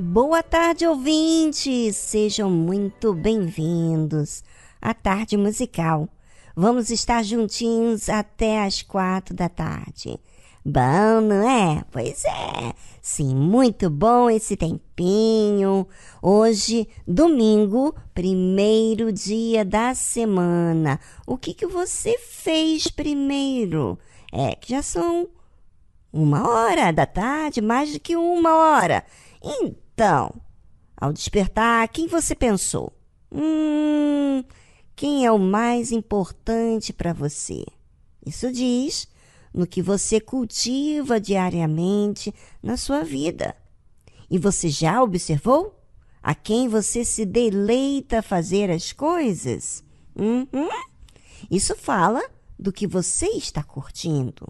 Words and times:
Boa 0.00 0.44
tarde, 0.44 0.86
ouvintes! 0.86 1.96
Sejam 1.96 2.48
muito 2.48 3.12
bem-vindos 3.12 4.44
à 4.80 4.94
Tarde 4.94 5.36
Musical. 5.36 6.08
Vamos 6.54 6.88
estar 6.88 7.24
juntinhos 7.24 8.08
até 8.08 8.62
as 8.62 8.80
quatro 8.80 9.34
da 9.34 9.48
tarde. 9.48 10.16
Bom, 10.64 11.20
não 11.20 11.50
é? 11.50 11.82
Pois 11.90 12.24
é. 12.24 12.74
Sim, 13.02 13.34
muito 13.34 13.90
bom 13.90 14.30
esse 14.30 14.56
tempinho. 14.56 15.84
Hoje, 16.22 16.86
domingo, 17.04 17.92
primeiro 18.14 19.12
dia 19.12 19.64
da 19.64 19.96
semana. 19.96 21.00
O 21.26 21.36
que, 21.36 21.52
que 21.52 21.66
você 21.66 22.16
fez 22.18 22.86
primeiro? 22.86 23.98
É 24.32 24.54
que 24.54 24.70
já 24.70 24.80
são 24.80 25.28
uma 26.12 26.48
hora 26.48 26.92
da 26.92 27.04
tarde, 27.04 27.60
mais 27.60 27.92
do 27.92 27.98
que 27.98 28.14
uma 28.14 28.54
hora. 28.54 29.04
Então, 29.42 29.87
ao 30.96 31.12
despertar, 31.12 31.88
quem 31.88 32.06
você 32.06 32.34
pensou? 32.34 32.92
Hum, 33.32 34.44
quem 34.96 35.24
é 35.24 35.32
o 35.32 35.38
mais 35.38 35.92
importante 35.92 36.92
para 36.92 37.12
você? 37.12 37.64
Isso 38.24 38.50
diz 38.52 39.08
no 39.52 39.66
que 39.66 39.80
você 39.80 40.20
cultiva 40.20 41.20
diariamente 41.20 42.34
na 42.62 42.76
sua 42.76 43.02
vida. 43.02 43.56
E 44.30 44.38
você 44.38 44.68
já 44.68 45.02
observou 45.02 45.74
a 46.22 46.34
quem 46.34 46.68
você 46.68 47.04
se 47.04 47.24
deleita 47.24 48.22
fazer 48.22 48.70
as 48.70 48.92
coisas? 48.92 49.82
Uhum. 50.14 50.68
Isso 51.50 51.74
fala 51.74 52.22
do 52.58 52.72
que 52.72 52.86
você 52.86 53.26
está 53.28 53.62
curtindo. 53.62 54.46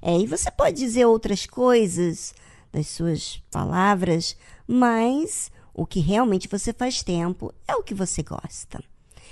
É, 0.00 0.16
e 0.16 0.26
você 0.26 0.50
pode 0.50 0.76
dizer 0.76 1.06
outras 1.06 1.44
coisas 1.44 2.32
das 2.72 2.86
suas 2.86 3.42
palavras, 3.50 4.36
mas 4.68 5.50
o 5.72 5.86
que 5.86 5.98
realmente 5.98 6.46
você 6.46 6.72
faz 6.72 7.02
tempo 7.02 7.52
é 7.66 7.74
o 7.74 7.82
que 7.82 7.94
você 7.94 8.22
gosta. 8.22 8.84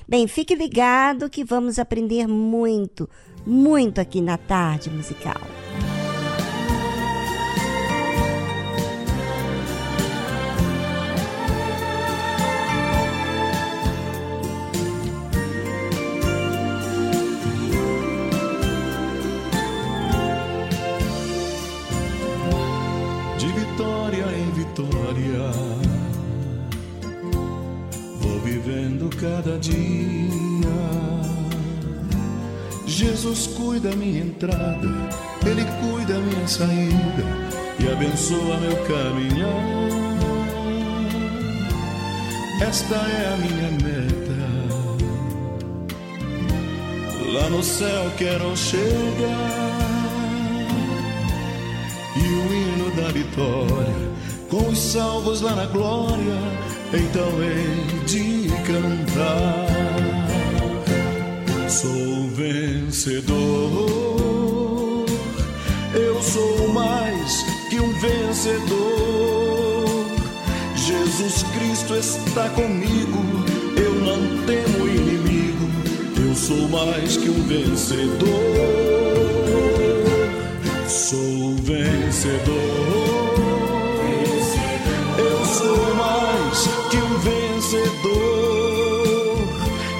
Bem, 0.08 0.26
fique 0.26 0.54
ligado 0.54 1.28
que 1.28 1.44
vamos 1.44 1.78
aprender 1.78 2.26
muito 2.26 3.08
muito 3.46 4.00
aqui 4.00 4.20
na 4.20 4.36
tarde 4.36 4.90
musical. 4.90 5.40
Cada 29.26 29.58
dia 29.58 29.76
Jesus 32.86 33.48
cuida 33.48 33.90
minha 33.96 34.20
entrada, 34.22 34.88
Ele 35.44 35.64
cuida 35.80 36.14
minha 36.18 36.46
saída 36.46 37.24
e 37.78 37.92
abençoa 37.92 38.56
meu 38.58 38.76
caminhar. 38.84 40.06
Esta 42.60 42.94
é 42.94 43.34
a 43.34 43.36
minha 43.36 43.70
meta. 43.72 44.46
Lá 47.32 47.50
no 47.50 47.62
céu 47.62 48.10
quero 48.16 48.56
chegar 48.56 49.66
e 52.16 52.20
o 52.20 52.54
hino 52.54 52.96
da 52.96 53.08
vitória 53.12 54.06
com 54.48 54.68
os 54.68 54.78
salvos 54.78 55.40
lá 55.42 55.54
na 55.54 55.66
glória. 55.66 56.75
Então 56.92 57.42
hei 57.42 57.84
de 58.06 58.48
cantar. 58.64 59.66
Sou 61.68 62.28
vencedor, 62.28 63.34
eu 65.94 66.22
sou 66.22 66.68
mais 66.68 67.44
que 67.68 67.80
um 67.80 67.92
vencedor. 67.98 69.86
Jesus 70.76 71.42
Cristo 71.54 71.96
está 71.96 72.48
comigo, 72.50 73.18
eu 73.76 73.94
não 73.96 74.46
temo 74.46 74.88
inimigo, 74.88 75.68
eu 76.24 76.34
sou 76.34 76.68
mais 76.68 77.16
que 77.16 77.28
um 77.28 77.42
vencedor. 77.42 78.06
Sou 80.88 81.56
vencedor, 81.56 82.54
eu 85.18 85.44
sou 85.44 85.95
vencedor. 87.76 89.36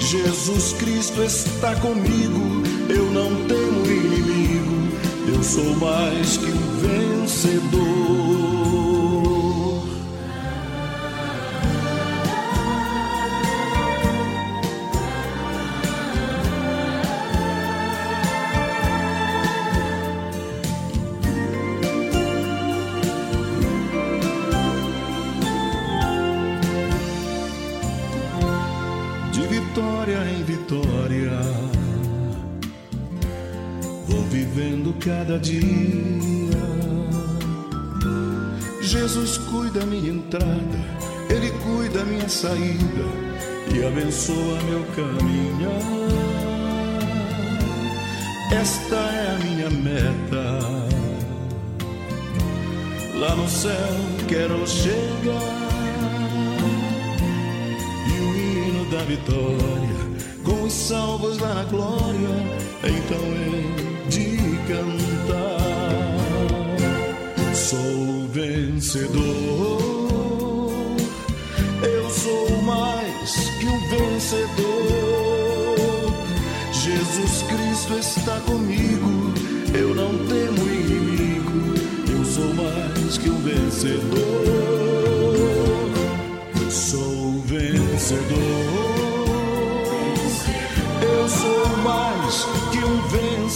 Jesus 0.01 0.73
Cristo 0.75 1.23
está 1.23 1.75
comigo, 1.77 2.63
eu 2.89 3.11
não 3.11 3.47
temo 3.47 3.87
inimigo, 3.87 4.89
eu 5.29 5.43
sou 5.43 5.77
mais 5.77 6.37
que 6.37 6.47
um 6.47 6.79
vencedor. 7.25 8.86
Cada 35.07 35.39
dia. 35.39 35.61
Jesus 38.83 39.39
cuida 39.39 39.85
minha 39.87 40.11
entrada, 40.11 40.79
Ele 41.29 41.51
cuida 41.63 42.05
minha 42.05 42.29
saída 42.29 43.05
e 43.75 43.87
abençoa 43.87 44.59
meu 44.69 44.85
caminhar. 44.97 45.81
Esta 48.53 48.97
é 48.97 49.35
a 49.35 49.39
minha 49.45 49.71
meta. 49.71 50.87
Lá 53.19 53.35
no 53.35 53.49
céu 53.49 53.73
quero 54.29 54.67
chegar 54.67 55.67
e 58.07 58.21
o 58.21 58.37
hino 58.37 58.91
da 58.91 59.05
vitória 59.05 59.97
com 60.45 60.65
os 60.65 60.73
salvos 60.73 61.39
lá 61.39 61.55
na 61.55 61.65
glória. 61.65 62.29
Então 62.85 63.19
eu 63.19 63.96
de 64.09 64.37
cantar. 64.69 65.97
Sou 67.55 68.29
vencedor, 68.33 69.81
eu 71.83 72.11
sou 72.11 72.63
mais 72.63 73.33
que 73.59 73.67
um 73.67 73.81
vencedor. 73.89 75.77
Jesus 76.73 77.43
Cristo 77.43 77.95
está 77.99 78.41
comigo, 78.41 79.33
eu 79.75 79.95
não 79.95 80.13
temo 80.27 80.69
inimigo, 80.69 81.75
eu 82.11 82.25
sou 82.25 82.55
mais 82.55 83.19
que 83.19 83.29
um 83.29 83.41
vencedor. 83.43 84.87
Sou 86.71 87.41
vencedor. 87.47 88.97
Eu 91.03 91.29
sou 91.29 91.67
mais 91.79 92.56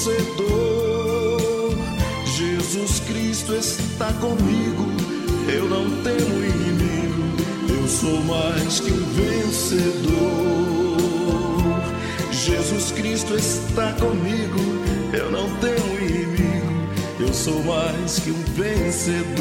vencedor. 0.01 1.77
Jesus 2.25 3.01
Cristo 3.01 3.55
está 3.55 4.11
comigo. 4.15 4.87
Eu 5.47 5.69
não 5.69 5.91
temo 6.03 6.43
inimigo. 6.43 7.23
Eu 7.69 7.87
sou 7.87 8.23
mais 8.23 8.81
que 8.81 8.91
um 8.93 9.05
vencedor. 9.15 10.11
Jesus 12.33 12.93
Cristo 12.93 13.35
está 13.35 13.93
comigo. 13.95 14.59
Eu 15.13 15.31
não 15.31 15.51
temo 15.57 15.99
inimigo. 15.99 16.89
Eu 17.19 17.35
sou 17.35 17.63
mais 17.63 18.21
que 18.21 18.31
um 18.31 18.43
vencedor. 18.55 19.37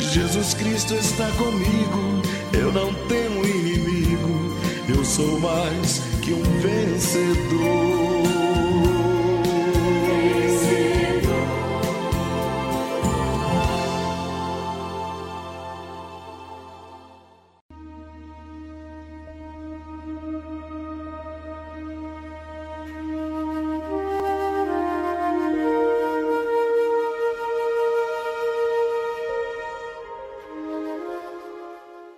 Jesus 0.00 0.54
Cristo 0.54 0.94
está 0.94 1.30
comigo. 1.32 2.22
Eu 2.54 2.72
não 2.72 2.94
temo 3.06 3.44
inimigo. 3.44 4.56
Eu 4.88 5.04
sou 5.04 5.38
mais 5.38 5.98
que 5.98 6.07
um 6.32 6.42
vencedor. 6.60 7.88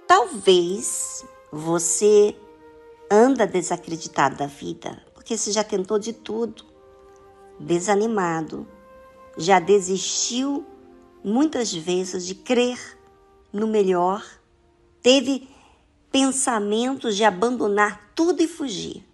Talvez 0.07 1.25
você 1.53 2.35
anda 3.11 3.47
desacreditado 3.47 4.37
da 4.37 4.47
vida, 4.47 5.05
porque 5.13 5.37
você 5.37 5.51
já 5.51 5.65
tentou 5.65 5.99
de 5.99 6.13
tudo. 6.13 6.65
desanimado, 7.59 8.67
já 9.37 9.59
desistiu 9.61 10.65
muitas 11.23 11.75
vezes 11.75 12.25
de 12.25 12.35
crer 12.35 12.79
no 13.53 13.67
melhor, 13.67 14.25
teve 15.03 15.49
pensamentos 16.11 17.17
de 17.17 17.25
abandonar 17.25 18.13
tudo 18.15 18.43
e 18.43 18.49
fugir. 18.49 19.05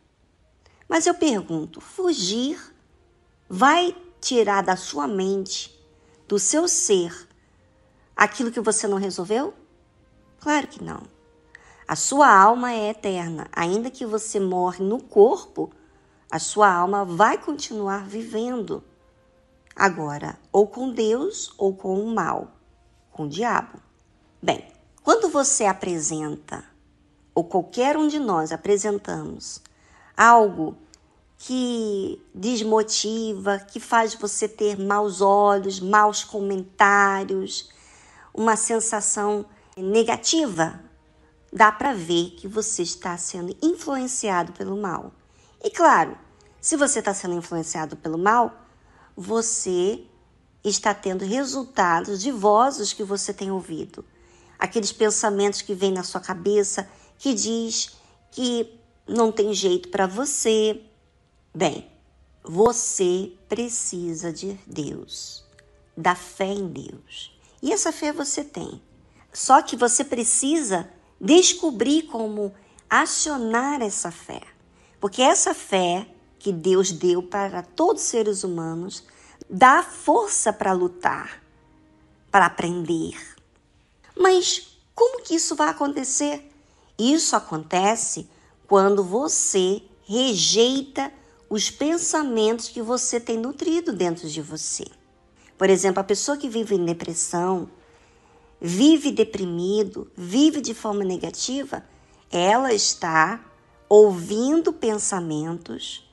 Mas 0.88 1.06
eu 1.06 1.14
pergunto: 1.14 1.80
fugir 1.80 2.58
vai 3.48 3.96
tirar 4.20 4.62
da 4.62 4.76
sua 4.76 5.08
mente, 5.08 5.76
do 6.28 6.38
seu 6.38 6.68
ser, 6.68 7.12
aquilo 8.14 8.52
que 8.52 8.60
você 8.60 8.86
não 8.86 8.98
resolveu? 8.98 9.54
Claro 10.40 10.68
que 10.68 10.82
não. 10.82 11.15
A 11.88 11.94
sua 11.94 12.28
alma 12.28 12.72
é 12.72 12.90
eterna. 12.90 13.46
Ainda 13.52 13.90
que 13.90 14.04
você 14.04 14.40
morre 14.40 14.84
no 14.84 15.00
corpo, 15.00 15.70
a 16.28 16.38
sua 16.40 16.72
alma 16.72 17.04
vai 17.04 17.38
continuar 17.38 18.06
vivendo. 18.06 18.82
Agora, 19.74 20.36
ou 20.50 20.66
com 20.66 20.90
Deus 20.90 21.54
ou 21.56 21.76
com 21.76 22.00
o 22.00 22.12
mal, 22.12 22.48
com 23.12 23.24
o 23.24 23.28
diabo. 23.28 23.78
Bem, 24.42 24.66
quando 25.02 25.28
você 25.28 25.64
apresenta, 25.64 26.64
ou 27.32 27.44
qualquer 27.44 27.96
um 27.96 28.08
de 28.08 28.18
nós 28.18 28.50
apresentamos, 28.50 29.62
algo 30.16 30.76
que 31.38 32.20
desmotiva, 32.34 33.58
que 33.58 33.78
faz 33.78 34.14
você 34.14 34.48
ter 34.48 34.76
maus 34.76 35.20
olhos, 35.20 35.78
maus 35.78 36.24
comentários, 36.24 37.70
uma 38.34 38.56
sensação 38.56 39.46
negativa, 39.76 40.80
dá 41.56 41.72
para 41.72 41.94
ver 41.94 42.32
que 42.32 42.46
você 42.46 42.82
está 42.82 43.16
sendo 43.16 43.56
influenciado 43.62 44.52
pelo 44.52 44.76
mal. 44.76 45.10
E 45.64 45.70
claro, 45.70 46.14
se 46.60 46.76
você 46.76 46.98
está 46.98 47.14
sendo 47.14 47.32
influenciado 47.32 47.96
pelo 47.96 48.18
mal, 48.18 48.54
você 49.16 50.04
está 50.62 50.92
tendo 50.92 51.24
resultados 51.24 52.20
de 52.20 52.30
vozes 52.30 52.92
que 52.92 53.02
você 53.02 53.32
tem 53.32 53.50
ouvido. 53.50 54.04
Aqueles 54.58 54.92
pensamentos 54.92 55.62
que 55.62 55.72
vêm 55.72 55.92
na 55.92 56.02
sua 56.02 56.20
cabeça 56.20 56.86
que 57.18 57.32
diz 57.32 57.96
que 58.30 58.78
não 59.08 59.32
tem 59.32 59.54
jeito 59.54 59.88
para 59.88 60.06
você. 60.06 60.82
Bem, 61.54 61.90
você 62.44 63.32
precisa 63.48 64.30
de 64.30 64.60
Deus, 64.66 65.42
da 65.96 66.14
fé 66.14 66.52
em 66.52 66.68
Deus. 66.68 67.34
E 67.62 67.72
essa 67.72 67.90
fé 67.92 68.12
você 68.12 68.44
tem. 68.44 68.78
Só 69.32 69.62
que 69.62 69.74
você 69.74 70.04
precisa 70.04 70.86
descobrir 71.20 72.02
como 72.02 72.54
acionar 72.88 73.82
essa 73.82 74.10
fé. 74.10 74.42
Porque 75.00 75.22
essa 75.22 75.54
fé 75.54 76.08
que 76.38 76.52
Deus 76.52 76.92
deu 76.92 77.22
para 77.22 77.62
todos 77.62 78.02
os 78.02 78.08
seres 78.08 78.44
humanos 78.44 79.04
dá 79.48 79.82
força 79.82 80.52
para 80.52 80.72
lutar, 80.72 81.42
para 82.30 82.46
aprender. 82.46 83.16
Mas 84.16 84.78
como 84.94 85.22
que 85.22 85.34
isso 85.34 85.54
vai 85.54 85.68
acontecer? 85.68 86.50
Isso 86.98 87.36
acontece 87.36 88.28
quando 88.66 89.04
você 89.04 89.82
rejeita 90.04 91.12
os 91.48 91.70
pensamentos 91.70 92.68
que 92.68 92.82
você 92.82 93.20
tem 93.20 93.36
nutrido 93.36 93.92
dentro 93.92 94.28
de 94.28 94.40
você. 94.40 94.84
Por 95.58 95.70
exemplo, 95.70 96.00
a 96.00 96.04
pessoa 96.04 96.36
que 96.36 96.48
vive 96.48 96.74
em 96.74 96.84
depressão, 96.84 97.68
vive 98.60 99.10
deprimido, 99.10 100.10
vive 100.16 100.60
de 100.60 100.74
forma 100.74 101.04
negativa, 101.04 101.84
ela 102.30 102.72
está 102.72 103.44
ouvindo 103.88 104.72
pensamentos, 104.72 106.08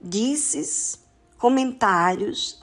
disses, 0.00 0.98
comentários, 1.36 2.62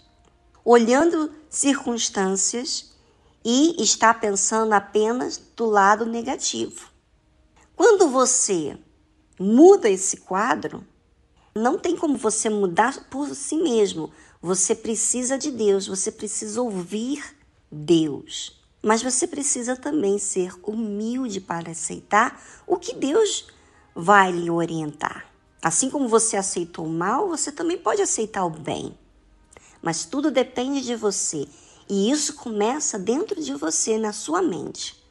olhando 0.63 1.32
circunstâncias 1.50 2.96
e 3.44 3.82
está 3.82 4.13
pensando 4.13 4.74
apenas 4.74 5.38
do 5.56 5.65
lado 5.65 6.06
negativo. 6.06 6.89
Quando 7.75 8.10
você 8.10 8.77
muda 9.39 9.89
esse 9.89 10.18
quadro, 10.18 10.86
não 11.54 11.77
tem 11.77 11.96
como 11.96 12.18
você 12.18 12.50
mudar 12.50 13.08
por 13.10 13.34
si 13.36 13.58
mesmo. 13.58 14.12
Você 14.42 14.74
precisa 14.74 15.38
de 15.38 15.51
Deus, 15.51 15.88
você 15.88 16.12
precisa 16.12 16.62
ouvir 16.62 17.24
Deus. 17.72 18.64
Mas 18.86 19.01
você 19.01 19.25
precisa 19.25 19.75
também 19.75 20.20
ser 20.20 20.54
humilde 20.62 21.42
para 21.42 21.72
aceitar 21.72 22.39
o 22.68 22.77
que 22.77 22.94
Deus 22.94 23.48
vai 23.96 24.32
lhe 24.32 24.48
orientar. 24.48 25.25
Assim 25.60 25.89
como 25.89 26.08
você 26.08 26.38
aceitou 26.38 26.86
o 26.86 26.89
mal, 26.89 27.27
você 27.27 27.51
também 27.51 27.80
pode 27.80 28.00
aceitar 28.04 28.46
o 28.46 28.50
bem. 28.51 28.96
Mas 29.82 30.06
tudo 30.06 30.30
depende 30.30 30.82
de 30.82 30.96
você. 30.96 31.48
E 31.89 32.12
isso 32.12 32.36
começa 32.36 33.00
dentro 33.00 33.42
de 33.42 33.56
você, 33.56 33.98
na 33.98 34.13
sua 34.13 34.39
mente. 34.39 35.04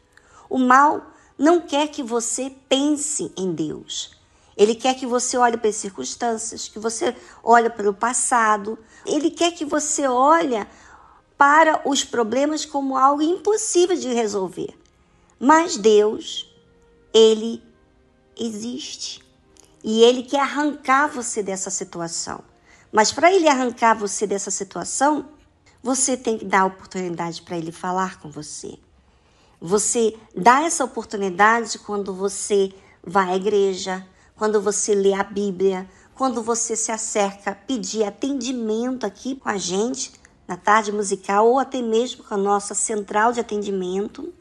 O 0.49 0.57
mal 0.57 1.13
não 1.37 1.61
quer 1.61 1.89
que 1.89 2.01
você 2.01 2.55
pense 2.69 3.33
em 3.37 3.53
Deus. 3.53 4.17
Ele 4.57 4.77
quer 4.77 4.95
que 4.95 5.05
você 5.05 5.37
olhe 5.37 5.57
para 5.57 5.71
as 5.71 5.75
circunstâncias, 5.75 6.69
que 6.69 6.79
você 6.79 7.13
olhe 7.43 7.69
para 7.69 7.91
o 7.91 7.95
passado. 7.95 8.79
Ele 9.05 9.33
quer 9.33 9.51
que 9.51 9.65
você 9.65 10.07
olhe 10.07 10.65
para 11.37 11.83
os 11.89 12.05
problemas 12.05 12.65
como 12.65 12.97
algo 12.97 13.23
impossível 13.23 13.97
de 13.97 14.09
resolver. 14.13 14.75
Mas 15.39 15.77
Deus, 15.77 16.51
Ele 17.13 17.63
existe. 18.39 19.23
E 19.83 20.03
Ele 20.03 20.23
quer 20.23 20.41
arrancar 20.41 21.09
você 21.09 21.43
dessa 21.43 21.71
situação. 21.71 22.43
Mas 22.93 23.13
para 23.13 23.33
Ele 23.33 23.49
arrancar 23.49 23.95
você 23.95 24.27
dessa 24.27 24.51
situação, 24.51 25.29
você 25.83 26.17
tem 26.17 26.39
que 26.39 26.45
dar 26.45 26.61
a 26.61 26.67
oportunidade 26.67 27.43
para 27.43 27.59
Ele 27.59 27.73
falar 27.73 28.21
com 28.21 28.31
você. 28.31 28.79
Você 29.61 30.17
dá 30.37 30.63
essa 30.63 30.85
oportunidade 30.85 31.79
quando 31.79 32.15
você 32.15 32.73
vai 33.03 33.33
à 33.33 33.37
igreja, 33.37 34.07
quando 34.37 34.61
você 34.61 34.95
lê 34.95 35.13
a 35.13 35.23
Bíblia, 35.25 35.89
quando 36.15 36.43
você 36.43 36.77
se 36.77 36.93
acerca, 36.93 37.55
pedir 37.55 38.05
atendimento 38.05 39.05
aqui 39.05 39.35
com 39.35 39.49
a 39.49 39.59
gente 39.59 40.13
na 40.47 40.57
tarde 40.57 40.93
musical 40.93 41.49
ou 41.49 41.59
até 41.59 41.81
mesmo 41.81 42.25
com 42.25 42.35
a 42.35 42.39
nossa 42.39 42.75
central 42.75 43.33
de 43.33 43.41
atendimento. 43.41 44.33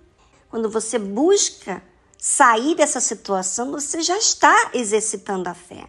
Quando 0.49 0.69
você 0.69 0.99
busca 0.99 1.83
sair 2.17 2.75
dessa 2.75 2.99
situação, 2.99 3.71
você 3.71 4.01
já 4.01 4.17
está 4.17 4.71
exercitando 4.73 5.49
a 5.49 5.53
fé. 5.53 5.87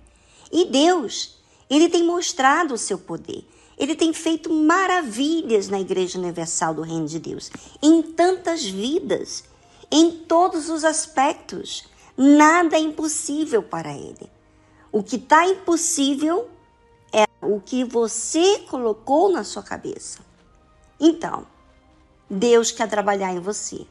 E 0.50 0.64
Deus, 0.66 1.38
ele 1.68 1.88
tem 1.88 2.04
mostrado 2.04 2.75
o 2.75 2.78
seu 2.78 2.99
poder. 2.99 3.47
Ele 3.76 3.94
tem 3.94 4.12
feito 4.12 4.52
maravilhas 4.52 5.68
na 5.68 5.80
Igreja 5.80 6.18
Universal 6.18 6.75
do 6.75 6.83
Reino 6.83 7.06
de 7.06 7.18
Deus, 7.18 7.50
em 7.83 8.02
tantas 8.02 8.64
vidas, 8.64 9.44
em 9.90 10.11
todos 10.11 10.68
os 10.71 10.85
aspectos. 10.85 11.85
Nada 12.16 12.76
é 12.76 12.80
impossível 12.80 13.62
para 13.62 13.92
ele. 13.92 14.30
O 14.92 15.02
que 15.02 15.16
está 15.16 15.44
impossível 15.47 16.49
o 17.45 17.61
que 17.61 17.85
você 17.85 18.61
colocou 18.61 19.31
na 19.31 19.45
sua 19.45 19.63
cabeça. 19.63 20.21
Então, 20.99 21.47
Deus 22.29 22.71
quer 22.71 22.89
trabalhar 22.89 23.33
em 23.33 23.41
você. 23.41 23.87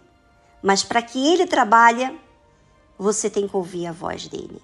Mas 0.62 0.84
para 0.84 1.02
que 1.02 1.28
ele 1.28 1.46
trabalhe, 1.46 2.20
você 2.98 3.30
tem 3.30 3.48
que 3.48 3.56
ouvir 3.56 3.88
a 3.88 3.92
voz 3.92 4.28
dele, 4.28 4.62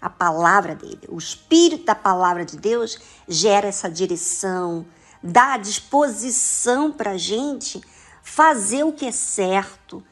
a 0.00 0.08
palavra 0.08 0.74
dele. 0.74 1.02
O 1.08 1.18
espírito 1.18 1.84
da 1.84 1.94
palavra 1.94 2.44
de 2.44 2.56
Deus 2.56 2.98
gera 3.28 3.68
essa 3.68 3.90
direção, 3.90 4.86
dá 5.22 5.56
disposição 5.56 6.90
para 6.90 7.12
a 7.12 7.18
gente 7.18 7.80
fazer 8.22 8.84
o 8.84 8.92
que 8.92 9.06
é 9.06 9.12
certo, 9.12 10.02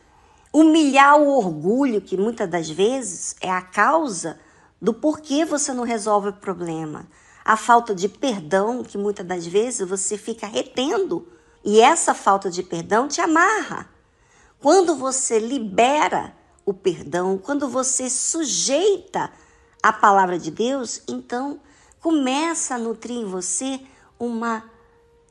humilhar 0.52 1.16
o 1.16 1.28
orgulho, 1.28 2.00
que 2.00 2.16
muitas 2.16 2.48
das 2.48 2.68
vezes 2.68 3.34
é 3.40 3.50
a 3.50 3.62
causa 3.62 4.38
do 4.80 4.92
porquê 4.92 5.44
você 5.44 5.72
não 5.72 5.84
resolve 5.84 6.28
o 6.28 6.32
problema 6.34 7.06
a 7.44 7.56
falta 7.56 7.94
de 7.94 8.08
perdão, 8.08 8.82
que 8.82 8.96
muitas 8.96 9.26
das 9.26 9.46
vezes 9.46 9.88
você 9.88 10.16
fica 10.16 10.46
retendo, 10.46 11.26
e 11.64 11.80
essa 11.80 12.14
falta 12.14 12.50
de 12.50 12.62
perdão 12.62 13.08
te 13.08 13.20
amarra. 13.20 13.88
Quando 14.60 14.94
você 14.96 15.38
libera 15.38 16.34
o 16.64 16.72
perdão, 16.72 17.38
quando 17.38 17.68
você 17.68 18.08
sujeita 18.08 19.30
a 19.82 19.92
palavra 19.92 20.38
de 20.38 20.50
Deus, 20.50 21.02
então 21.08 21.60
começa 22.00 22.74
a 22.74 22.78
nutrir 22.78 23.16
em 23.16 23.24
você 23.24 23.80
uma 24.18 24.64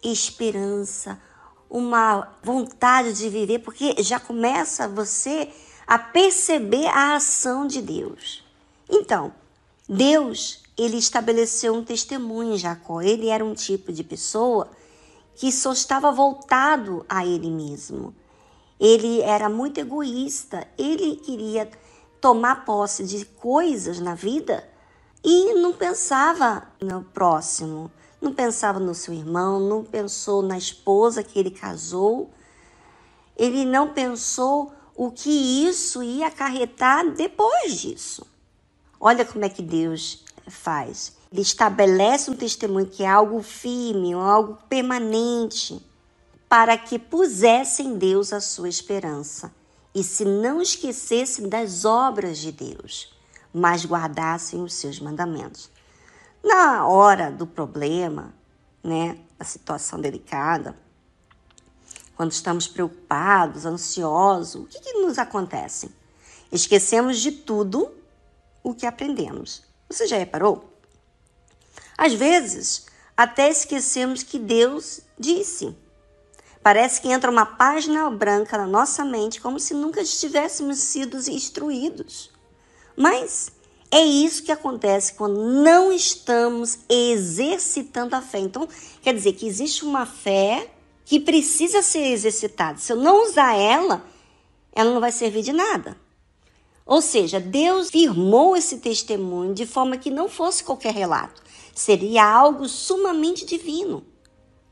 esperança, 0.04 1.22
uma 1.70 2.36
vontade 2.44 3.14
de 3.14 3.30
viver, 3.30 3.60
porque 3.60 4.02
já 4.04 4.20
começa 4.20 4.88
você 4.88 5.50
a 5.88 5.98
perceber 5.98 6.88
a 6.88 7.16
ação 7.16 7.66
de 7.66 7.82
Deus. 7.82 8.44
Então, 8.90 9.34
Deus 9.88 10.61
ele 10.78 10.98
estabeleceu 10.98 11.74
um 11.74 11.84
testemunho 11.84 12.54
em 12.54 12.58
Jacó. 12.58 13.02
Ele 13.02 13.28
era 13.28 13.44
um 13.44 13.54
tipo 13.54 13.92
de 13.92 14.04
pessoa 14.04 14.70
que 15.36 15.52
só 15.52 15.74
estava 15.74 16.12
voltado 16.12 17.06
a 17.08 17.26
ele 17.26 17.50
mesmo. 17.50 18.16
Ele 18.80 19.22
era 19.22 19.50
muito 19.50 19.80
egoísta, 19.80 20.68
ele 20.78 21.16
queria 21.18 21.70
tomar 22.20 22.66
posse 22.66 23.04
de 23.04 23.26
coisas 23.26 24.00
na 24.00 24.16
vida 24.16 24.68
e 25.24 25.54
não 25.54 25.72
pensava 25.74 26.68
no 26.82 27.04
próximo, 27.04 27.92
não 28.20 28.34
pensava 28.34 28.80
no 28.80 28.96
seu 28.96 29.14
irmão, 29.14 29.60
não 29.60 29.84
pensou 29.84 30.42
na 30.42 30.58
esposa 30.58 31.24
que 31.24 31.38
ele 31.38 31.52
casou, 31.52 32.32
ele 33.38 33.66
não 33.66 33.94
pensou 33.94 34.74
o 34.96 35.12
que 35.12 35.30
isso 35.68 36.02
ia 36.02 36.28
acarretar 36.28 37.08
depois 37.12 37.80
disso. 37.80 38.26
Olha 39.00 39.26
como 39.26 39.46
é 39.46 39.50
que 39.50 39.62
Deus 39.62 40.24
faz. 40.52 41.14
Ele 41.32 41.42
estabelece 41.42 42.30
um 42.30 42.36
testemunho 42.36 42.86
que 42.86 43.04
é 43.04 43.08
algo 43.08 43.42
firme, 43.42 44.14
algo 44.14 44.58
permanente, 44.70 45.84
para 46.48 46.78
que 46.78 47.00
pusessem 47.00 47.88
em 47.88 47.98
Deus 47.98 48.34
a 48.34 48.42
sua 48.42 48.68
esperança 48.68 49.52
e 49.94 50.04
se 50.04 50.26
não 50.26 50.62
esquecessem 50.62 51.48
das 51.50 51.86
obras 51.86 52.38
de 52.38 52.52
Deus, 52.52 53.14
mas 53.54 53.86
guardassem 53.86 54.62
os 54.64 54.74
seus 54.74 55.00
mandamentos. 55.00 55.70
Na 56.44 56.88
hora 56.88 57.32
do 57.32 57.46
problema, 57.46 58.34
né, 58.84 59.18
da 59.38 59.46
situação 59.46 60.00
delicada, 60.00 60.76
quando 62.16 62.32
estamos 62.32 62.68
preocupados, 62.68 63.66
ansiosos, 63.66 64.64
o 64.64 64.68
que, 64.68 64.80
que 64.80 64.94
nos 64.94 65.18
acontece? 65.18 65.92
Esquecemos 66.52 67.20
de 67.20 67.32
tudo 67.32 67.92
o 68.64 68.74
que 68.74 68.86
aprendemos. 68.86 69.64
Você 69.92 70.08
já 70.08 70.18
reparou? 70.18 70.72
Às 71.98 72.14
vezes, 72.14 72.86
até 73.16 73.50
esquecemos 73.50 74.24
que 74.24 74.40
Deus 74.40 75.02
disse. 75.20 75.76
Parece 76.64 77.02
que 77.02 77.10
entra 77.10 77.30
uma 77.30 77.46
página 77.46 78.10
branca 78.10 78.58
na 78.58 78.68
nossa 78.68 79.04
mente, 79.04 79.42
como 79.42 79.60
se 79.60 79.74
nunca 79.74 80.02
estivéssemos 80.02 80.78
sido 80.80 81.18
instruídos. 81.18 82.32
Mas 82.96 83.52
é 83.90 84.02
isso 84.02 84.44
que 84.44 84.52
acontece 84.52 85.14
quando 85.14 85.44
não 85.44 85.92
estamos 85.92 86.80
exercitando 86.88 88.16
a 88.16 88.22
fé. 88.22 88.40
Então, 88.40 88.68
quer 89.02 89.14
dizer 89.14 89.34
que 89.34 89.48
existe 89.48 89.84
uma 89.84 90.06
fé 90.06 90.70
que 91.04 91.20
precisa 91.20 91.82
ser 91.82 92.08
exercitada. 92.08 92.78
Se 92.78 92.94
eu 92.94 92.98
não 92.98 93.24
usar 93.26 93.54
ela, 93.56 94.06
ela 94.72 94.94
não 94.94 95.02
vai 95.02 95.12
servir 95.12 95.42
de 95.42 95.52
nada. 95.52 95.98
Ou 96.92 97.02
seja, 97.02 97.40
Deus 97.40 97.90
firmou 97.90 98.54
esse 98.54 98.80
testemunho 98.80 99.54
de 99.54 99.66
forma 99.66 99.98
que 99.98 100.12
não 100.12 100.28
fosse 100.28 100.62
qualquer 100.62 100.94
relato, 100.94 101.42
seria 101.74 102.22
algo 102.30 102.68
sumamente 102.68 103.46
divino 103.46 104.04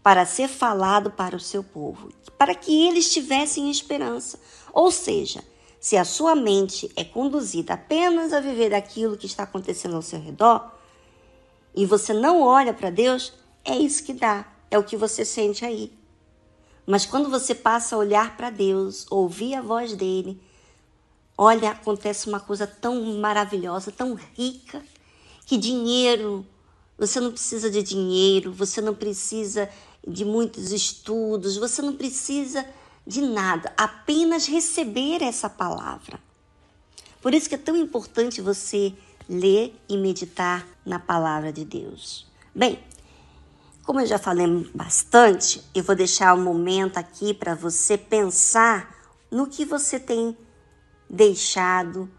para 0.04 0.26
ser 0.26 0.50
falado 0.50 1.12
para 1.12 1.38
o 1.38 1.40
seu 1.40 1.64
povo, 1.64 2.12
para 2.38 2.54
que 2.54 2.86
eles 2.86 3.10
tivessem 3.10 3.72
esperança. 3.72 4.38
Ou 4.74 4.92
seja, 4.92 5.42
se 5.80 5.96
a 5.96 6.04
sua 6.04 6.36
mente 6.36 6.92
é 6.94 7.06
conduzida 7.06 7.76
apenas 7.76 8.34
a 8.34 8.42
viver 8.42 8.74
aquilo 8.74 9.16
que 9.16 9.26
está 9.26 9.44
acontecendo 9.44 9.96
ao 9.96 10.02
seu 10.02 10.20
redor, 10.20 10.74
e 11.74 11.86
você 11.86 12.12
não 12.12 12.42
olha 12.42 12.74
para 12.74 12.90
Deus, 12.90 13.32
é 13.64 13.78
isso 13.78 14.04
que 14.04 14.12
dá, 14.12 14.46
é 14.70 14.78
o 14.78 14.84
que 14.84 14.98
você 14.98 15.24
sente 15.24 15.64
aí. 15.64 15.90
Mas 16.86 17.06
quando 17.06 17.30
você 17.30 17.56
passa 17.56 17.96
a 17.96 18.00
olhar 18.00 18.36
para 18.36 18.50
Deus, 18.50 19.08
ouvir 19.10 19.56
a 19.56 19.62
voz 19.62 19.94
dele, 19.94 20.49
olha, 21.42 21.72
acontece 21.72 22.28
uma 22.28 22.42
coisa 22.42 22.68
tão 22.68 23.02
maravilhosa, 23.18 23.94
tão 23.94 24.14
rica, 24.36 24.84
que 25.46 25.56
dinheiro, 25.56 26.46
você 26.98 27.22
não 27.22 27.32
precisa 27.32 27.72
de 27.72 27.82
dinheiro, 27.82 28.52
você 28.52 28.82
não 28.82 28.94
precisa 28.94 29.70
de 30.06 30.26
muitos 30.26 30.74
estudos, 30.74 31.56
você 31.56 31.82
não 31.82 31.96
precisa 31.96 32.66
de 33.08 33.22
nada, 33.22 33.72
apenas 33.78 34.48
receber 34.48 35.24
essa 35.24 35.50
palavra. 35.50 36.20
Por 37.22 37.34
isso 37.34 37.48
que 37.48 37.56
é 37.56 37.58
tão 37.58 37.78
importante 37.78 38.42
você 38.42 38.94
ler 39.30 39.74
e 39.88 39.96
meditar 39.96 40.68
na 40.86 41.00
palavra 41.00 41.54
de 41.54 41.64
Deus. 41.64 42.28
Bem, 42.54 42.84
como 43.86 44.02
eu 44.02 44.06
já 44.06 44.20
falei 44.20 44.46
bastante, 44.76 45.64
eu 45.74 45.84
vou 45.84 45.96
deixar 45.96 46.36
um 46.36 46.44
momento 46.44 46.98
aqui 46.98 47.34
para 47.34 47.56
você 47.56 47.98
pensar 47.98 48.94
no 49.32 49.48
que 49.48 49.64
você 49.64 49.98
tem 49.98 50.36
deixado 51.10 52.10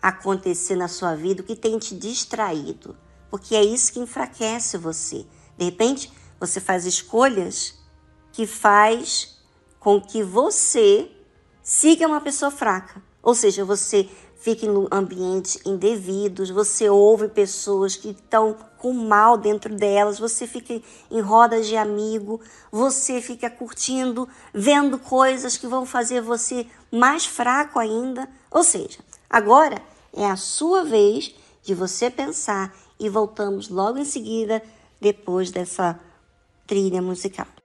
acontecer 0.00 0.76
na 0.76 0.88
sua 0.88 1.14
vida, 1.14 1.42
o 1.42 1.44
que 1.44 1.56
tem 1.56 1.78
te 1.78 1.94
distraído, 1.94 2.96
porque 3.30 3.54
é 3.54 3.62
isso 3.62 3.92
que 3.92 4.00
enfraquece 4.00 4.78
você. 4.78 5.26
De 5.56 5.64
repente, 5.64 6.12
você 6.38 6.60
faz 6.60 6.86
escolhas 6.86 7.74
que 8.32 8.46
faz 8.46 9.38
com 9.78 10.00
que 10.00 10.22
você 10.22 11.10
siga 11.62 12.06
uma 12.06 12.20
pessoa 12.20 12.50
fraca. 12.50 13.02
Ou 13.22 13.34
seja, 13.34 13.64
você 13.64 14.08
fica 14.38 14.64
em 14.64 14.88
ambientes 14.90 15.58
indevidos, 15.66 16.48
você 16.48 16.88
ouve 16.88 17.28
pessoas 17.28 17.96
que 17.96 18.10
estão 18.10 18.56
com 18.78 18.92
mal 18.92 19.36
dentro 19.36 19.74
delas, 19.74 20.18
você 20.18 20.46
fica 20.46 20.80
em 21.10 21.20
rodas 21.20 21.66
de 21.66 21.76
amigo, 21.76 22.40
você 22.70 23.20
fica 23.20 23.50
curtindo, 23.50 24.28
vendo 24.54 24.98
coisas 24.98 25.56
que 25.56 25.66
vão 25.66 25.84
fazer 25.84 26.20
você 26.20 26.66
mais 26.90 27.26
fraco 27.26 27.78
ainda. 27.78 28.28
Ou 28.50 28.62
seja, 28.62 29.00
agora 29.28 29.82
é 30.14 30.24
a 30.24 30.36
sua 30.36 30.84
vez 30.84 31.34
de 31.62 31.74
você 31.74 32.08
pensar 32.08 32.74
e 32.98 33.08
voltamos 33.08 33.68
logo 33.68 33.98
em 33.98 34.04
seguida 34.04 34.62
depois 35.00 35.50
dessa 35.50 35.98
trilha 36.66 37.02
musical. 37.02 37.57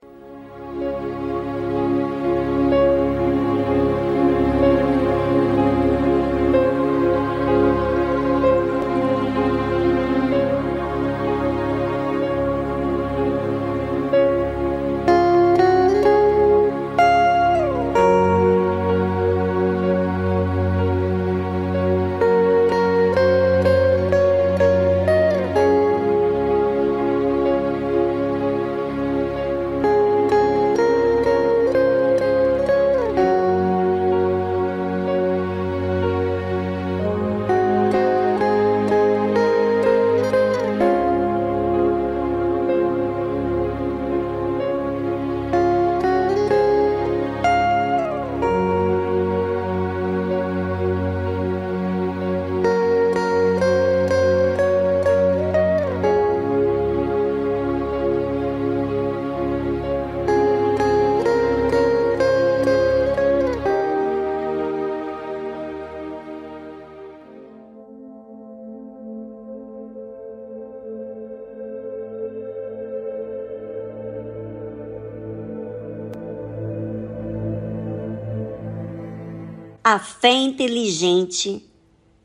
Fé 80.24 80.32
inteligente 80.32 81.70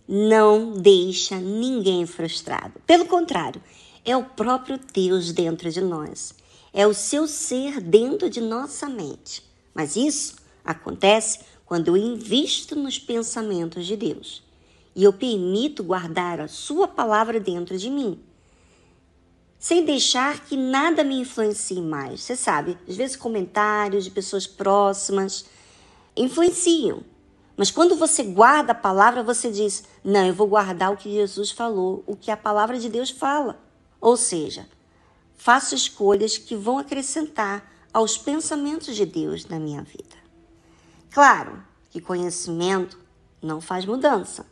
não 0.06 0.74
deixa 0.74 1.34
ninguém 1.34 2.06
frustrado. 2.06 2.80
Pelo 2.86 3.06
contrário, 3.06 3.60
é 4.04 4.16
o 4.16 4.22
próprio 4.22 4.78
Deus 4.94 5.32
dentro 5.32 5.68
de 5.68 5.80
nós. 5.80 6.32
É 6.72 6.86
o 6.86 6.94
seu 6.94 7.26
ser 7.26 7.80
dentro 7.80 8.30
de 8.30 8.40
nossa 8.40 8.88
mente. 8.88 9.42
Mas 9.74 9.96
isso 9.96 10.36
acontece 10.64 11.40
quando 11.66 11.88
eu 11.88 11.96
invisto 11.96 12.76
nos 12.76 13.00
pensamentos 13.00 13.84
de 13.84 13.96
Deus 13.96 14.44
e 14.94 15.02
eu 15.02 15.12
permito 15.12 15.82
guardar 15.82 16.40
a 16.40 16.46
Sua 16.46 16.86
palavra 16.86 17.40
dentro 17.40 17.76
de 17.76 17.90
mim, 17.90 18.20
sem 19.58 19.84
deixar 19.84 20.46
que 20.46 20.56
nada 20.56 21.02
me 21.02 21.18
influencie 21.18 21.82
mais. 21.82 22.20
Você 22.20 22.36
sabe, 22.36 22.78
às 22.88 22.94
vezes 22.94 23.16
comentários 23.16 24.04
de 24.04 24.12
pessoas 24.12 24.46
próximas 24.46 25.46
influenciam, 26.16 27.02
mas 27.58 27.72
quando 27.72 27.96
você 27.96 28.22
guarda 28.22 28.70
a 28.70 28.74
palavra, 28.74 29.20
você 29.24 29.50
diz: 29.50 29.82
Não, 30.04 30.24
eu 30.24 30.32
vou 30.32 30.46
guardar 30.46 30.92
o 30.92 30.96
que 30.96 31.12
Jesus 31.12 31.50
falou, 31.50 32.04
o 32.06 32.14
que 32.14 32.30
a 32.30 32.36
palavra 32.36 32.78
de 32.78 32.88
Deus 32.88 33.10
fala. 33.10 33.60
Ou 34.00 34.16
seja, 34.16 34.64
faço 35.36 35.74
escolhas 35.74 36.38
que 36.38 36.54
vão 36.54 36.78
acrescentar 36.78 37.68
aos 37.92 38.16
pensamentos 38.16 38.94
de 38.94 39.04
Deus 39.04 39.44
na 39.46 39.58
minha 39.58 39.82
vida. 39.82 40.16
Claro 41.10 41.60
que 41.90 42.00
conhecimento 42.00 42.96
não 43.42 43.60
faz 43.60 43.84
mudança. 43.84 44.46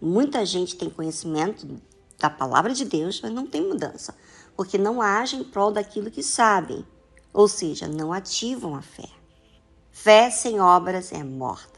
Muita 0.00 0.46
gente 0.46 0.76
tem 0.76 0.88
conhecimento 0.88 1.78
da 2.18 2.30
palavra 2.30 2.72
de 2.72 2.86
Deus, 2.86 3.20
mas 3.20 3.32
não 3.32 3.46
tem 3.46 3.68
mudança. 3.68 4.16
porque 4.56 4.78
não 4.78 5.02
agem 5.02 5.40
em 5.40 5.44
prol 5.44 5.70
daquilo 5.70 6.10
que 6.10 6.22
sabem, 6.22 6.82
ou 7.30 7.46
seja, 7.46 7.86
não 7.86 8.10
ativam 8.10 8.74
a 8.74 8.80
fé. 8.80 9.10
Fé 9.92 10.30
sem 10.30 10.58
obras 10.58 11.12
é 11.12 11.22
morta. 11.22 11.75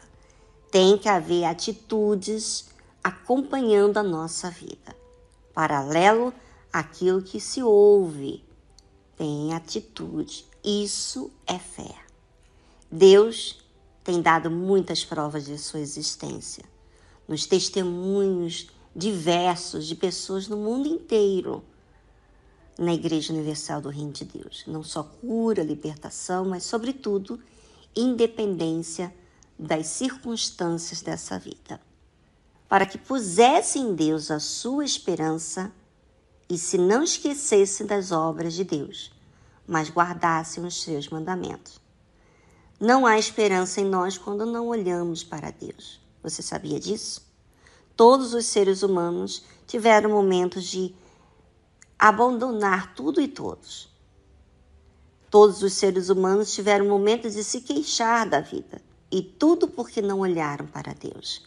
Tem 0.70 0.98
que 0.98 1.09
haver 1.09 1.44
atitudes 1.44 2.68
acompanhando 3.02 3.96
a 3.96 4.02
nossa 4.02 4.50
vida, 4.50 4.94
paralelo 5.54 6.33
àquilo 6.72 7.22
que 7.22 7.40
se 7.40 7.62
ouve. 7.62 8.44
Tem 9.16 9.54
atitude. 9.54 10.44
Isso 10.62 11.31
é 11.46 11.59
fé. 11.59 11.94
Deus 12.90 13.59
tem 14.04 14.20
dado 14.20 14.50
muitas 14.50 15.04
provas 15.04 15.44
de 15.44 15.59
sua 15.59 15.81
existência, 15.81 16.64
nos 17.26 17.46
testemunhos 17.46 18.68
diversos 18.94 19.87
de 19.87 19.94
pessoas 19.94 20.48
no 20.48 20.57
mundo 20.57 20.88
inteiro 20.88 21.62
na 22.78 22.94
Igreja 22.94 23.33
Universal 23.33 23.81
do 23.81 23.88
Reino 23.88 24.12
de 24.12 24.24
Deus. 24.24 24.64
Não 24.66 24.83
só 24.85 25.02
cura, 25.02 25.62
libertação, 25.62 26.44
mas, 26.44 26.62
sobretudo, 26.62 27.40
independência 27.94 29.12
das 29.59 29.87
circunstâncias 29.87 31.03
dessa 31.03 31.38
vida. 31.38 31.81
Para 32.68 32.87
que 32.87 32.99
pusessem 32.99 33.83
em 33.83 33.94
Deus 33.94 34.31
a 34.31 34.38
sua 34.38 34.85
esperança 34.85 35.73
e 36.49 36.57
se 36.57 36.79
não 36.79 37.03
esquecessem 37.03 37.87
das 37.87 38.12
obras 38.12 38.55
de 38.55 38.64
Deus, 38.64 39.12
mas 39.66 39.90
guardassem 39.90 40.64
os 40.64 40.83
seus 40.83 41.09
mandamentos. 41.09 41.81
Não 42.79 43.07
há 43.07 43.18
esperança 43.18 43.81
em 43.81 43.85
nós 43.85 44.16
quando 44.16 44.47
não 44.47 44.68
olhamos 44.68 45.25
para 45.25 45.51
Deus. 45.51 46.01
Você 46.23 46.42
sabia 46.42 46.79
disso? 46.79 47.29
todos 47.99 48.33
os 48.33 48.47
seres 48.47 48.85
humanos 48.85 49.42
tiveram 49.66 50.09
momentos 50.09 50.62
de 50.62 50.94
abandonar 51.99 52.94
tudo 52.94 53.21
e 53.21 53.27
todos. 53.27 53.92
Todos 55.29 55.64
os 55.64 55.73
seres 55.73 56.09
humanos 56.09 56.55
tiveram 56.55 56.87
momentos 56.87 57.35
de 57.35 57.42
se 57.42 57.61
queixar 57.61 58.25
da 58.25 58.40
vida, 58.40 58.81
e 59.11 59.23
tudo 59.23 59.68
porque 59.68 60.03
não 60.03 60.21
olharam 60.21 60.66
para 60.66 60.94
Deus. 60.94 61.42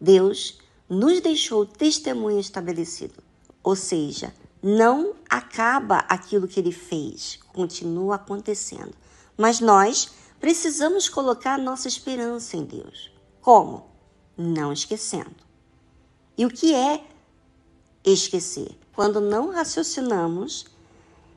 Deus 0.00 0.58
nos 0.88 1.20
deixou 1.20 1.66
testemunho 1.66 2.40
estabelecido, 2.40 3.22
ou 3.62 3.76
seja, 3.76 4.34
não 4.62 5.14
acaba 5.28 5.98
aquilo 6.08 6.48
que 6.48 6.58
ele 6.58 6.72
fez, 6.72 7.38
continua 7.52 8.16
acontecendo. 8.16 8.94
Mas 9.36 9.60
nós 9.60 10.10
precisamos 10.40 11.08
colocar 11.08 11.58
nossa 11.58 11.86
esperança 11.86 12.56
em 12.56 12.64
Deus. 12.64 13.10
Como? 13.40 13.86
Não 14.36 14.72
esquecendo. 14.72 15.36
E 16.36 16.44
o 16.46 16.48
que 16.48 16.74
é 16.74 17.04
esquecer? 18.04 18.76
Quando 18.92 19.20
não 19.20 19.50
raciocinamos 19.50 20.66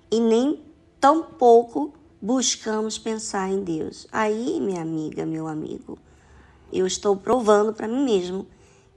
e 0.09 0.19
nem 0.19 0.63
tampouco 0.99 1.93
buscamos 2.21 2.97
pensar 2.97 3.49
em 3.49 3.63
Deus. 3.63 4.07
Aí, 4.11 4.59
minha 4.59 4.81
amiga, 4.81 5.25
meu 5.25 5.47
amigo, 5.47 5.97
eu 6.71 6.85
estou 6.85 7.17
provando 7.17 7.73
para 7.73 7.87
mim 7.87 8.03
mesmo 8.03 8.47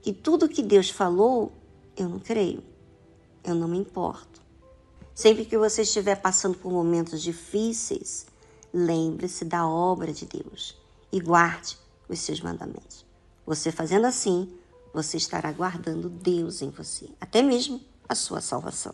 que 0.01 0.13
tudo 0.13 0.47
que 0.47 0.61
Deus 0.61 0.89
falou, 0.89 1.51
eu 1.97 2.07
não 2.07 2.19
creio. 2.19 2.63
Eu 3.43 3.55
não 3.55 3.67
me 3.67 3.77
importo. 3.77 4.41
Sempre 5.13 5.45
que 5.45 5.57
você 5.57 5.81
estiver 5.81 6.15
passando 6.15 6.57
por 6.57 6.71
momentos 6.71 7.21
difíceis, 7.21 8.27
lembre-se 8.73 9.45
da 9.45 9.67
obra 9.67 10.11
de 10.11 10.25
Deus 10.25 10.77
e 11.11 11.19
guarde 11.19 11.77
os 12.07 12.19
seus 12.19 12.41
mandamentos. 12.41 13.05
Você 13.45 13.71
fazendo 13.71 14.05
assim, 14.05 14.53
você 14.93 15.17
estará 15.17 15.51
guardando 15.51 16.09
Deus 16.09 16.61
em 16.61 16.69
você, 16.69 17.09
até 17.19 17.41
mesmo 17.41 17.81
a 18.07 18.15
sua 18.15 18.41
salvação. 18.41 18.93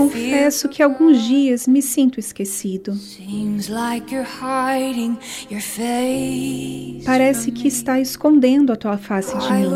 Confesso 0.00 0.66
que 0.68 0.82
alguns 0.82 1.22
dias 1.22 1.66
me 1.66 1.82
sinto 1.82 2.18
esquecido. 2.18 2.98
Parece 7.04 7.52
que 7.52 7.68
está 7.68 8.00
escondendo 8.00 8.72
a 8.72 8.76
tua 8.76 8.96
face 8.96 9.36
de 9.36 9.52
mim. 9.52 9.68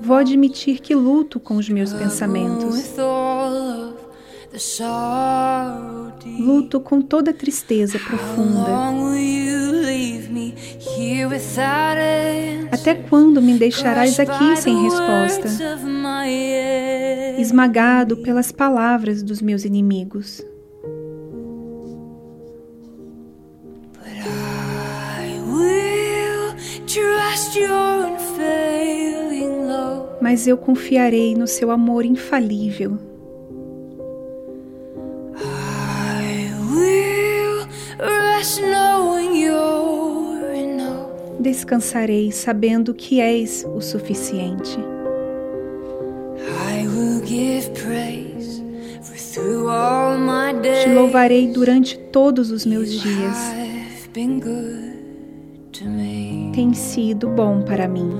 Vou 0.00 0.16
admitir 0.16 0.80
que 0.80 0.92
luto 0.94 1.38
com 1.38 1.56
os 1.56 1.68
meus 1.68 1.92
pensamentos. 1.92 2.94
Luto 6.40 6.80
com 6.80 7.00
toda 7.00 7.32
tristeza 7.32 7.96
profunda. 8.00 8.70
Até 12.72 12.94
quando 12.94 13.40
me 13.40 13.58
deixarás 13.58 14.18
aqui 14.18 14.56
sem 14.56 14.82
resposta? 14.82 15.48
Esmagado 17.50 18.18
pelas 18.18 18.52
palavras 18.52 19.24
dos 19.24 19.42
meus 19.42 19.64
inimigos. 19.64 20.40
Mas 30.20 30.46
eu 30.46 30.56
confiarei 30.56 31.34
no 31.34 31.48
seu 31.48 31.72
amor 31.72 32.04
infalível. 32.04 32.96
Descansarei 41.40 42.30
sabendo 42.30 42.94
que 42.94 43.20
és 43.20 43.66
o 43.74 43.80
suficiente. 43.80 44.89
Te 50.82 50.92
louvarei 50.92 51.46
durante 51.46 51.96
todos 51.96 52.50
os 52.50 52.66
meus 52.66 52.90
dias. 52.90 53.36
Tem 56.52 56.74
sido 56.74 57.28
bom 57.28 57.62
para 57.62 57.86
mim. 57.86 58.10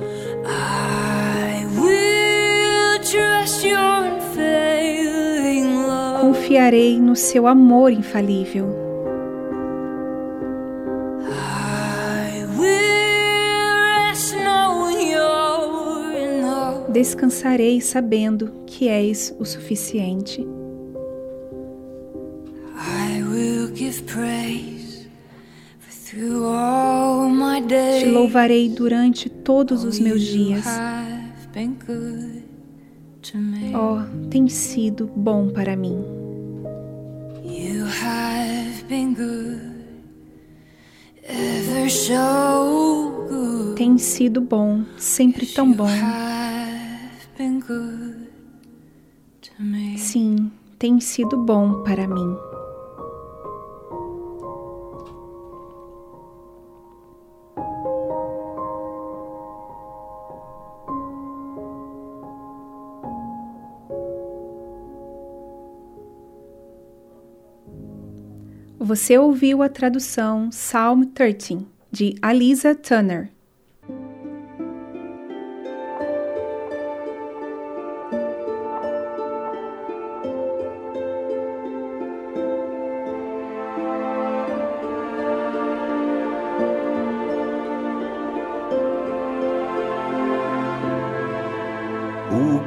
Confiarei 6.20 7.00
no 7.00 7.16
seu 7.16 7.48
amor 7.48 7.90
infalível. 7.90 8.89
Descansarei 16.90 17.80
sabendo 17.80 18.52
que 18.66 18.88
és 18.88 19.34
o 19.38 19.44
suficiente. 19.44 20.46
Te 28.00 28.06
louvarei 28.06 28.68
durante 28.68 29.28
todos 29.30 29.84
os 29.84 29.98
meus 30.00 30.22
dias. 30.22 30.64
Oh, 33.74 34.28
tem 34.28 34.48
sido 34.48 35.06
bom 35.06 35.48
para 35.50 35.76
mim. 35.76 36.02
Tem 43.76 43.96
sido 43.98 44.40
bom, 44.40 44.84
sempre 44.98 45.46
tão 45.46 45.72
bom. 45.72 45.88
Sim, 49.96 50.50
tem 50.78 51.00
sido 51.00 51.36
bom 51.36 51.82
para 51.82 52.06
mim. 52.06 52.49
Você 68.90 69.16
ouviu 69.16 69.62
a 69.62 69.68
tradução 69.68 70.48
Psalm 70.50 71.04
13 71.04 71.64
de 71.92 72.16
Alisa 72.20 72.74
Turner. 72.74 73.30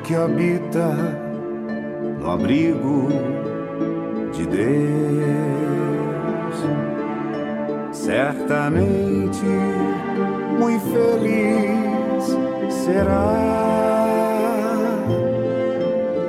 que 0.05 0.15
habita 0.15 0.89
no 2.19 2.29
abrigo 2.29 3.07
de 4.33 4.45
Deus. 4.47 5.22
Certamente 8.13 9.43
muito 10.59 10.85
feliz 10.93 12.23
será. 12.69 13.33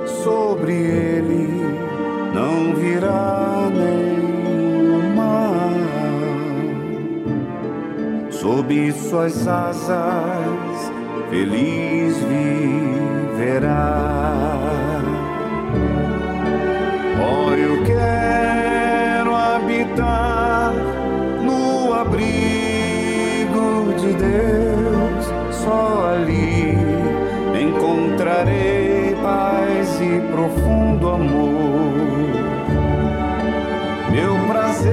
Sobre 0.07 0.73
ele 0.73 1.61
não 2.33 2.75
virá 2.75 3.68
nenhum 3.70 5.14
mal. 5.14 5.75
Sob 8.31 8.92
suas 8.92 9.47
asas, 9.47 10.90
feliz 11.29 12.16
vive 12.16 13.35
Deus, 24.35 25.25
só 25.55 26.11
ali 26.12 26.77
encontrarei 27.61 29.16
paz 29.23 30.01
e 30.01 30.20
profundo 30.33 31.11
amor. 31.11 31.94
Meu 34.11 34.35
prazer 34.49 34.92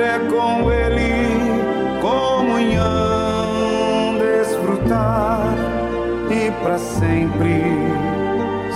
é 0.00 0.18
com 0.30 0.70
Ele, 0.70 2.00
comunhão 2.00 3.38
desfrutar 4.18 5.54
para 6.62 6.78
sempre 6.78 7.62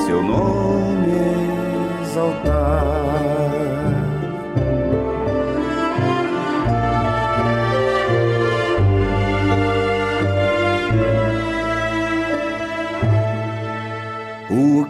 seu 0.06 0.22
nome 0.22 0.77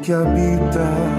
que 0.09 0.15
habita 0.15 1.18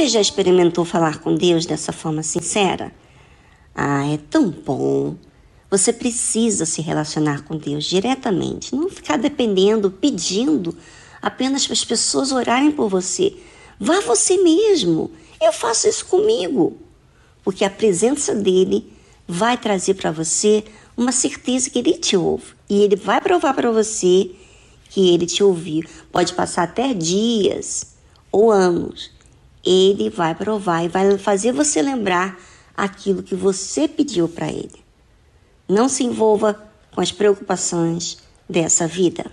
Você 0.00 0.08
já 0.08 0.20
experimentou 0.22 0.82
falar 0.82 1.18
com 1.18 1.34
Deus 1.34 1.66
dessa 1.66 1.92
forma 1.92 2.22
sincera? 2.22 2.90
Ah, 3.74 4.06
é 4.06 4.16
tão 4.30 4.48
bom. 4.48 5.14
Você 5.70 5.92
precisa 5.92 6.64
se 6.64 6.80
relacionar 6.80 7.44
com 7.44 7.54
Deus 7.54 7.84
diretamente, 7.84 8.74
não 8.74 8.88
ficar 8.88 9.18
dependendo, 9.18 9.90
pedindo 9.90 10.74
apenas 11.20 11.66
para 11.66 11.74
as 11.74 11.84
pessoas 11.84 12.32
orarem 12.32 12.72
por 12.72 12.88
você. 12.88 13.36
Vá 13.78 14.00
você 14.00 14.38
mesmo. 14.38 15.10
Eu 15.38 15.52
faço 15.52 15.86
isso 15.86 16.06
comigo. 16.06 16.78
Porque 17.44 17.62
a 17.62 17.68
presença 17.68 18.34
dele 18.34 18.90
vai 19.28 19.58
trazer 19.58 19.92
para 19.92 20.10
você 20.10 20.64
uma 20.96 21.12
certeza 21.12 21.68
que 21.68 21.78
ele 21.78 21.92
te 21.98 22.16
ouve. 22.16 22.54
E 22.70 22.80
ele 22.80 22.96
vai 22.96 23.20
provar 23.20 23.52
para 23.52 23.70
você 23.70 24.30
que 24.88 25.12
ele 25.12 25.26
te 25.26 25.44
ouviu. 25.44 25.84
Pode 26.10 26.32
passar 26.32 26.62
até 26.62 26.94
dias 26.94 27.96
ou 28.32 28.50
anos. 28.50 29.19
Ele 29.64 30.08
vai 30.08 30.34
provar 30.34 30.84
e 30.84 30.88
vai 30.88 31.18
fazer 31.18 31.52
você 31.52 31.82
lembrar 31.82 32.38
aquilo 32.76 33.22
que 33.22 33.34
você 33.34 33.86
pediu 33.86 34.28
para 34.28 34.48
ele. 34.48 34.84
Não 35.68 35.88
se 35.88 36.02
envolva 36.02 36.68
com 36.94 37.00
as 37.00 37.12
preocupações 37.12 38.18
dessa 38.48 38.86
vida. 38.86 39.30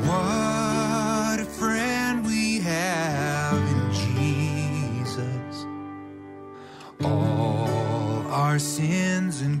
What 0.00 1.38
a 1.38 1.44
friend 1.44 2.24
we 2.24 2.60
have 2.60 3.58
in 3.58 3.92
Jesus. 3.92 5.66
All 7.04 8.26
our 8.28 8.58
sins 8.58 9.42
and 9.42 9.60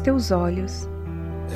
Os 0.00 0.02
teus 0.02 0.30
olhos, 0.30 0.88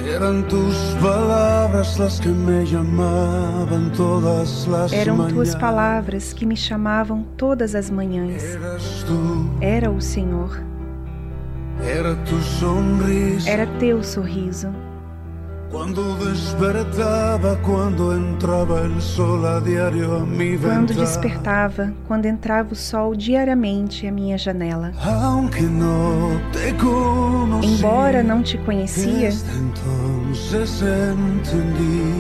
eran 0.07 0.43
tus 0.49 0.77
palabras 1.01 1.99
las 1.99 2.21
que 2.21 2.29
me 2.29 2.65
llamaban 2.67 3.91
todas 3.97 4.67
las 4.67 4.93
eram 4.93 5.29
tuas 5.29 5.55
palavras 5.55 6.35
que 6.35 6.45
me 6.45 6.57
chamavam 6.57 7.25
todas 7.37 7.75
as 7.75 7.91
manhãs. 7.91 8.43
Era 9.61 9.91
o 9.91 10.01
Senhor, 10.01 10.63
era 13.47 13.67
teu 13.79 14.03
sorriso. 14.03 14.69
Cuando 15.95 16.27
despertaba, 16.27 17.55
cuando 17.63 18.17
entraba 18.17 18.81
el 18.81 19.01
sol 19.01 19.47
a 19.47 19.61
diario 19.61 20.17
a 20.17 20.27
mi 20.27 20.59
Quando 20.59 20.93
despertava, 20.93 21.93
quando 22.09 22.27
entrava 22.27 22.73
o 22.73 22.75
sol 22.75 23.15
diariamente 23.15 24.05
à 24.05 24.11
minha 24.11 24.37
janela. 24.37 24.91
Aunque 25.05 25.63
no 25.63 26.41
te 26.51 26.73
conocí, 26.83 27.77
Embora 27.77 28.25
não 28.25 28.43
te 28.43 28.59
conhecia, 28.59 29.31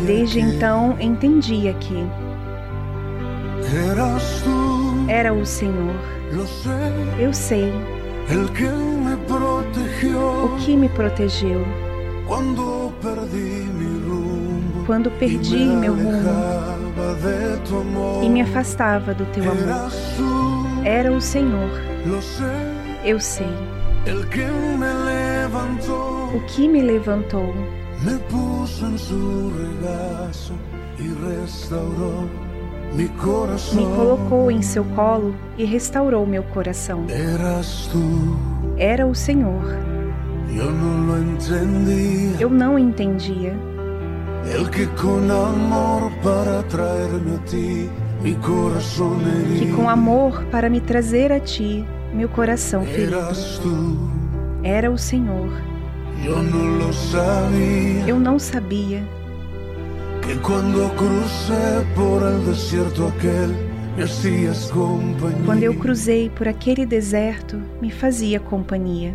desde 0.07 0.41
então 0.41 0.97
entendia 1.01 1.75
que 1.75 2.07
eras 3.91 4.41
tú, 4.45 5.05
era 5.09 5.33
o 5.33 5.45
Senhor. 5.45 5.97
Eu 7.19 7.35
sei 7.35 7.73
o 8.31 8.49
que 10.61 10.77
me 10.77 10.89
protegeu 10.91 11.65
rumbo 12.29 12.74
quando 14.95 15.11
perdi 15.11 15.57
me 15.57 15.75
meu 15.75 15.93
rumo 15.93 16.23
e 18.23 18.29
me 18.29 18.43
afastava 18.43 19.13
do 19.13 19.27
teu 19.27 19.43
amor. 19.43 19.91
Era 20.85 21.11
o 21.11 21.21
Senhor. 21.21 21.69
Eu 23.05 23.19
sei 23.19 23.49
o 24.07 24.21
que 26.47 26.69
me 26.69 26.81
levantou, 26.81 27.53
Me 28.05 28.19
puso 28.31 28.87
en 28.87 28.97
su 28.97 29.51
regazo 29.59 30.53
y 31.01 31.09
restauró 31.09 32.29
mi 32.95 33.09
corazón. 33.21 33.77
me 33.77 33.97
colocou 33.97 34.49
em 34.49 34.63
seu 34.63 34.85
colo 34.95 35.35
e 35.59 35.65
restaurou 35.65 36.25
meu 36.25 36.45
coração. 36.45 37.05
Eras 37.09 37.91
Era 38.77 39.05
o 39.05 39.15
Senhor. 39.15 39.65
Eu 42.39 42.51
não 42.51 42.79
entendia. 42.79 43.74
El 44.53 44.69
que 44.71 44.87
con 44.89 45.31
amor 45.31 46.13
para 46.23 46.63
traerme 46.69 47.37
a 47.37 47.45
ti, 47.45 47.89
mi 48.23 48.35
corazón 48.35 49.19
Que 49.21 49.55
herido. 49.65 49.77
com 49.77 49.89
amor 49.89 50.45
para 50.51 50.69
me 50.69 50.81
trazer 50.81 51.33
a 51.33 51.41
ti, 51.41 51.85
meu 52.13 52.29
coração 52.29 52.85
ferido. 52.85 53.19
Era 54.63 54.91
o 54.91 54.99
Senhor. 54.99 55.51
yo 56.23 56.43
no 56.43 56.79
lo 56.79 56.93
sabía. 56.93 58.07
Eu 58.07 58.19
não 58.19 58.39
sabia 58.39 59.03
Que 60.23 60.37
cuando 60.41 60.89
crucé 60.97 61.85
por 61.95 62.23
el 62.23 62.45
desierto 62.47 63.07
aquel. 63.09 63.75
Quando 65.47 65.63
eu 65.63 65.75
cruzei 65.75 66.29
por 66.29 66.49
aquele 66.49 66.85
deserto, 66.85 67.63
me 67.81 67.93
fazia 67.93 68.41
companhia. 68.41 69.15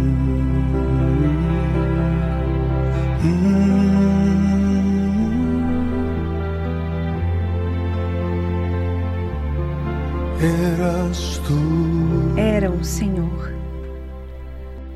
Eras 10.43 11.37
tú. 11.47 12.35
Era 12.35 12.71
o 12.71 12.83
Senhor. 12.83 13.53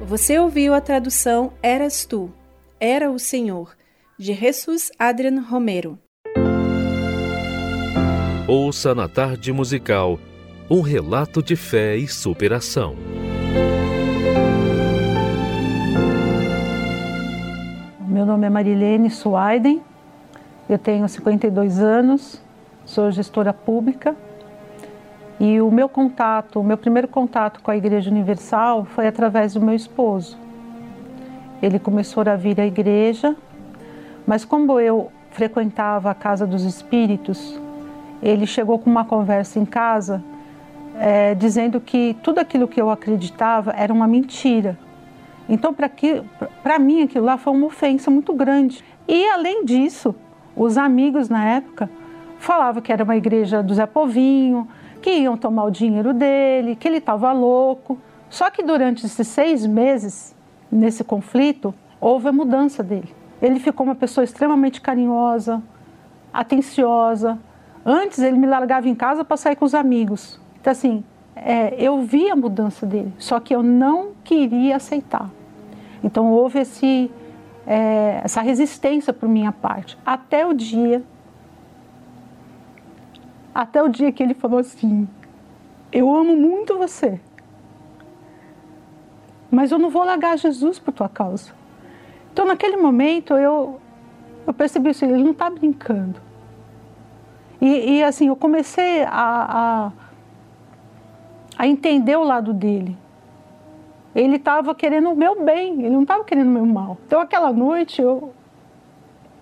Você 0.07 0.39
ouviu 0.39 0.73
a 0.73 0.81
tradução 0.81 1.53
Eras 1.61 2.03
Tu, 2.03 2.31
Era 2.79 3.11
o 3.11 3.19
Senhor, 3.19 3.75
de 4.17 4.33
Jesus 4.33 4.91
Adrian 4.97 5.41
Romero. 5.41 5.99
Ouça 8.47 8.95
na 8.95 9.07
tarde 9.07 9.53
musical 9.53 10.17
um 10.67 10.81
relato 10.81 11.43
de 11.43 11.55
fé 11.55 11.95
e 11.95 12.07
superação. 12.07 12.95
Meu 18.07 18.25
nome 18.25 18.47
é 18.47 18.49
Marilene 18.49 19.11
Suaiden, 19.11 19.79
eu 20.67 20.79
tenho 20.79 21.07
52 21.07 21.79
anos, 21.79 22.41
sou 22.83 23.11
gestora 23.11 23.53
pública 23.53 24.24
e 25.39 25.59
o 25.61 25.69
meu 25.69 25.89
contato, 25.89 26.59
o 26.59 26.63
meu 26.63 26.77
primeiro 26.77 27.07
contato 27.07 27.61
com 27.61 27.71
a 27.71 27.77
Igreja 27.77 28.09
Universal 28.09 28.86
foi 28.86 29.07
através 29.07 29.53
do 29.53 29.61
meu 29.61 29.75
esposo. 29.75 30.38
Ele 31.61 31.79
começou 31.79 32.23
a 32.27 32.36
vir 32.36 32.59
à 32.59 32.65
igreja, 32.65 33.36
mas 34.25 34.45
como 34.45 34.79
eu 34.79 35.11
frequentava 35.31 36.09
a 36.09 36.13
Casa 36.13 36.47
dos 36.47 36.63
Espíritos, 36.63 37.59
ele 38.21 38.47
chegou 38.47 38.79
com 38.79 38.89
uma 38.89 39.03
conversa 39.03 39.59
em 39.59 39.65
casa 39.65 40.23
eh, 40.97 41.36
dizendo 41.36 41.81
que 41.81 42.15
tudo 42.23 42.39
aquilo 42.39 42.67
que 42.67 42.81
eu 42.81 42.89
acreditava 42.89 43.71
era 43.71 43.93
uma 43.93 44.07
mentira. 44.07 44.77
Então, 45.47 45.75
para 46.63 46.79
mim, 46.79 47.03
aquilo 47.03 47.25
lá 47.25 47.38
foi 47.38 47.53
uma 47.53 47.67
ofensa 47.67 48.09
muito 48.09 48.33
grande. 48.33 48.83
E, 49.07 49.27
além 49.29 49.63
disso, 49.65 50.15
os 50.55 50.77
amigos 50.77 51.29
na 51.29 51.43
época 51.45 51.89
falavam 52.39 52.81
que 52.81 52.91
era 52.91 53.03
uma 53.03 53.15
igreja 53.15 53.61
do 53.61 53.73
Zé 53.73 53.86
Povinho, 53.86 54.67
que 55.06 55.12
iam 55.12 55.38
tomar 55.38 55.66
o 55.66 55.70
dinheiro 55.70 56.16
dele, 56.16 56.76
que 56.76 56.88
ele 56.88 56.97
estava 56.97 57.32
louco. 57.32 57.95
Só 58.28 58.49
que 58.49 58.64
durante 58.64 59.06
esses 59.06 59.28
seis 59.28 59.64
meses, 59.64 60.36
nesse 60.72 61.03
conflito, 61.03 61.76
houve 62.01 62.28
a 62.28 62.32
mudança 62.32 62.82
dele. 62.82 63.14
Ele 63.39 63.60
ficou 63.60 63.86
uma 63.86 63.93
pessoa 63.93 64.24
extremamente 64.24 64.82
carinhosa, 64.82 65.62
atenciosa. 66.34 67.38
Antes, 67.86 68.18
ele 68.18 68.36
me 68.36 68.47
largava 68.47 68.89
em 68.89 68.95
casa 68.95 69.24
para 69.24 69.38
sair 69.38 69.56
com 69.56 69.64
os 69.64 69.76
amigos. 69.76 70.41
Então, 70.60 70.72
assim, 70.72 71.03
é, 71.36 71.76
eu 71.78 72.01
vi 72.01 72.32
a 72.32 72.36
mudança 72.36 72.84
dele, 72.84 73.14
só 73.20 73.39
que 73.39 73.53
eu 73.56 73.62
não 73.62 74.14
queria 74.24 74.78
aceitar. 74.78 75.30
Então 76.03 76.32
houve 76.32 76.62
esse, 76.62 77.12
é, 77.68 78.22
essa 78.24 78.41
resistência 78.41 79.14
por 79.14 79.30
minha 79.30 79.51
parte, 79.51 79.99
até 80.03 80.47
o 80.47 80.53
dia, 80.53 81.03
até 83.56 83.82
o 83.82 83.88
dia 83.88 84.12
que 84.12 84.22
ele 84.22 84.36
falou 84.36 84.60
assim: 84.60 85.08
eu 85.91 86.14
amo 86.14 86.36
muito 86.36 86.78
você, 86.78 87.20
mas 89.49 89.72
eu 89.72 89.80
não 89.80 89.89
vou 89.89 90.03
largar 90.03 90.38
Jesus 90.38 90.78
por 90.78 90.93
tua 90.93 91.10
causa. 91.10 91.51
Então 92.32 92.45
naquele 92.45 92.78
momento 92.78 93.34
eu, 93.34 93.80
eu 94.45 94.53
percebi 94.53 94.89
assim, 94.89 95.06
ele 95.06 95.24
não 95.24 95.32
está 95.32 95.49
brincando. 95.49 96.24
E, 97.62 97.97
e, 97.97 98.03
assim, 98.03 98.28
eu 98.28 98.36
comecei 98.36 99.03
a, 99.06 99.10
a 99.10 99.91
a 101.58 101.68
entender 101.68 102.16
o 102.16 102.24
lado 102.24 102.53
dele. 102.53 102.97
Ele 104.14 104.36
estava 104.36 104.74
querendo 104.74 105.10
o 105.12 105.16
meu 105.16 105.43
bem, 105.43 105.82
ele 105.82 105.89
não 105.89 106.03
estava 106.03 106.24
querendo 106.24 106.47
o 106.47 106.51
meu 106.51 106.66
mal. 106.66 106.97
Então, 107.06 107.20
aquela 107.20 107.51
noite, 107.51 108.01
eu, 108.01 108.34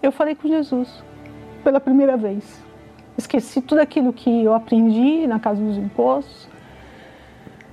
eu 0.01 0.11
falei 0.11 0.35
com 0.35 0.47
Jesus, 0.47 1.03
pela 1.63 1.79
primeira 1.79 2.17
vez. 2.17 2.62
Esqueci 3.17 3.61
tudo 3.61 3.79
aquilo 3.79 4.11
que 4.11 4.43
eu 4.43 4.53
aprendi 4.53 5.27
na 5.27 5.39
casa 5.39 5.61
dos 5.61 5.77
impostos 5.77 6.47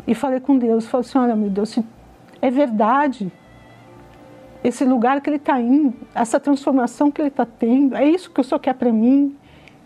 e 0.06 0.14
falei 0.14 0.40
com 0.40 0.58
Deus. 0.58 0.86
Falei 0.86 1.06
assim: 1.06 1.18
olha, 1.18 1.36
meu 1.36 1.48
Deus, 1.48 1.70
se 1.70 1.84
é 2.42 2.50
verdade, 2.50 3.32
esse 4.62 4.84
lugar 4.84 5.20
que 5.20 5.30
ele 5.30 5.36
está 5.36 5.60
indo, 5.60 5.94
essa 6.14 6.38
transformação 6.38 7.10
que 7.10 7.20
ele 7.20 7.28
está 7.28 7.46
tendo, 7.46 7.96
é 7.96 8.04
isso 8.04 8.30
que 8.30 8.40
o 8.40 8.44
Senhor 8.44 8.60
quer 8.60 8.74
para 8.74 8.92
mim, 8.92 9.36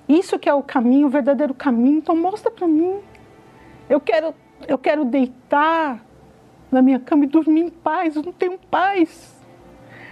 isso 0.08 0.38
que 0.38 0.48
é 0.48 0.54
o 0.54 0.62
caminho, 0.62 1.06
o 1.06 1.10
verdadeiro 1.10 1.54
caminho, 1.54 1.98
então 1.98 2.16
mostra 2.16 2.50
para 2.50 2.66
mim. 2.66 2.96
Eu 3.88 4.00
quero, 4.00 4.34
eu 4.66 4.78
quero 4.78 5.04
deitar 5.04 6.04
na 6.70 6.82
minha 6.82 6.98
cama 6.98 7.24
e 7.24 7.28
dormir 7.28 7.60
em 7.60 7.70
paz. 7.70 8.16
Eu 8.16 8.22
não 8.22 8.32
tenho 8.32 8.58
paz. 8.70 9.34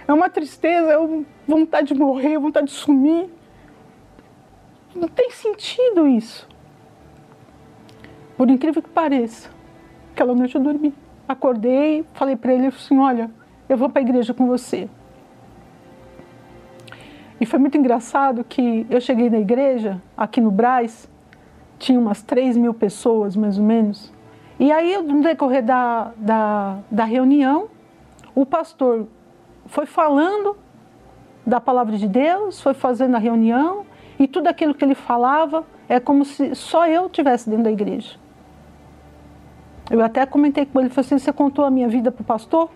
É 0.07 0.13
uma 0.13 0.29
tristeza, 0.29 0.91
é 0.91 0.97
uma 0.97 1.25
vontade 1.47 1.93
de 1.93 1.99
morrer, 1.99 2.37
vontade 2.37 2.67
de 2.67 2.73
sumir. 2.73 3.29
Não 4.95 5.07
tem 5.07 5.31
sentido 5.31 6.07
isso. 6.07 6.47
Por 8.37 8.49
incrível 8.49 8.81
que 8.81 8.89
pareça, 8.89 9.49
aquela 10.11 10.33
noite 10.33 10.55
eu 10.55 10.61
dormi. 10.61 10.93
Acordei, 11.27 12.05
falei 12.13 12.35
para 12.35 12.53
ele 12.53 12.67
assim: 12.67 12.99
Olha, 12.99 13.29
eu 13.67 13.77
vou 13.77 13.89
para 13.89 14.01
a 14.01 14.03
igreja 14.03 14.33
com 14.33 14.45
você. 14.47 14.89
E 17.39 17.45
foi 17.45 17.59
muito 17.59 17.77
engraçado 17.77 18.43
que 18.43 18.85
eu 18.89 19.01
cheguei 19.01 19.29
na 19.29 19.39
igreja, 19.39 20.01
aqui 20.15 20.39
no 20.39 20.49
Braz, 20.49 21.09
tinha 21.77 21.99
umas 21.99 22.21
3 22.21 22.55
mil 22.55 22.73
pessoas, 22.73 23.35
mais 23.35 23.57
ou 23.57 23.63
menos. 23.63 24.13
E 24.59 24.71
aí, 24.71 24.97
no 25.01 25.21
decorrer 25.21 25.63
da, 25.63 26.11
da, 26.15 26.77
da 26.89 27.03
reunião, 27.03 27.67
o 28.33 28.45
pastor 28.45 29.07
foi 29.65 29.85
falando 29.85 30.55
da 31.45 31.59
palavra 31.59 31.97
de 31.97 32.07
Deus, 32.07 32.61
foi 32.61 32.73
fazendo 32.73 33.15
a 33.15 33.19
reunião, 33.19 33.85
e 34.19 34.27
tudo 34.27 34.47
aquilo 34.47 34.73
que 34.73 34.83
ele 34.83 34.95
falava 34.95 35.65
é 35.89 35.99
como 35.99 36.23
se 36.25 36.55
só 36.55 36.87
eu 36.87 37.07
estivesse 37.07 37.49
dentro 37.49 37.65
da 37.65 37.71
igreja. 37.71 38.17
Eu 39.89 40.01
até 40.01 40.25
comentei 40.25 40.65
com 40.65 40.79
ele, 40.79 40.89
falou 40.89 41.05
assim, 41.05 41.17
você 41.17 41.33
contou 41.33 41.65
a 41.65 41.69
minha 41.69 41.87
vida 41.87 42.11
para 42.11 42.21
o 42.21 42.25
pastor? 42.25 42.69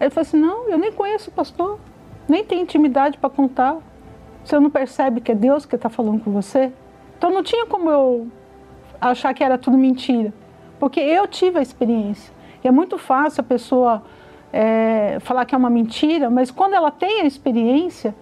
Ele 0.00 0.10
falou 0.10 0.22
assim, 0.22 0.38
não, 0.38 0.68
eu 0.68 0.78
nem 0.78 0.92
conheço 0.92 1.30
o 1.30 1.32
pastor, 1.32 1.78
nem 2.28 2.44
tenho 2.44 2.62
intimidade 2.62 3.18
para 3.18 3.30
contar. 3.30 3.76
Você 4.44 4.58
não 4.58 4.70
percebe 4.70 5.20
que 5.20 5.32
é 5.32 5.34
Deus 5.34 5.66
que 5.66 5.76
está 5.76 5.88
falando 5.88 6.22
com 6.22 6.30
você? 6.30 6.72
Então 7.16 7.30
não 7.30 7.42
tinha 7.42 7.66
como 7.66 7.90
eu 7.90 8.28
achar 9.00 9.32
que 9.34 9.44
era 9.44 9.58
tudo 9.58 9.76
mentira, 9.76 10.32
porque 10.78 11.00
eu 11.00 11.26
tive 11.26 11.58
a 11.58 11.62
experiência. 11.62 12.32
E 12.62 12.68
é 12.68 12.70
muito 12.70 12.96
fácil 12.98 13.42
a 13.42 13.44
pessoa 13.44 14.02
é, 14.52 15.18
falar 15.20 15.44
que 15.44 15.54
é 15.54 15.58
uma 15.58 15.70
mentira, 15.70 16.30
mas 16.30 16.50
quando 16.50 16.74
ela 16.74 16.90
tem 16.90 17.20
a 17.20 17.26
experiência, 17.26 18.14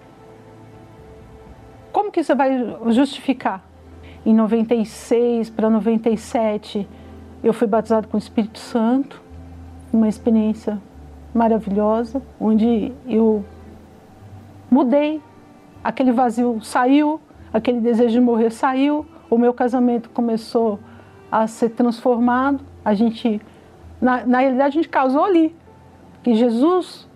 como 1.93 2.11
que 2.11 2.23
você 2.23 2.33
vai 2.33 2.75
justificar? 2.89 3.63
Em 4.25 4.33
96 4.33 5.49
para 5.51 5.69
97, 5.69 6.87
eu 7.43 7.53
fui 7.53 7.67
batizado 7.67 8.07
com 8.07 8.17
o 8.17 8.19
Espírito 8.19 8.57
Santo, 8.57 9.21
uma 9.91 10.09
experiência 10.09 10.81
maravilhosa, 11.33 12.21
onde 12.39 12.91
eu 13.07 13.45
mudei, 14.71 15.21
aquele 15.83 16.11
vazio 16.11 16.59
saiu, 16.63 17.21
aquele 17.53 17.79
desejo 17.79 18.13
de 18.13 18.19
morrer 18.19 18.49
saiu, 18.49 19.05
o 19.29 19.37
meu 19.37 19.53
casamento 19.53 20.09
começou 20.09 20.79
a 21.31 21.45
ser 21.45 21.69
transformado. 21.69 22.61
A 22.83 22.95
gente, 22.95 23.39
na, 24.01 24.25
na 24.25 24.39
realidade, 24.39 24.79
a 24.79 24.81
gente 24.81 24.89
casou 24.89 25.23
ali, 25.23 25.55
que 26.23 26.33
Jesus 26.33 27.07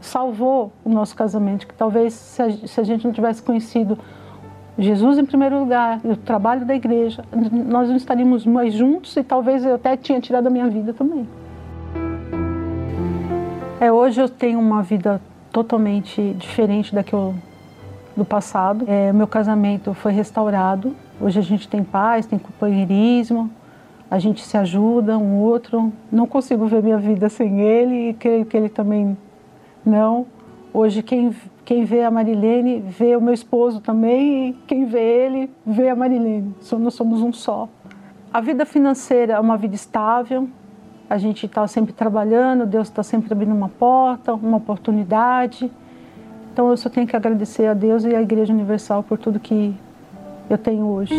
salvou 0.00 0.72
o 0.84 0.88
nosso 0.88 1.14
casamento, 1.16 1.66
que 1.66 1.74
talvez 1.74 2.14
se 2.14 2.80
a, 2.80 2.84
gente 2.84 3.04
não 3.04 3.12
tivesse 3.12 3.42
conhecido 3.42 3.98
Jesus 4.78 5.18
em 5.18 5.24
primeiro 5.24 5.58
lugar 5.58 6.00
o 6.04 6.16
trabalho 6.16 6.64
da 6.64 6.74
igreja, 6.74 7.24
nós 7.50 7.88
não 7.88 7.96
estaríamos 7.96 8.46
mais 8.46 8.74
juntos 8.74 9.16
e 9.16 9.24
talvez 9.24 9.64
eu 9.64 9.74
até 9.74 9.96
tinha 9.96 10.20
tirado 10.20 10.46
a 10.46 10.50
minha 10.50 10.68
vida 10.68 10.92
também. 10.92 11.28
É, 13.80 13.90
hoje 13.92 14.20
eu 14.20 14.28
tenho 14.28 14.58
uma 14.58 14.82
vida 14.82 15.20
totalmente 15.52 16.34
diferente 16.34 16.94
da 16.94 17.02
que 17.02 17.12
eu 17.12 17.34
do 18.18 18.24
passado. 18.24 18.84
É, 18.88 19.12
meu 19.12 19.26
casamento 19.26 19.94
foi 19.94 20.12
restaurado. 20.12 20.94
Hoje 21.20 21.38
a 21.38 21.42
gente 21.42 21.68
tem 21.68 21.82
paz, 21.82 22.26
tem 22.26 22.38
companheirismo, 22.38 23.50
a 24.10 24.18
gente 24.18 24.44
se 24.44 24.56
ajuda 24.56 25.16
um 25.16 25.36
outro. 25.38 25.92
Não 26.10 26.26
consigo 26.26 26.66
ver 26.66 26.82
minha 26.82 26.98
vida 26.98 27.28
sem 27.28 27.60
ele 27.60 28.10
e 28.10 28.14
creio 28.14 28.44
que 28.44 28.56
ele 28.56 28.68
também 28.68 29.16
não. 29.88 30.26
Hoje 30.72 31.02
quem 31.02 31.34
quem 31.64 31.84
vê 31.84 32.02
a 32.02 32.10
Marilene 32.10 32.80
vê 32.80 33.14
o 33.14 33.20
meu 33.20 33.34
esposo 33.34 33.78
também 33.78 34.48
e 34.48 34.52
quem 34.66 34.86
vê 34.86 35.26
ele 35.26 35.50
vê 35.66 35.90
a 35.90 35.94
Marilene. 35.94 36.54
Nós 36.78 36.94
somos 36.94 37.20
um 37.20 37.30
só. 37.30 37.68
A 38.32 38.40
vida 38.40 38.64
financeira 38.64 39.34
é 39.34 39.38
uma 39.38 39.54
vida 39.56 39.74
estável. 39.74 40.48
A 41.10 41.18
gente 41.18 41.44
está 41.44 41.66
sempre 41.66 41.92
trabalhando, 41.92 42.64
Deus 42.64 42.88
está 42.88 43.02
sempre 43.02 43.30
abrindo 43.32 43.54
uma 43.54 43.68
porta, 43.68 44.32
uma 44.32 44.56
oportunidade. 44.56 45.70
Então 46.52 46.70
eu 46.70 46.76
só 46.78 46.88
tenho 46.88 47.06
que 47.06 47.14
agradecer 47.14 47.66
a 47.66 47.74
Deus 47.74 48.02
e 48.04 48.14
à 48.14 48.22
Igreja 48.22 48.50
Universal 48.50 49.02
por 49.02 49.18
tudo 49.18 49.38
que 49.38 49.74
eu 50.48 50.56
tenho 50.56 50.86
hoje. 50.86 51.14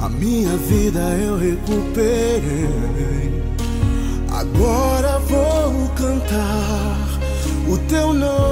A 0.00 0.08
minha 0.08 0.56
vida 0.56 1.00
eu 1.00 1.38
recuperei. 1.38 3.42
Agora 4.30 5.18
vou 5.20 5.88
cantar 5.96 6.96
o 7.68 7.78
teu 7.88 8.12
nome. 8.12 8.43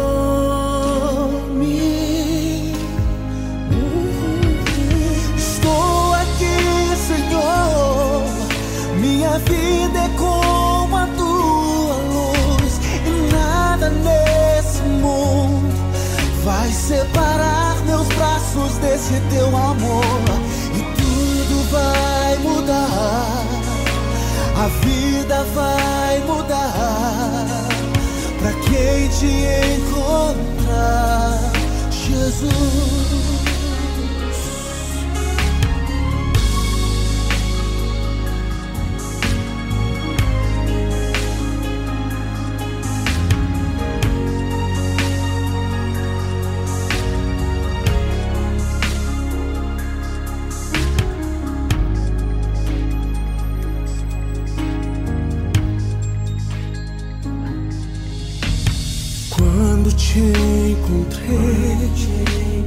Encontrei, 61.02 62.64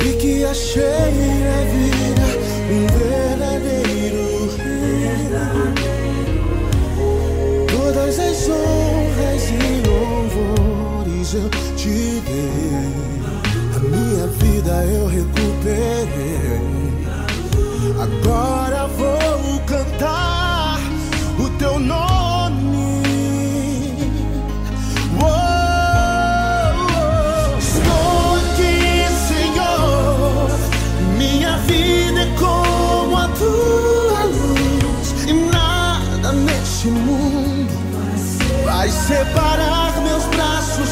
vi 0.00 0.12
que 0.16 0.44
achei 0.44 0.82
na 0.82 1.60
vida 1.72 2.26
um 2.70 2.86
verdadeiro 2.98 4.24
rei. 4.56 5.32
Todas 7.68 8.18
as 8.18 8.48
honras 8.48 9.42
e 9.50 9.52
louvores 9.88 11.28
eu 11.34 11.48
te 11.76 12.22
dei, 12.26 12.92
a 13.74 13.78
minha 13.80 14.26
vida 14.26 14.74
eu 14.84 15.06
recuperei. 15.06 16.03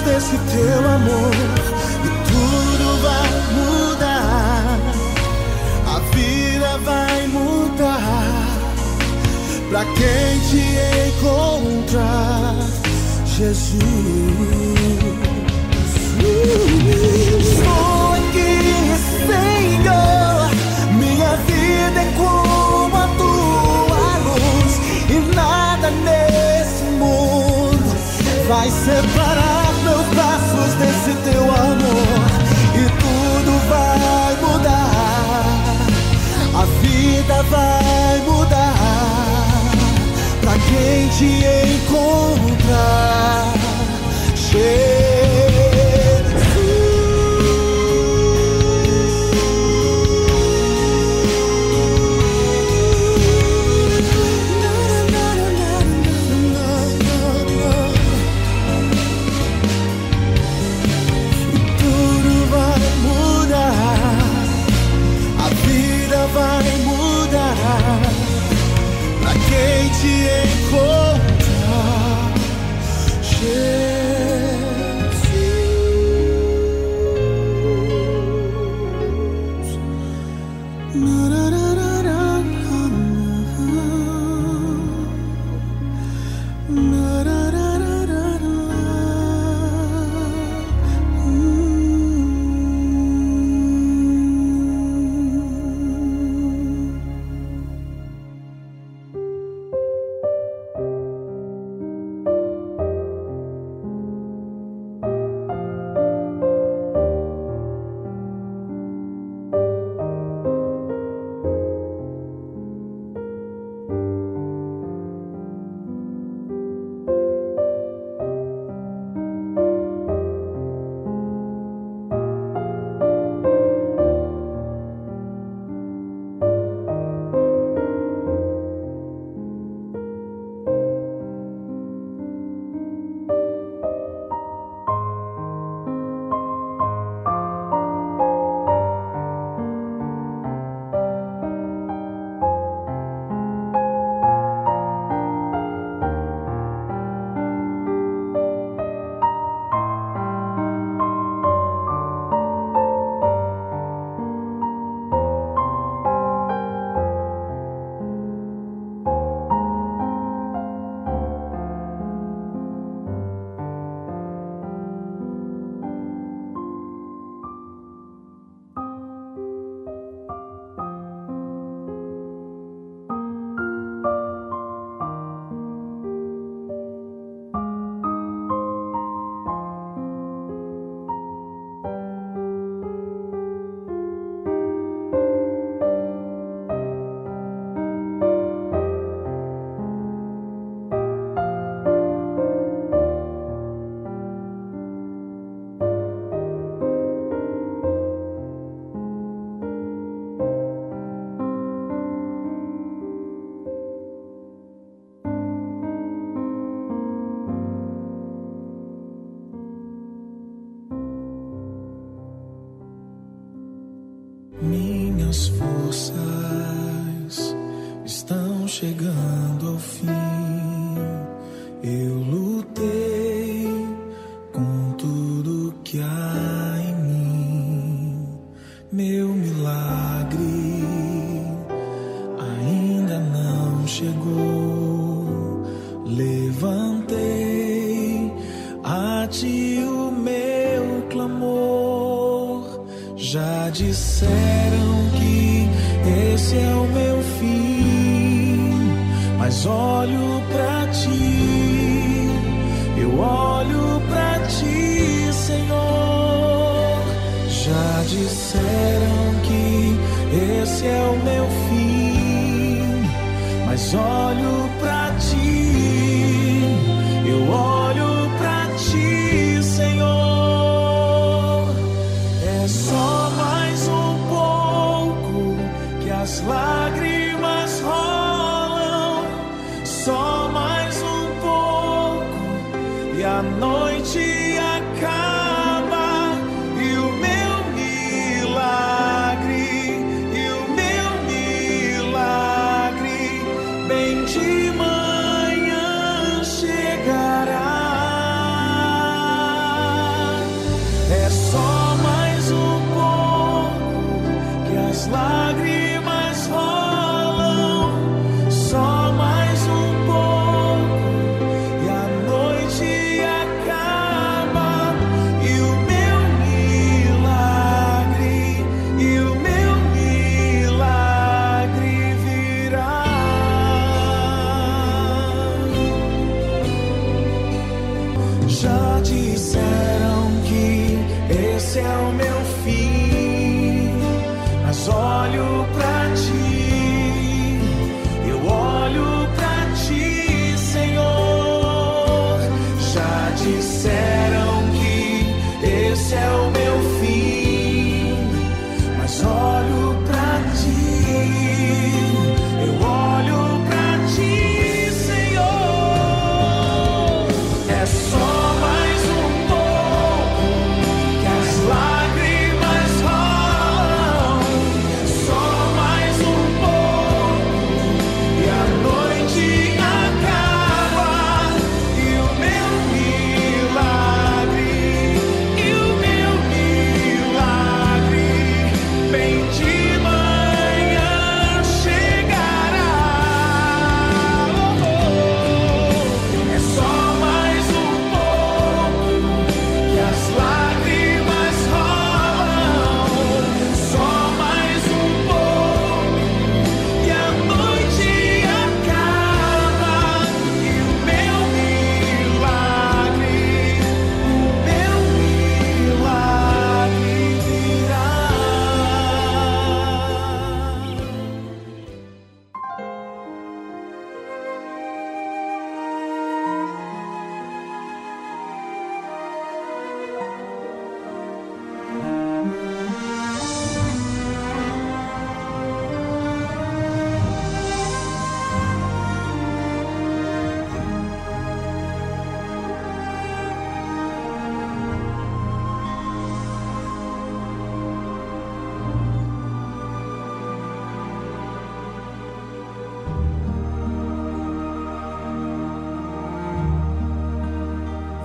Desse 0.04 0.36
teu 0.36 0.78
amor. 0.78 1.34
E 2.04 2.08
tudo 2.28 2.86
vai 3.02 3.30
mudar, 3.54 4.78
a 5.86 5.98
vida 6.14 6.78
vai 6.84 7.26
mudar. 7.28 8.42
Pra 9.70 9.84
quem 9.84 10.40
te 10.50 10.64
encontrar, 11.08 12.54
Jesus. 13.24 13.82
Estou 17.40 18.12
aqui, 18.14 18.54
Senhor. 19.26 20.50
Minha 20.94 21.36
vida 21.46 22.00
é 22.00 22.12
como 22.16 22.96
a 22.96 23.08
tua 23.16 24.04
luz, 24.24 24.72
e 25.08 25.34
nada 25.34 25.90
nesse 25.90 26.84
mundo 26.98 27.90
vai 28.46 28.68
separar 28.70 29.51
amor. 31.84 32.30
E 32.74 32.84
tudo 33.00 33.52
vai 33.68 34.32
mudar, 34.40 35.76
a 36.54 36.64
vida 36.80 37.42
vai 37.44 38.22
mudar. 38.26 38.74
Pra 40.40 40.54
quem 40.58 41.08
te 41.08 41.44
encontrar, 41.84 43.52
Jesus. 44.34 44.91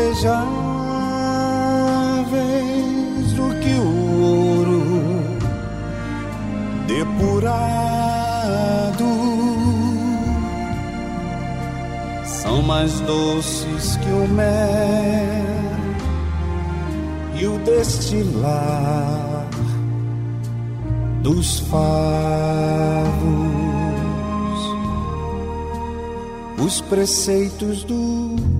desejáveis 0.00 0.52
do 3.36 3.54
que 3.60 3.74
o 3.74 4.22
ouro 4.22 4.82
depurado. 6.86 7.50
São 12.24 12.62
mais 12.62 13.00
doces 13.00 13.96
que 13.96 14.08
o 14.08 14.28
mel 14.28 14.50
e 17.38 17.46
o 17.46 17.58
destilar 17.58 19.46
dos 21.22 21.60
favos. 21.60 21.90
Os 26.58 26.80
preceitos 26.82 27.84
do 27.84 28.59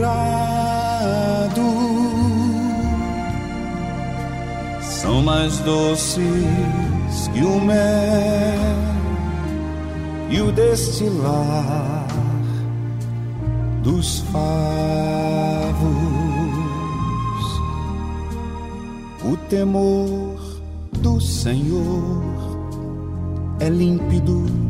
depurado 0.00 1.60
são 4.80 5.22
mais 5.22 5.58
doces 5.58 6.24
que 7.32 7.42
o 7.44 7.60
mel 7.60 7.78
e 10.30 10.40
o 10.40 10.50
destilar 10.52 12.06
dos 13.82 14.20
favos. 14.32 14.80
O 19.24 19.36
temor 19.48 20.40
do 21.00 21.20
Senhor 21.20 22.22
é 23.60 23.68
límpido 23.68 24.69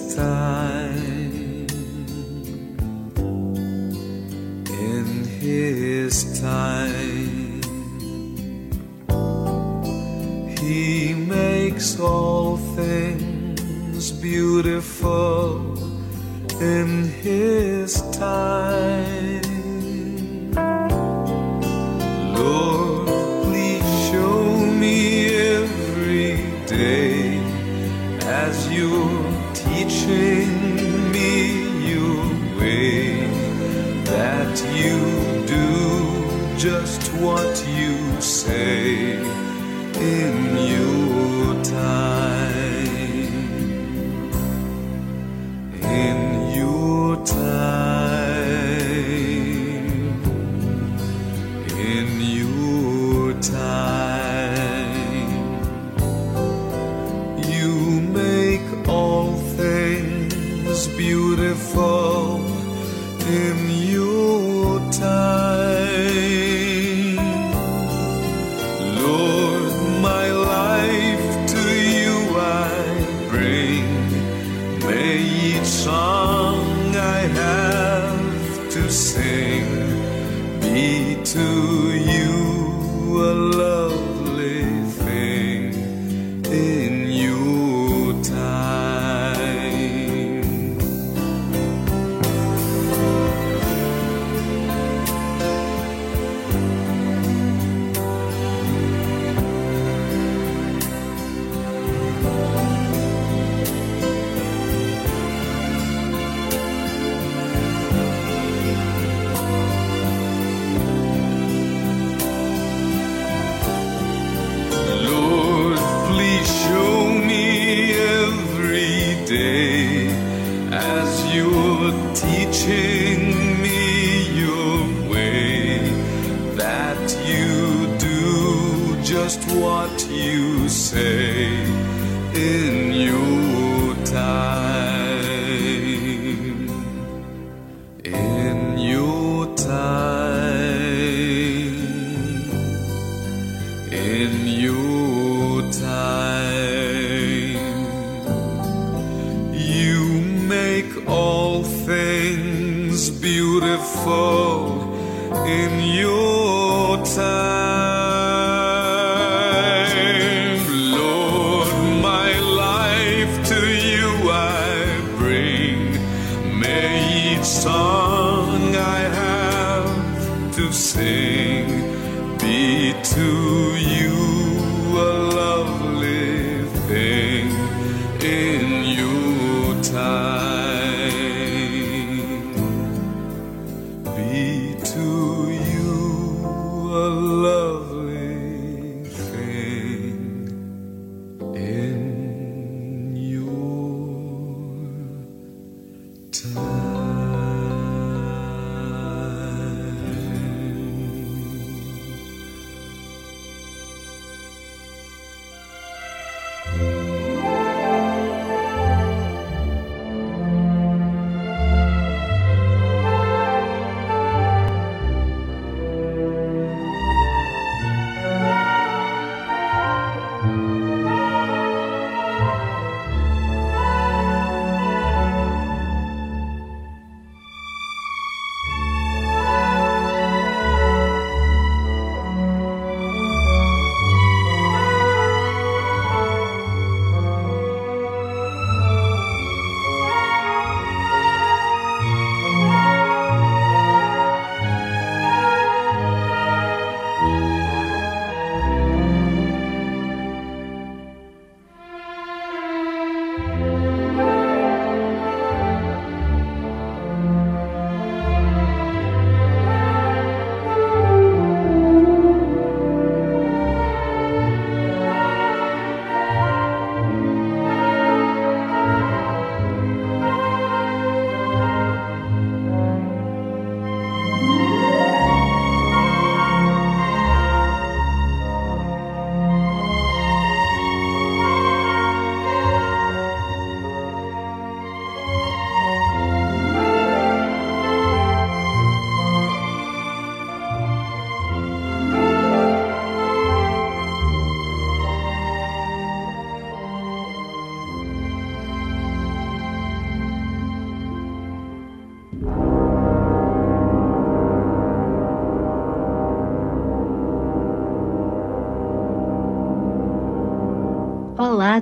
está. 0.00 0.37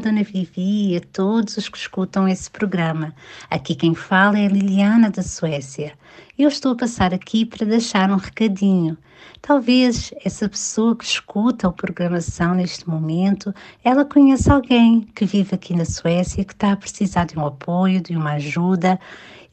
Dona 0.07 0.23
Vivi 0.23 0.93
e 0.93 0.97
a 0.99 1.01
todos 1.01 1.57
os 1.57 1.69
que 1.69 1.77
escutam 1.77 2.29
esse 2.29 2.49
programa. 2.49 3.13
Aqui 3.51 3.75
quem 3.75 3.93
fala 3.93 4.39
é 4.39 4.47
Liliana 4.47 5.11
da 5.11 5.21
Suécia. 5.21 5.95
Eu 6.39 6.49
estou 6.49 6.75
a 6.75 6.77
passar 6.77 7.13
aqui 7.13 7.45
para 7.45 7.67
deixar 7.67 8.09
um 8.13 8.17
recadinho. 8.17 8.97
Talvez 9.43 10.15
essa 10.25 10.49
pessoa 10.49 10.95
que 10.95 11.05
escuta 11.05 11.67
a 11.67 11.73
programação 11.73 12.55
neste 12.55 12.89
momento, 12.89 13.53
ela 13.83 14.05
conheça 14.05 14.55
alguém 14.55 15.01
que 15.13 15.25
vive 15.25 15.57
aqui 15.57 15.75
na 15.75 15.85
Suécia 15.85 16.45
que 16.45 16.53
está 16.53 16.71
a 16.71 16.77
precisar 16.77 17.25
de 17.25 17.37
um 17.37 17.45
apoio, 17.45 18.01
de 18.01 18.17
uma 18.17 18.35
ajuda 18.35 19.01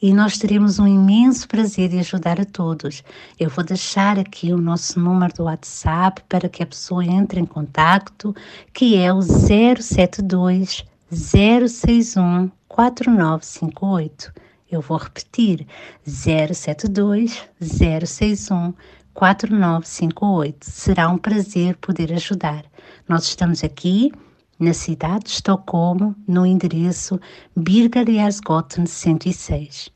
e 0.04 0.14
nós 0.14 0.38
teremos 0.38 0.80
um 0.80 0.86
imenso 0.86 1.48
prazer 1.48 1.88
de 1.88 1.98
ajudar 2.00 2.38
a 2.38 2.44
todos. 2.44 3.02
Eu 3.40 3.50
vou 3.50 3.64
deixar 3.64 4.20
aqui 4.20 4.52
o 4.52 4.58
nosso 4.58 5.00
número 5.00 5.34
do 5.34 5.44
WhatsApp 5.46 6.22
para 6.28 6.50
que 6.50 6.62
a 6.62 6.66
pessoa 6.66 7.06
entre 7.06 7.40
em 7.40 7.46
contacto, 7.46 8.36
que 8.74 8.98
é 8.98 9.14
o 9.14 9.22
072 9.22 10.84
061 11.10 12.52
4958. 12.68 14.34
Eu 14.70 14.82
vou 14.82 14.98
repetir: 14.98 15.66
072 16.06 17.42
061 17.62 18.74
4958. 19.14 20.66
Será 20.70 21.08
um 21.08 21.18
prazer 21.18 21.78
poder 21.78 22.12
ajudar. 22.12 22.66
Nós 23.08 23.24
estamos 23.24 23.64
aqui 23.64 24.12
na 24.60 24.74
cidade 24.74 25.26
de 25.26 25.32
Estocolmo, 25.32 26.14
no 26.28 26.46
endereço 26.46 27.18
Birgarearsgatan 27.56 28.86
106. 28.86 29.93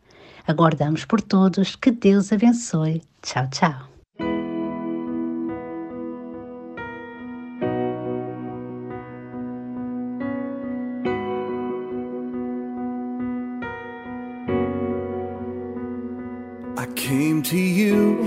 Aguardamos 0.48 1.04
por 1.04 1.22
todos. 1.22 1.76
Que 1.76 1.92
Deus 1.92 2.32
abençoe. 2.32 3.02
Tchau, 3.22 3.48
tchau. 3.50 3.98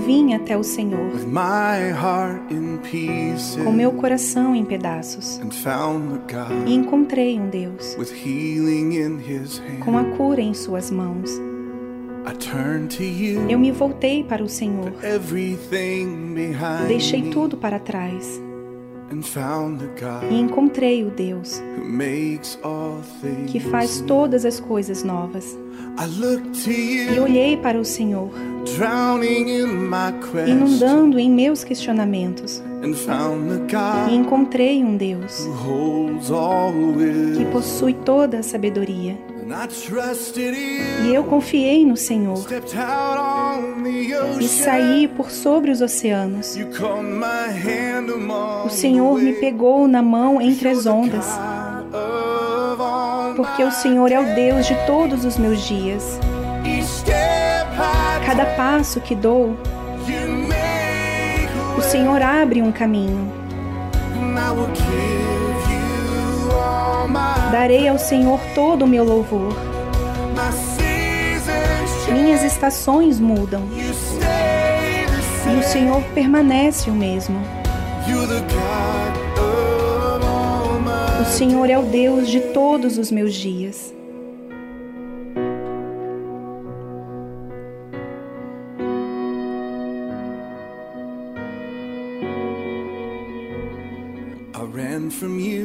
Vim 0.05 0.33
até 0.33 0.57
o 0.57 0.63
Senhor 0.63 1.13
with 1.13 1.25
my 1.27 1.91
heart 1.91 2.51
in 2.51 2.77
pieces 2.79 3.63
com 3.63 3.71
meu 3.71 3.91
coração 3.91 4.55
em 4.55 4.65
pedaços 4.65 5.39
e 6.65 6.73
encontrei 6.73 7.39
um 7.39 7.47
Deus 7.47 7.95
with 7.97 8.11
healing 8.11 8.95
in 8.95 9.19
his 9.19 9.61
com 9.83 9.97
a 9.97 10.03
cura 10.15 10.41
em 10.41 10.55
suas 10.55 10.89
mãos. 10.89 11.50
Eu 13.49 13.59
me 13.59 13.71
voltei 13.71 14.23
para 14.23 14.43
o 14.43 14.49
Senhor, 14.49 14.91
deixei 16.87 17.23
tudo 17.31 17.57
para 17.57 17.79
trás. 17.79 18.41
e 20.31 20.39
encontrei 20.39 21.03
o 21.03 21.09
Deus 21.11 21.61
que 23.47 23.59
faz 23.59 23.99
todas 24.07 24.45
as 24.45 24.59
coisas 24.61 25.03
novas. 25.03 25.57
E 27.13 27.19
olhei 27.19 27.57
para 27.57 27.77
o 27.77 27.83
Senhor, 27.83 28.29
drowning 28.77 29.49
in 29.49 29.65
my 29.67 30.13
quest, 30.31 30.49
inundando 30.49 31.19
em 31.19 31.29
meus 31.29 31.65
questionamentos, 31.65 32.63
e 34.09 34.15
encontrei 34.15 34.81
um 34.81 34.95
Deus 34.95 35.45
que 37.37 37.45
possui 37.51 37.93
toda 37.93 38.39
a 38.39 38.43
sabedoria. 38.43 39.17
E 41.03 41.13
eu 41.13 41.23
confiei 41.25 41.85
no 41.85 41.97
Senhor 41.97 42.37
e 44.39 44.47
saí 44.47 45.07
por 45.07 45.29
sobre 45.29 45.71
os 45.71 45.81
oceanos. 45.81 46.55
O 48.65 48.69
Senhor 48.69 49.19
me 49.19 49.33
pegou 49.33 49.87
na 49.87 50.01
mão 50.01 50.41
entre 50.41 50.69
as 50.69 50.85
ondas, 50.85 51.25
porque 53.35 53.63
o 53.63 53.71
Senhor 53.71 54.11
é 54.11 54.19
o 54.19 54.35
Deus 54.35 54.65
de 54.65 54.75
todos 54.85 55.25
os 55.25 55.37
meus 55.37 55.61
dias. 55.67 56.19
Cada 58.25 58.45
passo 58.55 59.01
que 59.01 59.15
dou, 59.15 59.57
o. 61.77 61.81
Senhor 61.81 62.21
abre 62.21 62.61
um 62.61 62.71
caminho. 62.71 63.29
Darei 67.51 67.87
ao 67.87 67.99
Senhor 67.99 68.39
todo 68.55 68.85
o 68.85 68.87
meu 68.87 69.03
louvor. 69.03 69.53
Minhas 72.11 72.43
estações 72.43 73.19
mudam 73.19 73.63
e 73.73 75.59
o 75.59 75.63
Senhor 75.63 76.01
permanece 76.13 76.89
o 76.89 76.93
mesmo. 76.93 77.39
O 81.21 81.25
Senhor 81.25 81.69
é 81.69 81.77
o 81.77 81.83
Deus 81.83 82.29
de 82.29 82.39
todos 82.39 82.97
os 82.97 83.11
meus 83.11 83.33
dias. 83.33 83.93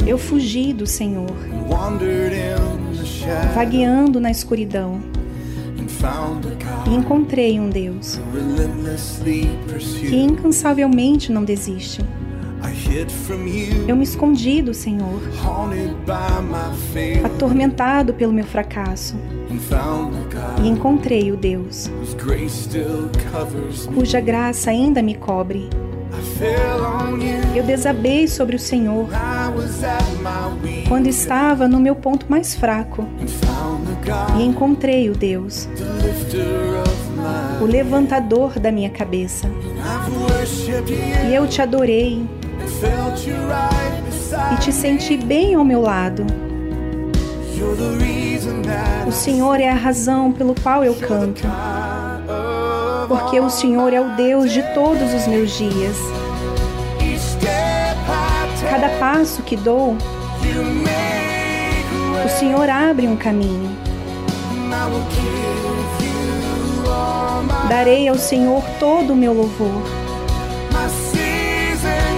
Eu 0.07 0.19
fugi 0.19 0.73
do 0.73 0.87
Senhor, 0.87 1.31
vagueando 3.55 4.21
na 4.21 4.31
escuridão, 4.31 5.01
e 6.87 6.95
encontrei 6.95 7.59
um 7.59 7.71
Deus 7.71 8.21
que 10.01 10.17
incansavelmente 10.17 11.31
não 11.33 11.45
desiste. 11.45 12.05
Eu 13.87 13.97
me 13.97 14.03
escondi 14.03 14.61
do 14.61 14.75
Senhor, 14.75 15.21
atormentado 17.25 18.13
pelo 18.15 18.33
meu 18.33 18.45
fracasso, 18.45 19.17
e 20.63 20.69
encontrei 20.69 21.31
o 21.31 21.37
Deus 21.37 21.91
cuja 23.95 24.21
graça 24.21 24.71
ainda 24.71 25.01
me 25.01 25.15
cobre. 25.15 25.69
Eu 27.55 27.63
desabei 27.65 28.29
sobre 28.29 28.57
o 28.57 28.59
Senhor 28.59 29.09
quando 30.89 31.07
estava 31.07 31.67
no 31.67 31.81
meu 31.81 31.95
ponto 31.95 32.27
mais 32.29 32.55
fraco 32.55 33.07
e 34.39 34.43
encontrei 34.43 35.09
o 35.11 35.15
Deus, 35.15 35.69
o 37.61 37.65
levantador 37.65 38.59
da 38.59 38.71
minha 38.71 38.91
cabeça. 38.91 39.51
E 41.29 41.35
eu 41.35 41.47
te 41.47 41.63
adorei 41.63 42.27
e 44.53 44.57
te 44.61 44.73
senti 44.73 45.17
bem 45.17 45.55
ao 45.55 45.65
meu 45.65 45.81
lado. 45.81 46.27
O 49.07 49.13
Senhor 49.13 49.61
é 49.61 49.69
a 49.69 49.75
razão 49.75 50.33
pelo 50.33 50.55
qual 50.61 50.85
eu 50.85 50.95
canto, 50.95 51.43
porque 53.09 53.39
o 53.41 53.49
Senhor 53.49 53.93
é 53.93 54.01
o 54.01 54.17
Deus 54.17 54.53
de 54.53 54.63
todos 54.75 55.15
os 55.15 55.27
meus 55.27 55.51
dias. 55.57 55.97
Cada 58.69 58.89
passo 58.99 59.43
que 59.43 59.57
dou, 59.57 59.97
o 62.25 62.39
Senhor 62.39 62.69
abre 62.69 63.07
um 63.07 63.17
caminho. 63.17 63.77
Darei 67.69 68.09
ao 68.09 68.17
Senhor 68.17 68.63
todo 68.79 69.13
o 69.13 69.17
meu 69.17 69.33
louvor. 69.33 69.83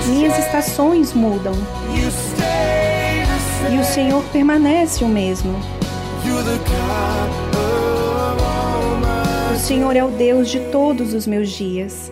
Minhas 0.06 0.39
estações 0.39 1.12
mudam 1.12 1.52
e 3.70 3.78
o. 3.78 3.85
Senhor 3.85 4.23
permanece 4.32 5.05
o 5.05 5.09
mesmo. 5.09 5.55
Senhor 9.69 9.95
é 9.95 10.03
o 10.03 10.09
Deus 10.09 10.49
de 10.49 10.61
todos 10.70 11.12
os 11.12 11.27
meus 11.27 11.51
dias. 11.51 12.11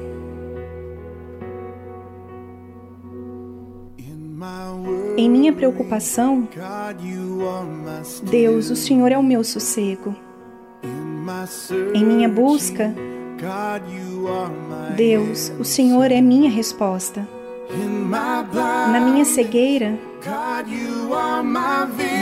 Em 5.17 5.31
minha 5.31 5.55
preocupação. 5.55 6.47
Deus, 8.25 8.69
o 8.69 8.77
Senhor 8.77 9.11
é 9.11 9.17
o 9.17 9.23
meu 9.23 9.43
sossego. 9.43 10.15
Em 11.95 12.05
minha 12.05 12.29
busca, 12.29 12.95
Deus, 14.95 15.51
o 15.59 15.65
Senhor 15.65 16.13
é 16.13 16.21
minha 16.21 16.51
resposta. 16.51 17.27
Na 18.93 19.01
minha 19.01 19.25
cegueira. 19.25 19.99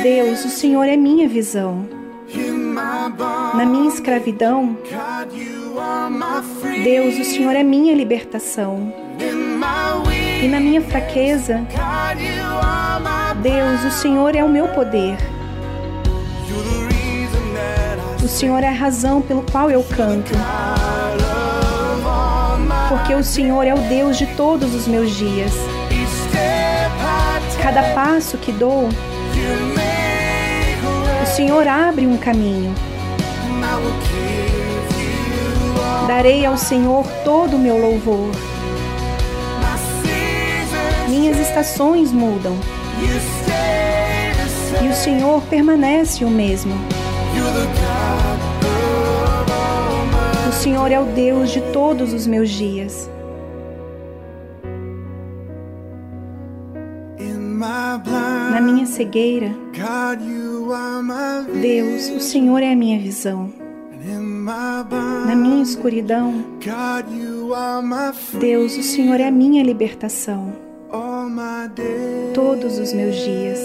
Deus, 0.01 0.44
o 0.44 0.48
Senhor 0.48 0.85
é 0.85 0.97
minha 0.97 1.28
visão. 1.28 1.85
Na 2.74 3.64
minha 3.64 3.88
escravidão. 3.88 4.76
Deus, 6.82 7.18
o 7.18 7.24
Senhor 7.24 7.55
é 7.55 7.62
minha 7.62 7.94
libertação. 7.94 8.92
E 10.42 10.48
na 10.48 10.59
minha 10.59 10.82
fraqueza, 10.82 11.66
Deus, 13.40 13.84
o 13.84 13.90
Senhor 13.90 14.34
é 14.34 14.42
o 14.42 14.48
meu 14.48 14.68
poder. 14.68 15.16
O 18.22 18.28
Senhor 18.28 18.62
é 18.62 18.68
a 18.68 18.72
razão 18.72 19.22
pelo 19.22 19.42
qual 19.42 19.70
eu 19.70 19.84
canto. 19.84 20.32
Porque 22.88 23.14
o 23.14 23.22
Senhor 23.22 23.64
é 23.66 23.74
o 23.74 23.78
Deus 23.88 24.18
de 24.18 24.26
todos 24.34 24.74
os 24.74 24.88
meus 24.88 25.10
dias. 25.16 25.52
Cada 27.62 27.94
passo 27.94 28.36
que 28.36 28.52
dou, 28.52 28.88
Senhor 31.35 31.66
abre 31.66 32.06
um 32.06 32.16
caminho. 32.16 32.73
Darei 36.06 36.47
ao 36.47 36.56
Senhor 36.56 37.05
todo 37.24 37.56
o 37.56 37.59
meu 37.59 37.77
louvor. 37.77 38.31
Minhas 41.09 41.36
estações 41.40 42.12
mudam. 42.12 42.56
E 44.81 44.89
o 44.89 44.94
Senhor 44.94 45.43
permanece 45.51 46.24
o 46.24 46.31
mesmo. 46.31 46.73
O 50.48 50.52
Senhor 50.52 50.93
é 50.93 51.01
o 51.01 51.05
Deus 51.05 51.51
de 51.51 51.61
todos 51.73 52.12
os 52.12 52.28
meus 52.28 52.48
dias. 52.48 53.11
Na 58.52 58.61
minha 58.61 58.86
cegueira, 58.86 59.51
Deus, 61.61 62.09
o 62.09 62.20
Senhor 62.20 62.62
é 62.62 62.73
a 62.73 62.77
minha 62.77 62.99
visão. 62.99 63.53
Na 65.27 65.36
minha 65.36 65.62
escuridão, 65.62 66.45
Deus, 68.41 68.77
o 68.77 68.82
Senhor 68.82 69.20
é 69.20 69.28
a 69.28 69.31
minha 69.31 69.62
libertação. 69.62 70.53
Todos 72.32 72.78
os 72.78 72.95
meus 72.95 73.15
dias. 73.16 73.61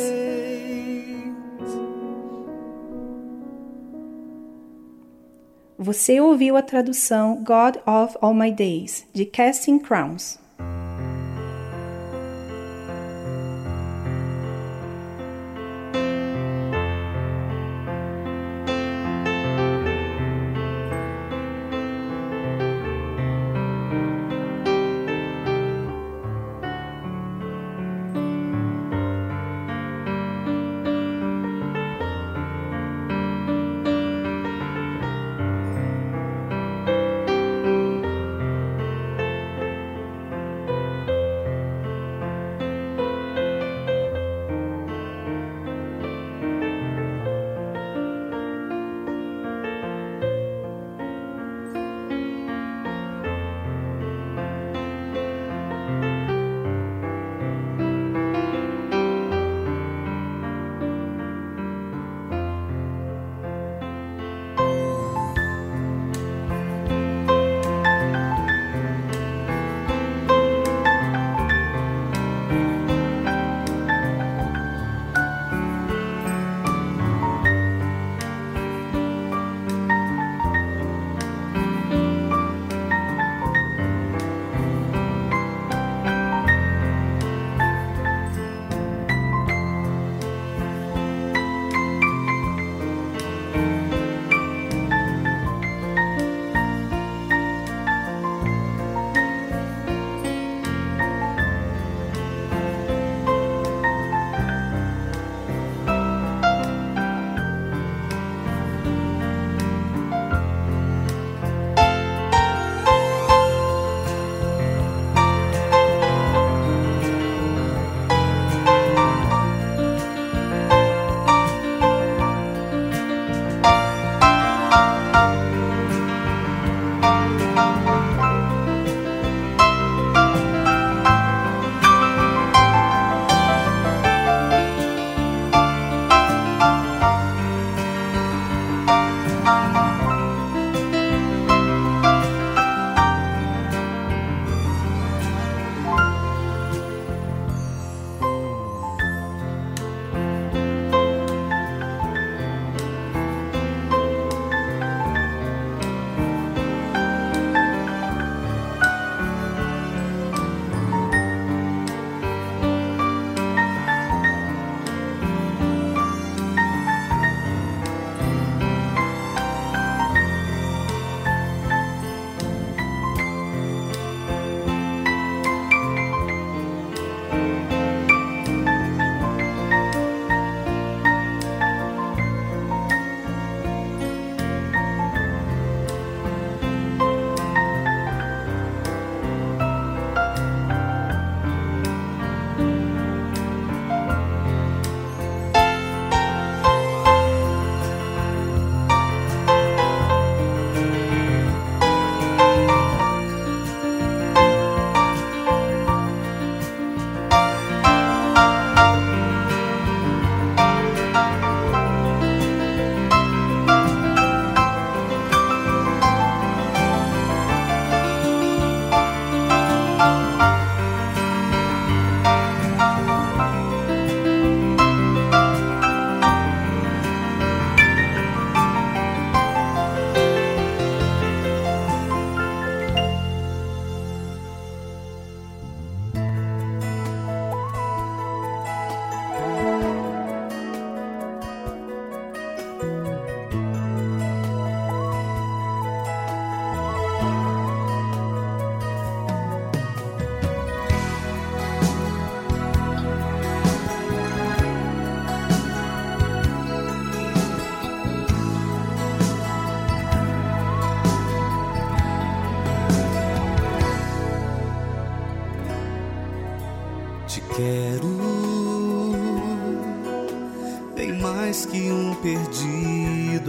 Você 5.77 6.19
ouviu 6.19 6.57
a 6.57 6.61
tradução 6.61 7.41
God 7.41 7.77
of 7.87 8.17
All 8.19 8.33
My 8.33 8.51
Days, 8.51 9.05
de 9.13 9.25
Casting 9.25 9.79
Crowns. 9.79 10.37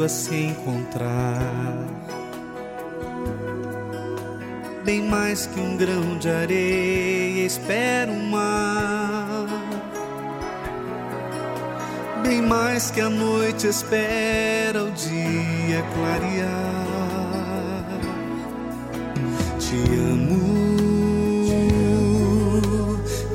A 0.05 0.09
se 0.09 0.35
encontrar. 0.35 1.87
Bem 4.85 5.03
mais 5.03 5.47
que 5.47 5.61
um 5.61 5.77
grão 5.77 6.19
de 6.19 6.29
areia 6.29 7.45
espera 7.45 8.11
o 8.11 8.23
mar. 8.31 9.47
Bem 12.23 12.43
mais 12.43 12.91
que 12.91 13.01
a 13.01 13.11
noite 13.11 13.67
espera 13.67 14.85
o 14.85 14.91
dia 14.91 15.83
clarear. 15.95 16.51
Te 19.59 19.77
amo, 19.95 20.61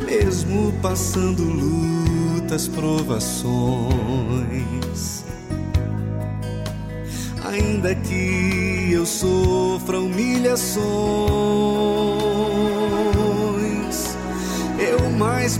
mesmo 0.05 0.73
passando 0.81 1.43
lutas, 1.43 2.67
provações. 2.67 5.14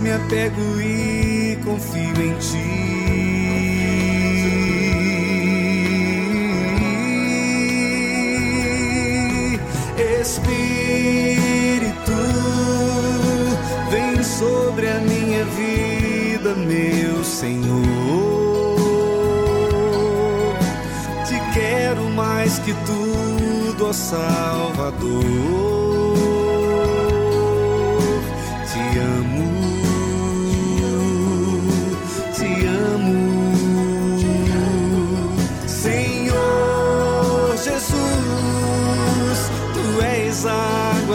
Me 0.00 0.12
apego 0.12 0.80
e 0.80 1.58
confio 1.64 2.22
em 2.22 2.34
ti. 2.38 2.85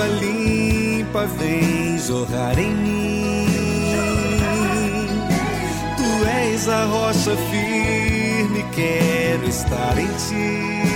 Água 0.01 0.07
limpa, 0.07 1.25
vem 1.37 1.97
jorrar 1.99 2.57
em 2.57 2.73
mim. 2.75 3.45
Tu 5.97 6.27
és 6.27 6.67
a 6.67 6.85
rocha 6.85 7.35
firme, 7.49 8.65
quero 8.73 9.47
estar 9.47 9.97
em 9.97 10.07
ti. 10.07 10.90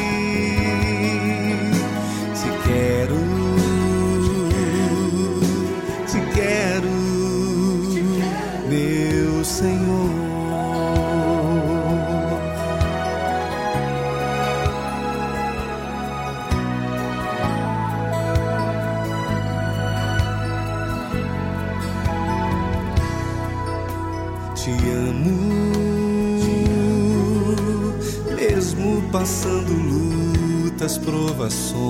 Lutas, 30.85 30.97
provações. 30.99 31.85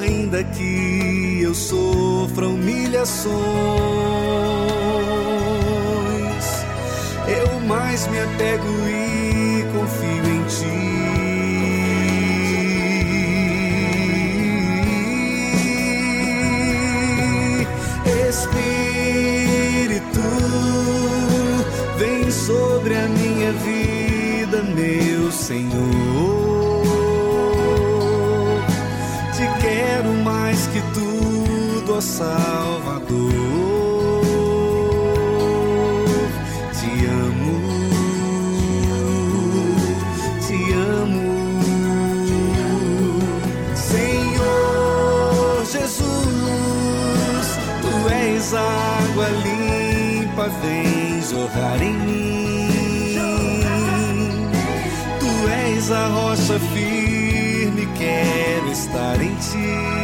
Ainda 0.00 0.42
que 0.44 1.40
eu 1.42 1.54
sofra 1.54 2.48
humilhações, 2.48 3.34
eu 7.28 7.60
mais 7.60 8.06
me 8.08 8.20
apego 8.20 8.66
e 8.88 9.64
confio 9.72 10.24
em 10.34 10.42
ti. 10.44 11.03
Salvador. 32.04 33.32
Te 36.78 36.90
amo, 37.08 37.56
te 40.46 40.58
amo, 41.00 41.28
Senhor 43.74 45.64
Jesus. 45.64 46.04
Tu 47.80 47.92
és 48.12 48.52
água 48.52 49.28
limpa, 49.42 50.46
vem 50.60 51.22
jorrar 51.22 51.80
em 51.82 51.96
mim. 52.04 53.16
Tu 55.20 55.32
és 55.48 55.90
a 55.90 56.08
rocha 56.08 56.58
firme, 56.74 57.88
quero 57.96 58.70
estar 58.70 59.20
em 59.22 59.34
ti. 59.36 60.03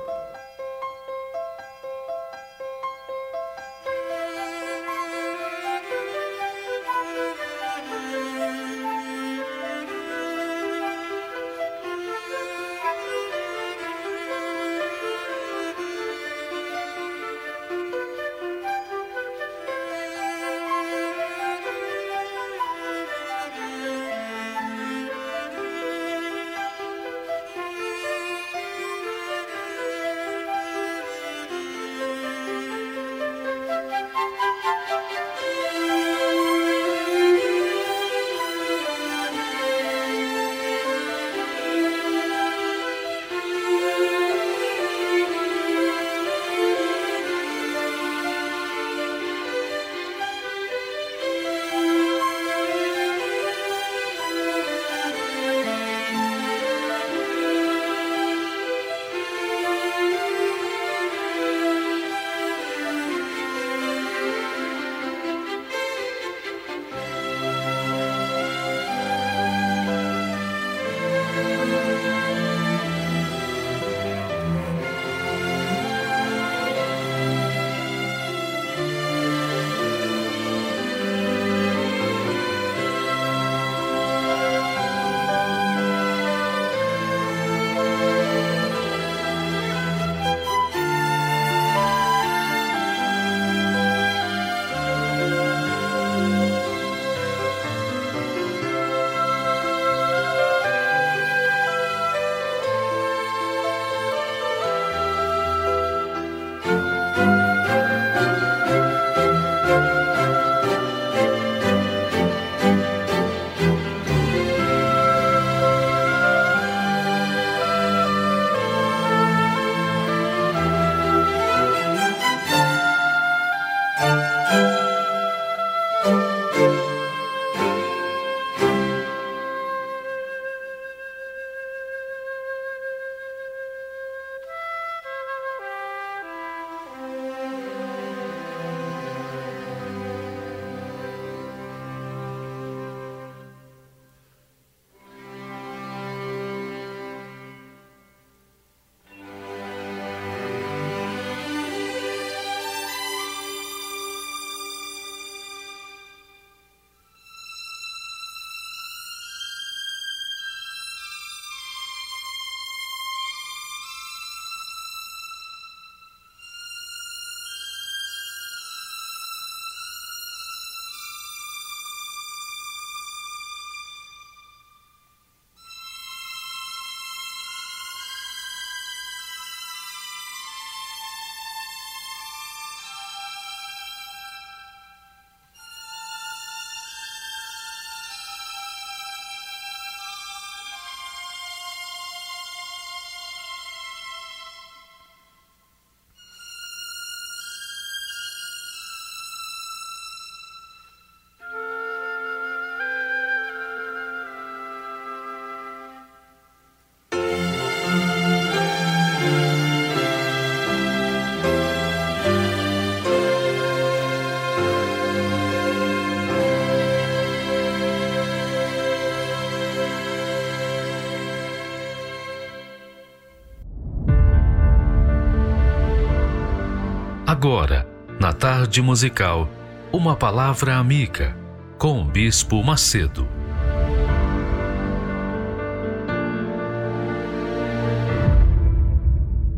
Tarde 228.71 228.81
musical, 228.81 229.51
uma 229.91 230.15
palavra 230.15 230.77
amiga 230.77 231.35
com 231.77 232.01
o 232.01 232.05
Bispo 232.05 232.63
Macedo. 232.63 233.27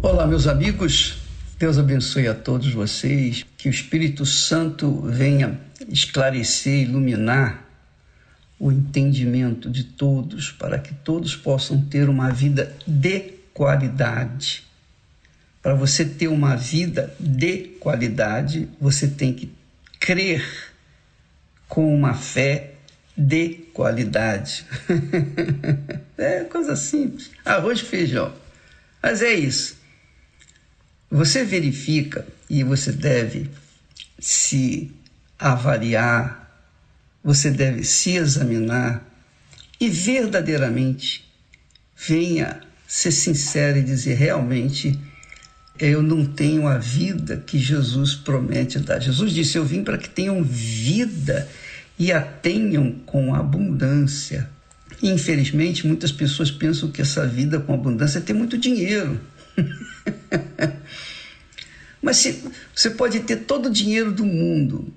Olá, 0.02 0.26
meus 0.26 0.48
amigos. 0.48 1.19
Deus 1.60 1.77
abençoe 1.77 2.27
a 2.27 2.34
todos 2.34 2.73
vocês. 2.73 3.45
Que 3.56 3.69
o 3.69 3.72
Espírito 3.72 4.26
Santo 4.26 5.03
venha 5.03 5.60
esclarecer, 5.88 6.81
iluminar 6.81 7.64
o 8.57 8.72
entendimento 8.72 9.69
de 9.69 9.84
todos, 9.84 10.52
para 10.52 10.80
que 10.80 10.91
todos 10.91 11.35
possam 11.35 11.80
ter 11.80 12.10
uma 12.10 12.31
vida 12.31 12.76
de 12.88 13.19
qualidade. 13.53 14.64
Para 15.64 15.76
você 15.76 16.03
ter 16.03 16.27
uma 16.27 16.57
vida 16.57 17.15
de 17.18 17.69
qualidade, 17.80 18.68
você 18.81 19.07
tem 19.07 19.34
que 19.34 19.49
crer 19.98 20.45
com 21.69 21.95
uma 21.95 22.14
fé 22.14 22.73
de 23.15 23.49
qualidade. 23.73 24.65
é 26.18 26.44
coisa 26.44 26.76
simples. 26.76 27.31
Arroz 27.45 27.80
e 27.80 27.85
feijão. 27.85 28.34
Mas 29.02 29.22
é 29.22 29.31
isso. 29.31 29.77
Você 31.10 31.45
verifica 31.45 32.27
e 32.49 32.61
você 32.61 32.91
deve 32.91 33.49
se 34.19 34.91
avaliar, 35.40 36.61
você 37.23 37.49
deve 37.49 37.85
se 37.85 38.18
examinar 38.18 39.02
e 39.80 39.90
verdadeiramente 39.90 41.23
venha 41.95 42.60
ser 42.85 43.11
sincero 43.11 43.77
e 43.77 43.84
dizer 43.84 44.15
realmente 44.15 44.99
eu 45.86 46.02
não 46.02 46.26
tenho 46.26 46.68
a 46.68 46.78
vida 46.78 47.44
que 47.46 47.58
Jesus 47.58 48.16
promete 48.16 48.80
dar. 48.80 49.00
Jesus 49.00 49.34
disse: 49.34 49.58
Eu 49.58 49.66
vim 49.66 49.84
para 49.84 49.98
que 49.98 50.10
tenham 50.10 50.44
vida 50.44 51.48
e 51.98 52.12
a 52.12 52.22
tenham 52.22 52.92
com 53.06 53.36
abundância. 53.36 54.50
Infelizmente, 55.02 55.86
muitas 55.86 56.12
pessoas 56.12 56.50
pensam 56.50 56.90
que 56.90 57.02
essa 57.02 57.28
vida 57.28 57.60
com 57.60 57.74
abundância 57.74 58.20
é 58.20 58.22
ter 58.22 58.34
muito 58.34 58.58
dinheiro. 58.58 59.20
mas 62.02 62.18
se, 62.18 62.44
você 62.74 62.90
pode 62.90 63.20
ter 63.22 63.38
todo 63.38 63.68
o 63.68 63.72
dinheiro 63.72 64.12
do 64.12 64.26
mundo, 64.26 64.94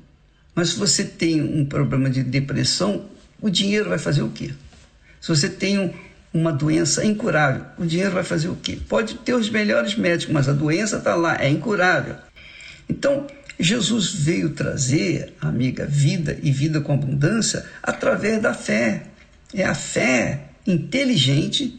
mas 0.54 0.70
se 0.70 0.78
você 0.78 1.04
tem 1.04 1.42
um 1.42 1.64
problema 1.64 2.08
de 2.08 2.22
depressão, 2.22 3.06
o 3.40 3.50
dinheiro 3.50 3.88
vai 3.88 3.98
fazer 3.98 4.22
o 4.22 4.30
quê? 4.30 4.52
Se 5.20 5.28
você 5.28 5.48
tem 5.48 5.78
um, 5.78 5.92
uma 6.36 6.52
doença 6.52 7.04
incurável, 7.04 7.64
o 7.78 7.86
dinheiro 7.86 8.12
vai 8.12 8.22
fazer 8.22 8.48
o 8.48 8.56
quê? 8.56 8.78
Pode 8.88 9.14
ter 9.14 9.34
os 9.34 9.48
melhores 9.48 9.96
médicos, 9.96 10.34
mas 10.34 10.48
a 10.48 10.52
doença 10.52 10.98
está 10.98 11.14
lá, 11.14 11.36
é 11.40 11.48
incurável. 11.48 12.16
Então, 12.88 13.26
Jesus 13.58 14.12
veio 14.12 14.50
trazer, 14.50 15.32
amiga, 15.40 15.86
vida 15.86 16.38
e 16.42 16.52
vida 16.52 16.80
com 16.80 16.92
abundância 16.92 17.64
através 17.82 18.40
da 18.42 18.52
fé. 18.52 19.04
É 19.54 19.64
a 19.64 19.74
fé 19.74 20.50
inteligente, 20.66 21.78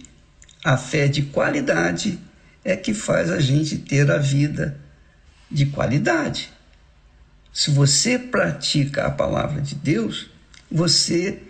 a 0.63 0.75
fé 0.75 1.07
de 1.07 1.21
qualidade, 1.23 2.19
é 2.63 2.75
que 2.75 2.93
faz 2.93 3.29
a 3.29 3.39
gente 3.39 3.77
ter 3.77 4.09
a 4.09 4.17
vida 4.17 4.77
de 5.51 5.67
qualidade. 5.67 6.51
Se 7.53 7.69
você 7.69 8.17
pratica 8.17 9.05
a 9.05 9.11
palavra 9.11 9.61
de 9.61 9.75
Deus, 9.75 10.29
você 10.69 11.41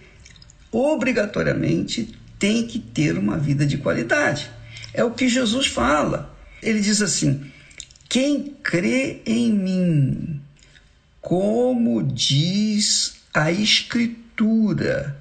obrigatoriamente 0.72 2.14
tem 2.40 2.68
que 2.68 2.80
ter 2.80 3.18
uma 3.18 3.38
vida 3.38 3.66
de 3.66 3.78
qualidade. 3.78 4.50
É 4.94 5.04
o 5.04 5.12
que 5.12 5.28
Jesus 5.28 5.68
fala. 5.68 6.36
Ele 6.62 6.80
diz 6.80 7.02
assim: 7.02 7.52
quem 8.10 8.56
crê 8.64 9.22
em 9.26 9.52
mim, 9.52 10.42
como 11.22 12.04
diz 12.04 13.18
a 13.34 13.52
Escritura, 13.52 15.18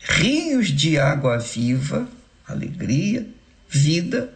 rios 0.00 0.68
de 0.68 0.98
água 0.98 1.38
viva, 1.38 2.08
alegria, 2.46 3.26
vida, 3.68 4.32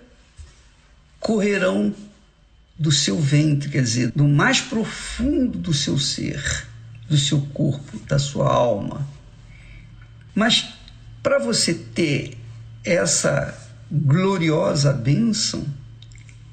correrão 1.19 1.95
do 2.79 2.91
seu 2.91 3.21
ventre, 3.21 3.69
quer 3.69 3.83
dizer, 3.83 4.11
do 4.13 4.27
mais 4.27 4.61
profundo 4.61 5.59
do 5.59 5.75
seu 5.75 5.99
ser, 5.99 6.67
do 7.09 7.17
seu 7.19 7.43
corpo, 7.53 7.99
da 8.07 8.19
sua 8.19 8.51
alma. 8.51 9.07
Mas 10.35 10.80
para 11.23 11.39
você 11.39 11.75
ter 11.75 12.37
essa 12.85 13.55
gloriosa 13.91 14.93
bênção, 14.93 15.67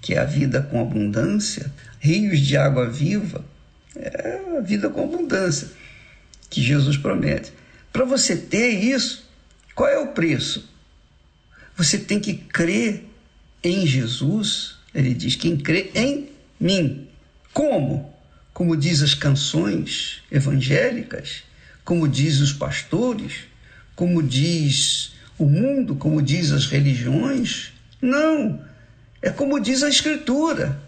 que 0.02 0.14
é 0.14 0.20
a 0.20 0.26
vida 0.26 0.62
com 0.62 0.82
abundância, 0.82 1.72
rios 2.00 2.40
de 2.40 2.58
água 2.58 2.90
viva, 2.90 3.46
é 3.96 4.58
a 4.58 4.62
vida 4.62 4.90
com 4.90 5.04
abundância 5.04 5.70
que 6.50 6.62
Jesus 6.62 6.98
promete. 6.98 7.52
Para 7.92 8.06
você 8.06 8.36
ter 8.36 8.70
isso, 8.70 9.28
qual 9.74 9.90
é 9.90 9.98
o 9.98 10.08
preço? 10.08 10.70
Você 11.76 11.98
tem 11.98 12.20
que 12.20 12.34
crer 12.34 13.06
em 13.64 13.86
Jesus. 13.86 14.76
Ele 14.94 15.14
diz: 15.14 15.36
quem 15.36 15.58
crê 15.58 15.92
em 15.94 16.30
mim. 16.60 17.08
Como? 17.54 18.14
Como 18.54 18.76
diz 18.76 19.02
as 19.02 19.14
canções 19.14 20.24
evangélicas, 20.32 21.44
como 21.86 22.08
diz 22.08 22.40
os 22.40 22.52
pastores, 22.52 23.46
como 23.98 24.22
diz 24.22 25.14
o 25.40 25.46
mundo, 25.46 25.96
como 25.96 26.22
diz 26.22 26.52
as 26.52 26.68
religiões. 26.68 27.74
Não. 28.00 28.64
É 29.24 29.32
como 29.32 29.60
diz 29.60 29.82
a 29.82 29.90
Escritura. 29.90 30.80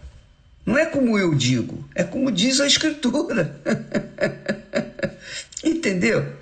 Não 0.64 0.78
é 0.78 0.86
como 0.86 1.18
eu 1.18 1.34
digo, 1.34 1.84
é 1.92 2.04
como 2.04 2.30
diz 2.30 2.60
a 2.60 2.68
Escritura. 2.68 3.60
Entendeu? 5.64 6.36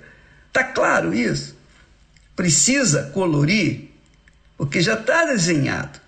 Tá 0.53 0.63
claro 0.63 1.11
isso? 1.11 1.57
Precisa 2.35 3.09
colorir, 3.15 3.89
porque 4.55 4.79
já 4.79 4.93
está 4.93 5.25
desenhado. 5.25 5.99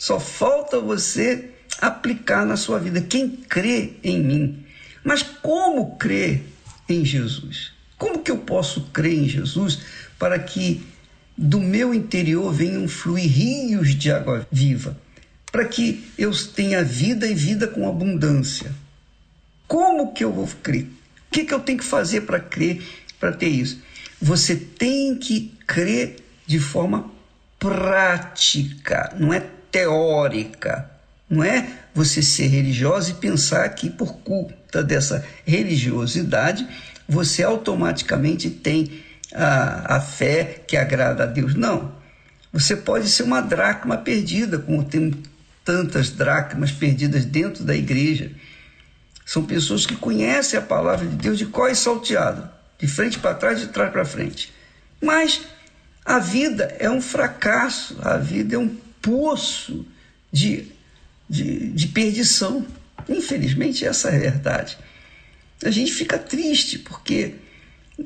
Só 0.00 0.18
falta 0.18 0.80
você 0.80 1.50
aplicar 1.80 2.44
na 2.44 2.56
sua 2.56 2.80
vida. 2.80 3.00
Quem 3.00 3.28
crê 3.28 3.92
em 4.02 4.20
mim. 4.20 4.66
Mas 5.04 5.22
como 5.22 5.96
crer 5.96 6.42
em 6.88 7.04
Jesus? 7.04 7.78
Como 7.96 8.20
que 8.20 8.30
eu 8.30 8.38
posso 8.38 8.82
crer 8.92 9.14
em 9.14 9.28
Jesus 9.28 9.80
para 10.18 10.38
que 10.38 10.86
do 11.36 11.60
meu 11.60 11.94
interior 11.94 12.52
venham 12.52 12.88
fluir 12.88 13.30
rios 13.30 13.94
de 13.94 14.10
água 14.10 14.46
viva? 14.50 14.98
Para 15.50 15.64
que 15.64 16.04
eu 16.18 16.32
tenha 16.52 16.82
vida 16.84 17.26
e 17.26 17.34
vida 17.34 17.66
com 17.66 17.88
abundância? 17.88 18.72
Como 19.66 20.12
que 20.12 20.24
eu 20.24 20.32
vou 20.32 20.48
crer? 20.62 20.84
O 21.28 21.30
que, 21.30 21.44
que 21.44 21.54
eu 21.54 21.60
tenho 21.60 21.78
que 21.78 21.84
fazer 21.84 22.22
para 22.22 22.40
crer, 22.40 22.82
para 23.20 23.32
ter 23.32 23.48
isso? 23.48 23.80
Você 24.20 24.56
tem 24.56 25.14
que 25.14 25.54
crer 25.66 26.16
de 26.46 26.58
forma 26.58 27.10
prática, 27.58 29.14
não 29.18 29.32
é 29.32 29.40
teórica. 29.70 30.90
Não 31.28 31.44
é 31.44 31.68
você 31.94 32.22
ser 32.22 32.46
religiosa 32.46 33.10
e 33.10 33.14
pensar 33.14 33.68
que 33.70 33.90
por 33.90 34.18
conta 34.20 34.82
dessa 34.82 35.22
religiosidade 35.44 36.66
você 37.06 37.42
automaticamente 37.42 38.48
tem 38.48 39.02
a, 39.34 39.96
a 39.96 40.00
fé 40.00 40.62
que 40.66 40.76
agrada 40.76 41.24
a 41.24 41.26
Deus. 41.26 41.54
Não. 41.54 41.92
Você 42.52 42.76
pode 42.76 43.08
ser 43.08 43.24
uma 43.24 43.40
dracma 43.40 43.98
perdida, 43.98 44.58
como 44.58 44.84
tem 44.84 45.12
tantas 45.64 46.10
dracmas 46.10 46.72
perdidas 46.72 47.24
dentro 47.24 47.62
da 47.62 47.76
igreja. 47.76 48.32
São 49.24 49.44
pessoas 49.44 49.84
que 49.84 49.94
conhecem 49.94 50.58
a 50.58 50.62
palavra 50.62 51.06
de 51.06 51.16
Deus 51.16 51.38
de 51.38 51.44
có 51.44 51.68
e 51.68 51.74
salteado, 51.74 52.48
de 52.78 52.86
frente 52.86 53.18
para 53.18 53.34
trás, 53.34 53.60
de 53.60 53.66
trás 53.66 53.92
para 53.92 54.04
frente. 54.04 54.52
Mas 55.00 55.42
a 56.04 56.18
vida 56.18 56.74
é 56.78 56.88
um 56.88 57.02
fracasso, 57.02 57.98
a 58.00 58.16
vida 58.16 58.56
é 58.56 58.58
um 58.58 58.74
poço 59.02 59.86
de, 60.32 60.72
de, 61.28 61.68
de 61.68 61.88
perdição. 61.88 62.66
Infelizmente, 63.06 63.84
essa 63.84 64.08
é 64.08 64.16
a 64.16 64.20
verdade. 64.20 64.78
A 65.62 65.70
gente 65.70 65.92
fica 65.92 66.16
triste 66.16 66.78
porque 66.78 67.34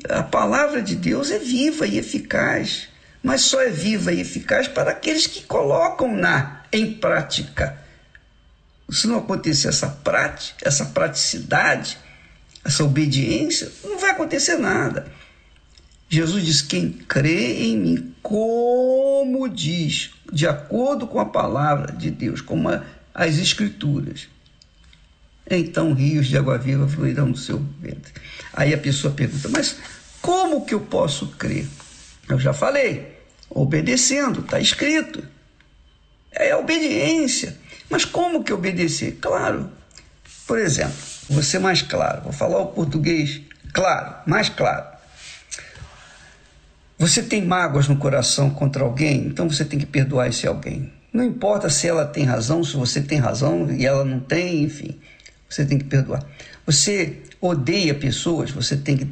a 0.09 0.23
palavra 0.23 0.81
de 0.81 0.95
Deus 0.95 1.31
é 1.31 1.39
viva 1.39 1.87
e 1.87 1.99
eficaz, 1.99 2.89
mas 3.23 3.43
só 3.43 3.61
é 3.61 3.69
viva 3.69 4.13
e 4.13 4.21
eficaz 4.21 4.67
para 4.67 4.93
aqueles 4.93 5.27
que 5.27 5.43
colocam-na 5.43 6.63
em 6.73 6.95
prática. 6.95 7.79
Se 8.91 9.07
não 9.07 9.19
acontecer 9.19 9.69
essa 9.69 9.89
prática, 9.89 10.67
essa 10.67 10.87
praticidade, 10.87 11.99
essa 12.65 12.85
obediência, 12.85 13.71
não 13.85 13.99
vai 13.99 14.11
acontecer 14.11 14.57
nada. 14.57 15.07
Jesus 16.09 16.45
diz: 16.45 16.63
Quem 16.63 16.91
crê 16.91 17.65
em 17.65 17.77
mim, 17.79 18.15
como 18.23 19.49
diz, 19.49 20.11
de 20.33 20.47
acordo 20.47 21.07
com 21.07 21.19
a 21.19 21.27
palavra 21.27 21.93
de 21.93 22.11
Deus, 22.11 22.41
como 22.41 22.69
as 23.15 23.39
Escrituras, 23.39 24.29
então 25.51 25.93
rios 25.93 26.27
de 26.27 26.37
água 26.37 26.59
viva 26.59 26.89
fluirão 26.89 27.31
do 27.31 27.39
seu 27.39 27.59
ventre. 27.81 28.13
Aí 28.53 28.73
a 28.73 28.79
pessoa 28.79 29.13
pergunta: 29.13 29.49
Mas 29.49 29.77
como 30.21 30.65
que 30.65 30.75
eu 30.75 30.81
posso 30.81 31.29
crer? 31.29 31.67
Eu 32.29 32.39
já 32.39 32.53
falei, 32.53 33.19
obedecendo, 33.51 34.41
está 34.41 34.61
escrito. 34.61 35.23
É 36.31 36.55
obediência. 36.57 37.59
Mas 37.91 38.05
como 38.05 38.43
que 38.43 38.53
obedecer? 38.53 39.19
Claro, 39.21 39.71
Por 40.47 40.59
exemplo, 40.59 40.95
vou 41.29 41.43
ser 41.43 41.59
mais 41.59 41.83
claro, 41.83 42.23
vou 42.23 42.33
falar 42.33 42.59
o 42.59 42.67
português 42.67 43.43
claro, 43.73 44.15
mais 44.27 44.49
claro. 44.49 44.87
Você 46.99 47.23
tem 47.23 47.45
mágoas 47.45 47.89
no 47.89 47.97
coração 47.97 48.49
contra 48.51 48.85
alguém, 48.85 49.27
então 49.27 49.51
você 49.51 49.65
tem 49.65 49.79
que 49.79 49.87
perdoar 49.87 50.29
esse 50.29 50.47
alguém. 50.47 50.93
Não 51.13 51.25
importa 51.25 51.69
se 51.69 51.87
ela 51.87 52.07
tem 52.07 52.25
razão, 52.25 52.63
se 52.65 52.77
você 52.77 53.03
tem 53.03 53.19
razão 53.19 53.71
e 53.71 53.85
ela 53.85 54.05
não 54.05 54.21
tem, 54.21 54.63
enfim, 54.63 54.99
você 55.53 55.65
tem 55.67 55.79
que 55.79 55.85
perdoar. 55.85 56.25
Você 56.65 57.19
odeia 57.41 57.95
pessoas, 57.95 58.51
você 58.51 58.77
tem 58.77 58.97
que 58.97 59.09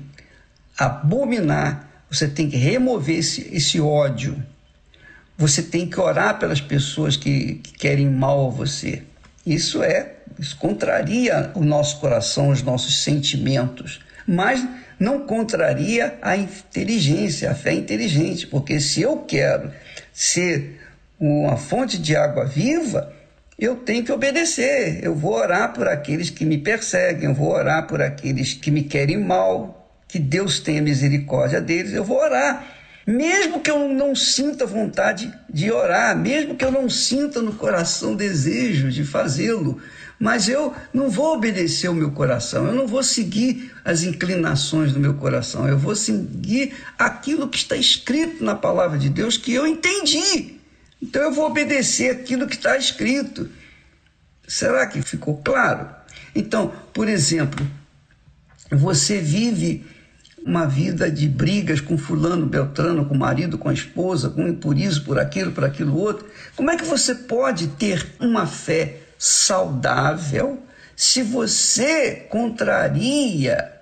abominar, 0.78 2.04
você 2.10 2.26
tem 2.26 2.48
que 2.48 2.56
remover 2.56 3.18
esse, 3.18 3.54
esse 3.54 3.80
ódio. 3.80 4.42
Você 5.36 5.62
tem 5.62 5.86
que 5.86 5.98
orar 5.98 6.38
pelas 6.38 6.60
pessoas 6.60 7.16
que, 7.16 7.54
que 7.56 7.72
querem 7.72 8.08
mal 8.08 8.46
a 8.46 8.50
você. 8.50 9.02
Isso 9.44 9.82
é, 9.82 10.14
isso 10.38 10.56
contraria 10.56 11.50
o 11.54 11.62
nosso 11.62 11.98
coração, 11.98 12.50
os 12.50 12.62
nossos 12.62 13.02
sentimentos, 13.02 14.00
mas 14.26 14.66
não 14.98 15.26
contraria 15.26 16.18
a 16.20 16.36
inteligência, 16.36 17.50
a 17.50 17.54
fé 17.54 17.72
inteligente, 17.72 18.46
porque 18.46 18.80
se 18.80 19.00
eu 19.00 19.18
quero 19.18 19.72
ser 20.12 20.80
uma 21.18 21.56
fonte 21.56 21.98
de 21.98 22.14
água 22.16 22.44
viva, 22.44 23.12
eu 23.60 23.76
tenho 23.76 24.02
que 24.02 24.10
obedecer. 24.10 25.00
Eu 25.02 25.14
vou 25.14 25.34
orar 25.34 25.74
por 25.74 25.86
aqueles 25.86 26.30
que 26.30 26.46
me 26.46 26.56
perseguem, 26.56 27.28
eu 27.28 27.34
vou 27.34 27.52
orar 27.52 27.86
por 27.86 28.00
aqueles 28.00 28.54
que 28.54 28.70
me 28.70 28.84
querem 28.84 29.22
mal, 29.22 29.94
que 30.08 30.18
Deus 30.18 30.58
tenha 30.58 30.80
misericórdia 30.80 31.60
deles, 31.60 31.92
eu 31.92 32.02
vou 32.02 32.18
orar. 32.18 32.66
Mesmo 33.06 33.60
que 33.60 33.70
eu 33.70 33.88
não 33.88 34.14
sinta 34.14 34.64
vontade 34.64 35.32
de 35.52 35.70
orar, 35.70 36.16
mesmo 36.16 36.54
que 36.54 36.64
eu 36.64 36.72
não 36.72 36.88
sinta 36.88 37.42
no 37.42 37.52
coração 37.52 38.14
desejo 38.14 38.90
de 38.90 39.04
fazê-lo, 39.04 39.80
mas 40.18 40.48
eu 40.48 40.74
não 40.92 41.08
vou 41.08 41.34
obedecer 41.34 41.88
o 41.88 41.94
meu 41.94 42.12
coração, 42.12 42.66
eu 42.66 42.74
não 42.74 42.86
vou 42.86 43.02
seguir 43.02 43.72
as 43.84 44.02
inclinações 44.02 44.92
do 44.92 45.00
meu 45.00 45.14
coração, 45.14 45.66
eu 45.66 45.78
vou 45.78 45.96
seguir 45.96 46.74
aquilo 46.98 47.48
que 47.48 47.56
está 47.56 47.76
escrito 47.76 48.44
na 48.44 48.54
palavra 48.54 48.98
de 48.98 49.08
Deus 49.08 49.36
que 49.36 49.52
eu 49.52 49.66
entendi. 49.66 50.59
Então 51.00 51.22
eu 51.22 51.32
vou 51.32 51.46
obedecer 51.46 52.10
aquilo 52.10 52.46
que 52.46 52.56
está 52.56 52.76
escrito. 52.76 53.48
Será 54.46 54.86
que 54.86 55.00
ficou 55.02 55.38
claro? 55.38 55.88
Então, 56.34 56.72
por 56.92 57.08
exemplo, 57.08 57.66
você 58.70 59.18
vive 59.18 59.86
uma 60.44 60.66
vida 60.66 61.10
de 61.10 61.28
brigas 61.28 61.80
com 61.80 61.98
fulano, 61.98 62.46
beltrano, 62.46 63.04
com 63.04 63.14
o 63.14 63.18
marido, 63.18 63.58
com 63.58 63.68
a 63.68 63.72
esposa, 63.72 64.30
com 64.30 64.48
impurizo 64.48 65.04
por 65.04 65.18
aquilo, 65.18 65.52
por 65.52 65.64
aquilo 65.64 65.96
outro. 65.96 66.26
Como 66.56 66.70
é 66.70 66.76
que 66.76 66.84
você 66.84 67.14
pode 67.14 67.68
ter 67.68 68.14
uma 68.18 68.46
fé 68.46 69.00
saudável 69.18 70.62
se 70.96 71.22
você 71.22 72.26
contraria 72.30 73.72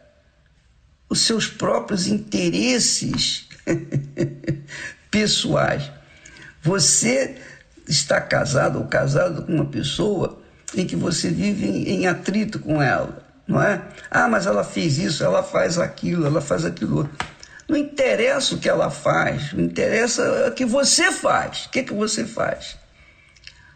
os 1.09 1.21
seus 1.21 1.47
próprios 1.47 2.07
interesses 2.07 3.49
pessoais? 5.11 5.91
Você 6.63 7.37
está 7.87 8.21
casado 8.21 8.79
ou 8.79 8.87
casado 8.87 9.43
com 9.43 9.53
uma 9.53 9.67
pessoa 9.67 10.41
em 10.77 10.87
que 10.87 10.97
você 10.97 11.31
vive 11.31 11.67
em, 11.67 12.07
atrito 12.07 12.59
com 12.59 12.83
ela, 12.83 13.25
não 13.47 13.63
é? 13.63 13.81
Ah, 14.11 14.29
mas 14.29 14.47
ela 14.47 14.63
fez 14.63 14.99
isso, 14.99 15.25
ela 15.25 15.43
faz 15.43 15.79
aquilo, 15.79 16.27
ela 16.27 16.41
faz 16.41 16.65
aquilo 16.65 16.99
outro. 16.99 17.29
Não 17.69 17.77
interessa 17.77 18.55
o 18.55 18.59
que 18.59 18.69
ela 18.69 18.91
faz, 18.91 19.53
não 19.53 19.65
interessa 19.65 20.49
o 20.49 20.53
que 20.53 20.65
você 20.65 21.13
faz. 21.13 21.67
O 21.67 21.71
que, 21.71 21.83
que 21.83 21.93
você 21.93 22.25
faz? 22.25 22.77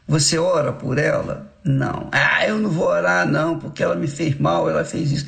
Você 0.07 0.39
ora 0.39 0.73
por 0.73 0.99
ela? 0.99 1.51
Não. 1.65 2.09
Ah, 2.11 2.47
eu 2.47 2.59
não 2.59 2.71
vou 2.71 2.89
orar, 2.89 3.27
não, 3.27 3.59
porque 3.59 3.83
ela 3.83 3.95
me 3.95 4.09
fez 4.09 4.39
mal, 4.39 4.69
ela 4.69 4.85
fez 4.85 5.13
isso. 5.13 5.27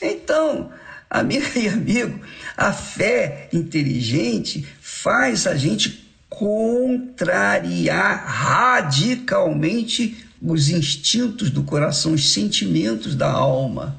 Então, 0.00 0.70
amiga 1.08 1.46
e 1.58 1.68
amigo, 1.68 2.20
a 2.56 2.72
fé 2.72 3.48
inteligente 3.52 4.66
faz 4.80 5.46
a 5.46 5.54
gente 5.54 6.05
contrariar 6.36 8.26
radicalmente 8.26 10.26
os 10.40 10.68
instintos 10.68 11.50
do 11.50 11.62
coração, 11.62 12.12
os 12.12 12.34
sentimentos 12.34 13.14
da 13.14 13.30
alma. 13.30 13.98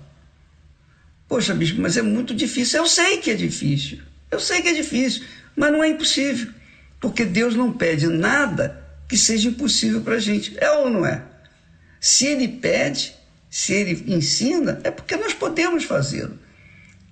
Poxa, 1.28 1.56
bispo, 1.56 1.82
mas 1.82 1.98
é 1.98 2.04
muito 2.04 2.36
difícil. 2.36 2.80
Eu 2.80 2.88
sei 2.88 3.18
que 3.18 3.32
é 3.32 3.34
difícil. 3.34 4.00
Eu 4.30 4.40
sei 4.40 4.62
que 4.62 4.68
é 4.68 4.74
difícil, 4.74 5.26
mas 5.56 5.72
não 5.72 5.84
é 5.84 5.90
impossível. 5.90 6.54
Porque 7.00 7.26
Deus 7.26 7.56
não 7.56 7.74
pede 7.74 8.06
nada 8.06 8.86
que 9.10 9.18
seja 9.18 9.50
impossível 9.50 10.02
para 10.02 10.16
a 10.16 10.20
gente. 10.20 10.56
É 10.58 10.72
ou 10.74 10.92
não 10.92 11.08
é? 11.08 11.24
Se 12.00 12.28
Ele 12.28 12.48
pede, 12.48 13.16
se 13.50 13.74
Ele 13.74 14.14
ensina, 14.14 14.80
é 14.84 14.92
porque 14.92 15.16
nós 15.16 15.34
podemos 15.34 15.86
fazê-lo. 15.86 16.38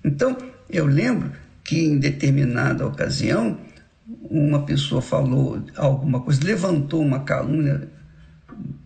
Então, 0.04 0.38
eu 0.70 0.86
lembro 0.86 1.32
que 1.64 1.80
em 1.80 1.98
determinada 1.98 2.86
ocasião, 2.86 3.65
uma 4.08 4.62
pessoa 4.62 5.02
falou 5.02 5.64
alguma 5.76 6.20
coisa, 6.20 6.44
levantou 6.44 7.02
uma 7.02 7.20
calúnia 7.20 7.88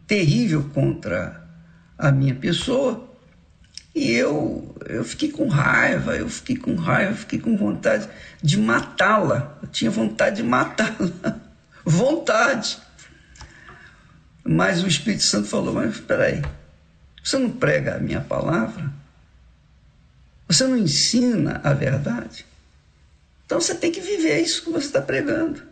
terrível 0.07 0.69
contra 0.73 1.47
a 1.99 2.11
minha 2.11 2.35
pessoa 2.35 3.11
e 3.95 4.13
eu, 4.13 4.75
eu 4.87 5.05
fiquei 5.05 5.31
com 5.31 5.49
raiva, 5.49 6.17
eu 6.17 6.29
fiquei 6.29 6.57
com 6.57 6.75
raiva, 6.75 7.11
eu 7.11 7.17
fiquei 7.17 7.39
com 7.41 7.57
vontade 7.57 8.09
de 8.41 8.57
matá-la. 8.57 9.59
Eu 9.61 9.69
tinha 9.69 9.91
vontade 9.91 10.37
de 10.37 10.43
matá-la. 10.45 11.37
vontade. 11.85 12.79
Mas 14.45 14.83
o 14.83 14.87
Espírito 14.87 15.25
Santo 15.25 15.49
falou: 15.49 15.75
Mas 15.75 15.95
espera 15.95 16.27
aí, 16.27 16.43
você 17.23 17.37
não 17.37 17.51
prega 17.51 17.97
a 17.97 17.99
minha 17.99 18.21
palavra? 18.21 18.91
Você 20.47 20.65
não 20.67 20.77
ensina 20.77 21.61
a 21.63 21.73
verdade? 21.73 22.47
Então 23.51 23.61
você 23.61 23.75
tem 23.75 23.91
que 23.91 24.01
viver 24.01 24.41
isso 24.41 24.63
que 24.63 24.71
você 24.71 24.87
está 24.87 25.03
pregando. 25.03 25.65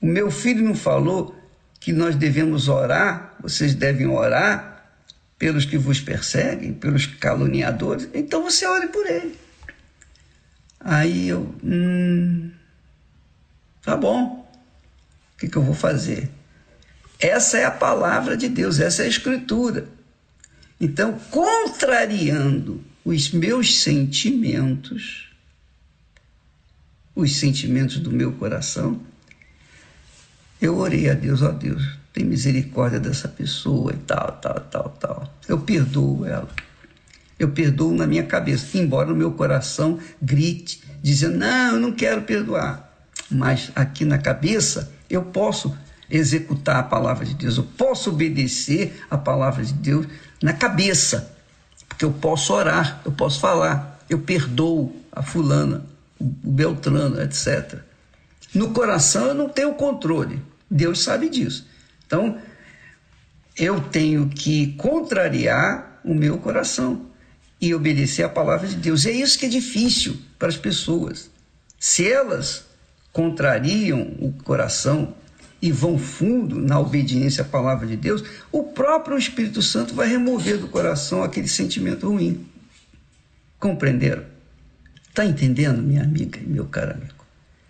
O 0.00 0.06
meu 0.06 0.30
filho 0.30 0.64
não 0.64 0.74
falou 0.74 1.36
que 1.78 1.92
nós 1.92 2.16
devemos 2.16 2.66
orar, 2.66 3.36
vocês 3.38 3.74
devem 3.74 4.06
orar 4.06 4.90
pelos 5.38 5.66
que 5.66 5.76
vos 5.76 6.00
perseguem, 6.00 6.72
pelos 6.72 7.04
caluniadores, 7.04 8.08
então 8.14 8.42
você 8.42 8.66
ore 8.66 8.88
por 8.88 9.04
ele. 9.04 9.38
Aí 10.80 11.28
eu, 11.28 11.54
hum, 11.62 12.50
tá 13.82 13.94
bom, 13.94 14.50
o 15.34 15.38
que, 15.38 15.50
que 15.50 15.58
eu 15.58 15.62
vou 15.62 15.74
fazer? 15.74 16.30
Essa 17.20 17.58
é 17.58 17.66
a 17.66 17.70
palavra 17.70 18.34
de 18.34 18.48
Deus, 18.48 18.80
essa 18.80 19.02
é 19.02 19.04
a 19.04 19.10
escritura. 19.10 19.88
Então, 20.80 21.18
contrariando 21.30 22.82
os 23.04 23.30
meus 23.30 23.82
sentimentos, 23.82 25.25
os 27.16 27.36
sentimentos 27.36 27.98
do 27.98 28.12
meu 28.12 28.32
coração, 28.32 29.00
eu 30.60 30.76
orei 30.76 31.08
a 31.08 31.14
Deus, 31.14 31.40
ó 31.40 31.50
Deus, 31.50 31.82
tem 32.12 32.24
misericórdia 32.24 33.00
dessa 33.00 33.26
pessoa 33.26 33.92
e 33.92 33.96
tal, 33.96 34.32
tal, 34.32 34.60
tal, 34.60 34.88
tal. 35.00 35.34
Eu 35.48 35.58
perdoo 35.58 36.26
ela. 36.26 36.48
Eu 37.38 37.50
perdoo 37.50 37.92
na 37.92 38.06
minha 38.06 38.22
cabeça, 38.22 38.78
embora 38.78 39.12
o 39.12 39.16
meu 39.16 39.32
coração 39.32 39.98
grite, 40.20 40.82
dizendo, 41.02 41.38
não, 41.38 41.74
eu 41.74 41.80
não 41.80 41.92
quero 41.92 42.22
perdoar. 42.22 42.90
Mas 43.30 43.72
aqui 43.74 44.04
na 44.04 44.18
cabeça 44.18 44.92
eu 45.08 45.22
posso 45.22 45.76
executar 46.08 46.76
a 46.76 46.82
palavra 46.82 47.24
de 47.24 47.34
Deus, 47.34 47.56
eu 47.56 47.64
posso 47.64 48.10
obedecer 48.10 49.02
a 49.10 49.18
palavra 49.18 49.64
de 49.64 49.72
Deus 49.72 50.06
na 50.42 50.52
cabeça, 50.52 51.34
porque 51.88 52.04
eu 52.04 52.12
posso 52.12 52.52
orar, 52.52 53.00
eu 53.04 53.12
posso 53.12 53.40
falar, 53.40 54.00
eu 54.08 54.20
perdoo 54.20 54.94
a 55.10 55.22
fulana, 55.22 55.84
o 56.18 56.50
Beltrano, 56.50 57.20
etc. 57.22 57.80
No 58.54 58.72
coração 58.72 59.26
eu 59.26 59.34
não 59.34 59.48
tenho 59.48 59.74
controle, 59.74 60.42
Deus 60.70 61.02
sabe 61.02 61.28
disso. 61.28 61.66
Então, 62.06 62.38
eu 63.56 63.80
tenho 63.80 64.28
que 64.28 64.74
contrariar 64.74 66.00
o 66.04 66.14
meu 66.14 66.38
coração 66.38 67.06
e 67.60 67.74
obedecer 67.74 68.22
a 68.22 68.28
palavra 68.28 68.68
de 68.68 68.76
Deus. 68.76 69.04
E 69.04 69.10
é 69.10 69.12
isso 69.12 69.38
que 69.38 69.46
é 69.46 69.48
difícil 69.48 70.18
para 70.38 70.48
as 70.48 70.56
pessoas. 70.56 71.30
Se 71.78 72.06
elas 72.06 72.64
contrariam 73.12 74.14
o 74.20 74.32
coração 74.44 75.14
e 75.60 75.72
vão 75.72 75.98
fundo 75.98 76.60
na 76.60 76.78
obediência 76.78 77.42
à 77.42 77.46
palavra 77.46 77.86
de 77.86 77.96
Deus, 77.96 78.22
o 78.52 78.62
próprio 78.62 79.16
Espírito 79.16 79.62
Santo 79.62 79.94
vai 79.94 80.06
remover 80.08 80.58
do 80.58 80.68
coração 80.68 81.22
aquele 81.22 81.48
sentimento 81.48 82.08
ruim. 82.08 82.46
Compreenderam? 83.58 84.35
Está 85.16 85.24
entendendo, 85.24 85.80
minha 85.80 86.02
amiga 86.02 86.38
e 86.38 86.46
meu 86.46 86.66
caro 86.66 86.90
amigo? 86.90 87.24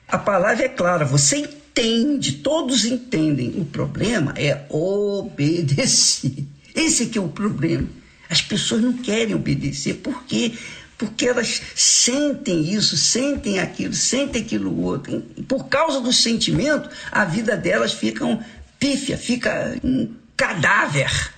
A 0.09 0.19
palavra 0.19 0.65
é 0.65 0.69
clara, 0.69 1.05
você 1.05 1.37
entende, 1.37 2.39
todos 2.39 2.85
entendem. 2.85 3.51
O 3.57 3.65
problema 3.65 4.35
é 4.37 4.65
obedecer. 4.69 6.45
Esse 6.75 7.05
aqui 7.05 7.19
é 7.19 7.21
o 7.21 7.29
problema. 7.29 7.87
As 8.29 8.43
pessoas 8.43 8.83
não 8.83 8.95
querem 8.95 9.37
obedecer. 9.37 9.95
Por 9.95 10.25
quê? 10.25 10.55
Porque 10.99 11.29
elas 11.29 11.63
sentem 11.77 12.69
isso, 12.69 12.97
sentem 12.97 13.61
aquilo, 13.61 13.95
sentem 13.95 14.43
aquilo 14.43 14.83
outro. 14.83 15.23
E 15.37 15.43
por 15.45 15.69
causa 15.69 16.01
do 16.01 16.13
sentimento, 16.13 16.91
a 17.13 17.25
vida 17.25 17.57
delas 17.57 17.93
fica 17.93 18.25
um 18.25 18.43
pífia, 18.81 19.17
fica 19.17 19.79
um 19.85 20.13
cadáver. 20.37 21.31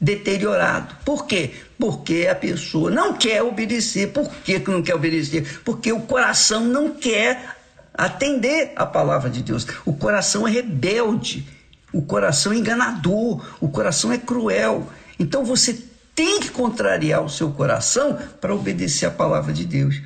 Deteriorado. 0.00 0.96
Por 1.04 1.26
quê? 1.26 1.52
Porque 1.78 2.28
a 2.30 2.34
pessoa 2.34 2.90
não 2.90 3.14
quer 3.14 3.42
obedecer. 3.42 4.12
Por 4.12 4.30
que 4.44 4.58
não 4.58 4.82
quer 4.82 4.94
obedecer? 4.94 5.60
Porque 5.64 5.92
o 5.92 6.00
coração 6.00 6.64
não 6.64 6.90
quer 6.90 7.56
atender 7.92 8.72
a 8.74 8.84
palavra 8.84 9.30
de 9.30 9.42
Deus. 9.42 9.66
O 9.84 9.94
coração 9.94 10.46
é 10.46 10.50
rebelde, 10.50 11.46
o 11.92 12.02
coração 12.02 12.52
é 12.52 12.56
enganador, 12.56 13.44
o 13.60 13.68
coração 13.68 14.12
é 14.12 14.18
cruel. 14.18 14.90
Então 15.18 15.44
você 15.44 15.78
tem 16.14 16.40
que 16.40 16.50
contrariar 16.50 17.22
o 17.22 17.30
seu 17.30 17.50
coração 17.52 18.18
para 18.40 18.54
obedecer 18.54 19.06
a 19.06 19.10
palavra 19.10 19.52
de 19.52 19.64
Deus. 19.64 20.00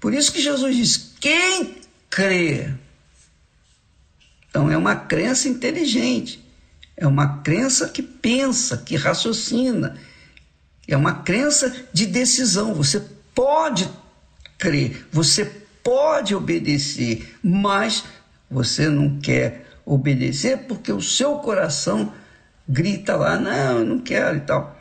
Por 0.00 0.12
isso 0.12 0.32
que 0.32 0.40
Jesus 0.40 0.76
diz: 0.76 1.14
quem 1.20 1.76
crê. 2.10 2.70
Então 4.48 4.70
é 4.70 4.76
uma 4.76 4.94
crença 4.94 5.48
inteligente, 5.48 6.43
é 6.96 7.06
uma 7.06 7.38
crença 7.38 7.88
que 7.88 8.02
pensa, 8.02 8.78
que 8.78 8.96
raciocina, 8.96 9.96
é 10.86 10.96
uma 10.96 11.22
crença 11.22 11.74
de 11.92 12.06
decisão. 12.06 12.74
Você 12.74 13.02
pode 13.34 13.90
crer, 14.58 15.06
você 15.10 15.44
pode 15.82 16.34
obedecer, 16.34 17.36
mas 17.42 18.04
você 18.50 18.88
não 18.88 19.18
quer 19.18 19.66
obedecer 19.84 20.58
porque 20.66 20.92
o 20.92 21.00
seu 21.00 21.36
coração 21.38 22.12
grita 22.66 23.16
lá, 23.16 23.38
não, 23.38 23.80
eu 23.80 23.84
não 23.84 23.98
quero 23.98 24.38
e 24.38 24.40
tal. 24.40 24.78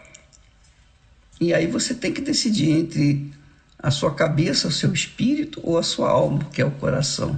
E 1.41 1.53
aí 1.53 1.68
você 1.68 1.94
tem 1.94 2.14
que 2.14 2.22
decidir 2.22 2.69
entre 2.69 3.34
a 3.77 3.91
sua 3.91 4.14
cabeça, 4.14 4.68
o 4.68 4.72
seu 4.72 4.94
espírito 4.94 5.60
ou 5.64 5.77
a 5.77 5.84
sua 5.84 6.10
alma, 6.10 6.45
que 6.53 6.61
é 6.61 6.65
o 6.65 6.72
coração. 6.72 7.38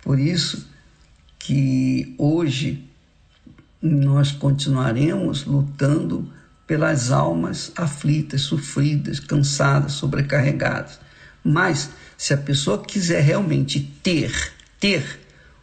Por 0.00 0.18
isso 0.18 0.66
que 1.38 2.14
hoje 2.16 2.88
nós 3.94 4.32
continuaremos 4.32 5.44
lutando 5.44 6.28
pelas 6.66 7.10
almas 7.10 7.72
aflitas, 7.76 8.42
sofridas, 8.42 9.20
cansadas, 9.20 9.92
sobrecarregadas. 9.92 10.98
Mas 11.44 11.90
se 12.16 12.34
a 12.34 12.38
pessoa 12.38 12.82
quiser 12.82 13.22
realmente 13.22 13.80
ter, 14.02 14.52
ter 14.80 15.20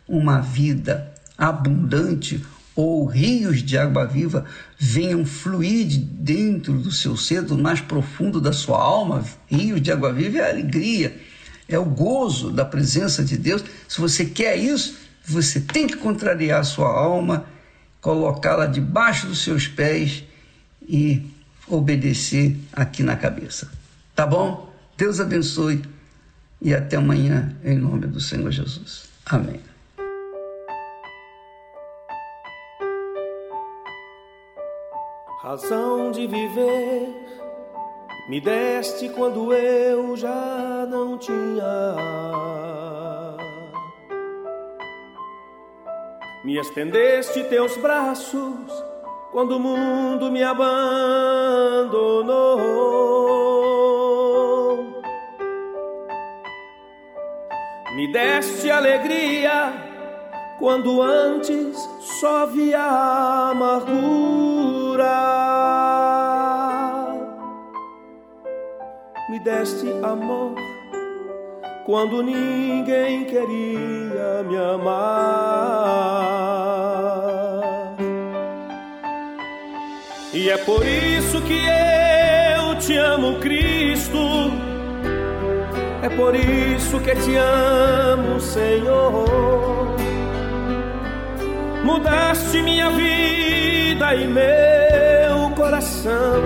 uma 0.08 0.40
vida 0.40 1.14
abundante, 1.38 2.42
ou 2.76 3.06
rios 3.06 3.62
de 3.62 3.78
água 3.78 4.06
viva 4.06 4.46
venham 4.78 5.26
fluir 5.26 5.86
de 5.86 6.00
dentro 6.00 6.74
do 6.74 6.92
seu 6.92 7.16
ser, 7.16 7.44
do 7.44 7.58
mais 7.58 7.80
profundo 7.80 8.42
da 8.42 8.52
sua 8.52 8.82
alma. 8.82 9.24
Rios 9.48 9.82
de 9.82 9.92
água 9.92 10.12
viva 10.12 10.40
é 10.40 10.42
a 10.42 10.50
alegria, 10.50 11.16
é 11.68 11.78
o 11.78 11.86
gozo 11.86 12.52
da 12.52 12.66
presença 12.66 13.24
de 13.24 13.38
Deus. 13.38 13.64
Se 13.88 14.02
você 14.02 14.26
quer 14.26 14.58
isso, 14.58 14.96
você 15.26 15.60
tem 15.60 15.88
que 15.88 15.98
contrariar 15.98 16.62
a 16.62 16.64
sua 16.64 16.90
alma, 16.90 17.46
colocá-la 18.04 18.68
debaixo 18.68 19.26
dos 19.26 19.44
seus 19.44 19.68
pés 19.68 20.24
e 20.80 21.26
obedecer 21.68 22.56
aqui 22.72 23.02
na 23.02 23.16
cabeça. 23.16 23.72
Tá 24.14 24.28
bom? 24.28 24.72
Deus 24.96 25.20
abençoe 25.20 25.82
e 26.62 26.76
até 26.76 26.98
amanhã, 26.98 27.56
em 27.64 27.78
nome 27.78 28.06
do 28.06 28.20
Senhor 28.20 28.52
Jesus. 28.52 29.06
Amém. 29.26 29.60
razão 35.44 36.10
de 36.10 36.26
viver 36.26 37.14
me 38.30 38.40
deste 38.40 39.10
quando 39.10 39.54
eu 39.54 40.16
já 40.16 40.88
não 40.90 41.18
tinha. 41.18 41.64
Me 46.44 46.58
estendeste 46.58 47.42
teus 47.46 47.78
braços 47.78 48.84
quando 49.32 49.56
o 49.56 49.60
mundo 49.60 50.30
me 50.30 50.44
abandonou. 50.44 50.74
Me 57.96 58.12
deste 58.12 58.70
alegria 58.70 59.72
quando 60.60 61.02
antes 61.02 61.78
só 62.20 62.46
via 62.48 63.52
amargura. 63.52 63.94
Me 69.30 69.40
deste 69.40 69.90
amor 70.04 70.73
quando 71.86 72.24
ninguém 72.24 73.26
queria 73.26 74.44
me 74.48 74.58
amar. 74.58 75.04
E 80.34 80.50
é 80.50 80.58
por 80.58 80.86
isso 80.86 81.42
que 81.42 81.54
eu 81.54 82.76
te 82.80 82.98
amo, 82.98 83.40
Cristo. 83.40 84.18
É 86.02 86.10
por 86.10 86.36
isso 86.36 87.00
que 87.00 87.16
te 87.16 87.36
amo, 87.36 88.40
Senhor. 88.42 89.96
Mudaste 91.84 92.62
minha 92.62 92.90
vida 92.90 94.16
e 94.16 94.28
meu 94.28 95.50
coração, 95.56 96.42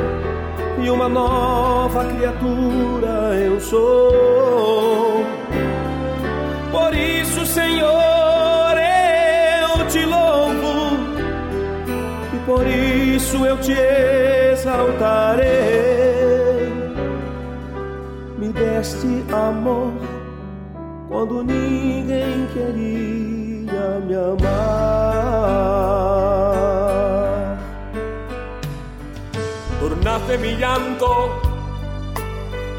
e 0.83 0.89
uma 0.89 1.09
nova 1.09 2.05
criatura 2.05 3.35
eu 3.35 3.59
sou. 3.59 5.25
Por 6.71 6.93
isso, 6.93 7.45
Senhor, 7.45 8.75
eu 8.77 9.87
te 9.87 10.05
louvo, 10.05 10.97
e 12.33 12.37
por 12.45 12.65
isso 12.67 13.45
eu 13.45 13.57
te 13.57 13.73
exaltarei. 14.51 15.47
Me 18.37 18.49
deste 18.49 19.23
amor 19.33 19.93
quando 21.09 21.43
ninguém 21.43 22.47
queria 22.53 23.99
me 24.05 24.15
amar. 24.15 25.17
Tornaste 30.27 30.37
mi 30.39 30.55
llanto 30.57 31.41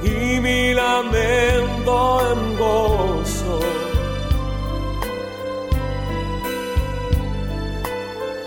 y 0.03 0.39
mi 0.41 0.75
lamento 0.75 2.21
en 2.33 2.59
gozo. 2.59 3.61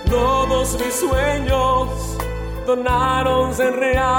Todos 0.07 0.78
mis 0.80 0.94
sueños 0.94 2.18
donaron 2.68 3.52
en 3.60 3.73
realidad. 3.73 4.11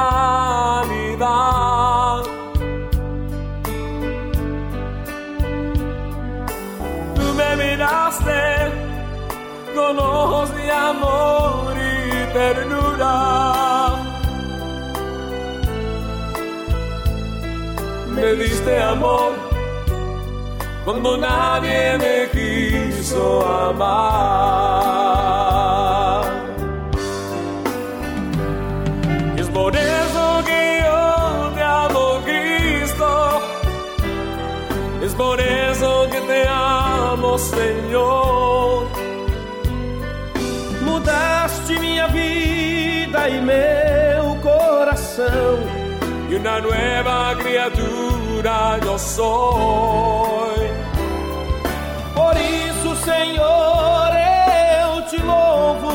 Tú 7.15 7.35
me 7.37 7.57
miraste 7.57 8.73
con 9.77 9.99
ojos 9.99 10.53
de 10.57 10.73
amor 10.73 11.75
y 11.77 12.33
ternura. 12.33 14.12
Me 18.15 18.35
diste 18.35 18.79
amor 18.79 19.33
cuando 20.85 21.17
nadie 21.17 21.97
me 21.99 22.29
quiso 22.31 23.47
amar. 23.71 24.13
Es 29.37 29.49
por 29.49 29.75
eso 29.75 30.43
que 30.45 30.83
yo 30.85 31.51
te 31.55 31.63
amo, 31.63 32.21
Cristo. 32.25 33.41
Es 35.03 35.15
por 35.15 35.41
eso 35.41 36.07
que 36.11 36.21
te 36.21 36.47
amo, 36.49 37.39
Senhor. 37.39 38.89
Mudaste 40.83 41.79
minha 41.79 42.09
vida 42.09 43.29
e 43.29 43.41
meu 43.41 44.37
coração. 44.43 45.72
Uma 46.43 46.61
nova 46.61 47.37
criatura 47.37 48.81
eu 48.85 48.99
sou. 48.99 50.55
Por 52.17 52.37
isso, 52.37 52.97
Senhor, 52.97 54.11
eu 54.83 55.03
te 55.07 55.23
louvo. 55.23 55.93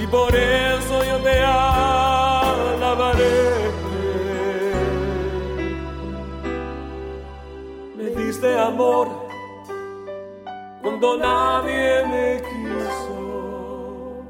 E 0.00 0.06
por 0.06 0.30
isso 0.34 0.94
eu 0.94 1.20
te 1.20 1.38
alabarei. 2.80 3.20
Me 7.94 8.10
diste 8.16 8.46
amor 8.56 9.06
cuando 10.80 11.18
nadie 11.18 12.06
me 12.06 12.40
quiso 12.40 14.24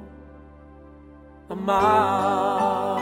amar. 1.48 3.01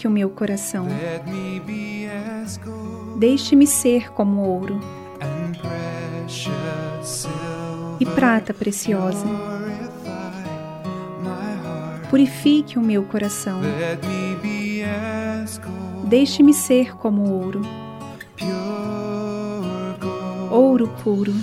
Purifique 0.00 0.06
o 0.06 0.10
meu 0.10 0.30
coração. 0.30 0.86
Deixe-me 3.18 3.66
ser 3.66 4.10
como 4.12 4.40
ouro 4.40 4.80
e 7.98 8.06
prata 8.06 8.54
preciosa. 8.54 9.26
Purifique 12.08 12.78
o 12.78 12.82
meu 12.82 13.02
coração. 13.04 13.60
Deixe-me 16.04 16.54
ser 16.54 16.96
como 16.96 17.30
ouro, 17.30 17.60
ouro 20.50 20.88
puro, 21.02 21.34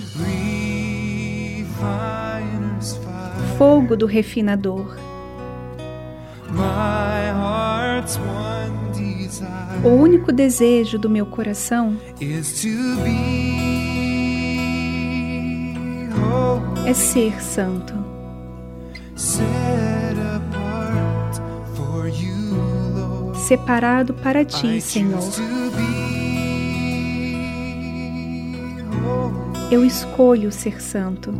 fogo 3.56 3.96
do 3.96 4.06
refinador. 4.06 5.07
O 9.84 9.88
único 9.88 10.32
desejo 10.32 10.98
do 10.98 11.08
meu 11.08 11.24
coração 11.24 11.96
holy, 16.20 16.88
é 16.88 16.92
ser 16.92 17.40
santo, 17.40 17.94
separado 23.34 24.14
para 24.14 24.44
ti, 24.44 24.80
Senhor. 24.80 25.20
holy, 25.20 25.38
Eu 29.70 29.84
escolho 29.84 30.50
ser 30.50 30.82
santo, 30.82 31.32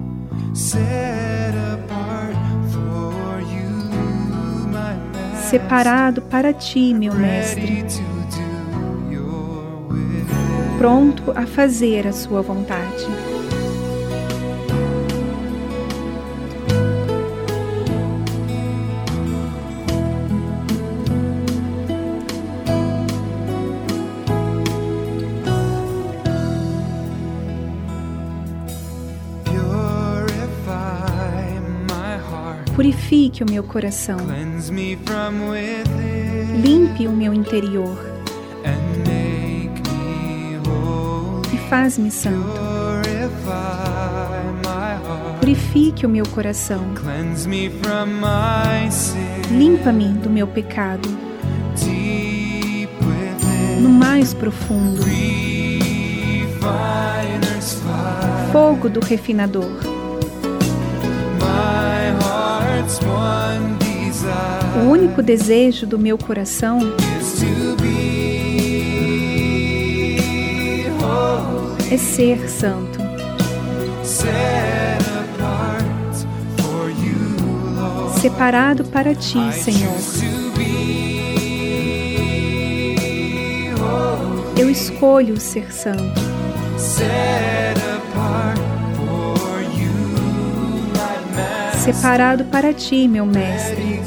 separado 5.51 6.23
para 6.23 6.52
ti, 6.52 6.94
meu 6.94 7.15
Mestre, 7.15 7.85
pronto 10.79 11.33
a 11.35 11.45
fazer 11.45 12.07
a 12.07 12.13
sua 12.13 12.41
vontade. 12.41 13.05
Purifique 32.77 33.43
o 33.43 33.51
meu 33.51 33.65
coração, 33.65 34.19
limpe 36.63 37.09
o 37.09 37.11
meu 37.11 37.35
interior 37.35 38.07
faz-me 41.79 42.11
santo. 42.11 42.45
Purifique 45.39 46.05
o 46.05 46.09
meu 46.09 46.27
coração, 46.27 46.83
limpa-me 49.49 50.09
do 50.09 50.29
meu 50.29 50.49
pecado, 50.49 51.09
no 53.81 53.89
mais 53.89 54.35
profundo, 54.35 55.03
fogo 58.51 58.89
do 58.89 58.99
refinador. 58.99 59.71
O 64.83 64.91
único 64.91 65.23
desejo 65.23 65.87
do 65.87 65.99
meu 65.99 66.19
coração 66.19 66.81
é 71.90 71.97
ser 71.97 72.51
santo, 72.51 72.98
separado 78.20 78.85
para 78.85 79.15
ti, 79.15 79.39
Senhor. 79.55 79.97
Eu 84.59 84.69
escolho 84.69 85.40
ser 85.40 85.73
santo, 85.73 86.20
separado 91.82 92.44
para 92.47 92.74
ti, 92.74 93.09
meu 93.09 93.24
Mestre, 93.24 94.02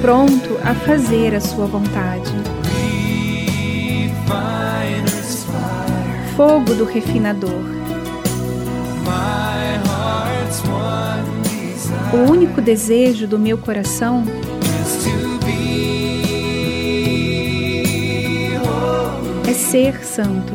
pronto 0.00 0.58
a 0.64 0.74
fazer 0.74 1.36
a 1.36 1.40
sua 1.40 1.66
vontade. 1.66 2.41
Fogo 6.36 6.74
do 6.74 6.84
refinador. 6.84 7.50
O 12.12 12.30
único 12.30 12.60
desejo 12.60 13.26
do 13.26 13.38
meu 13.38 13.58
coração 13.58 14.24
é 19.46 19.52
ser 19.52 20.02
santo, 20.04 20.52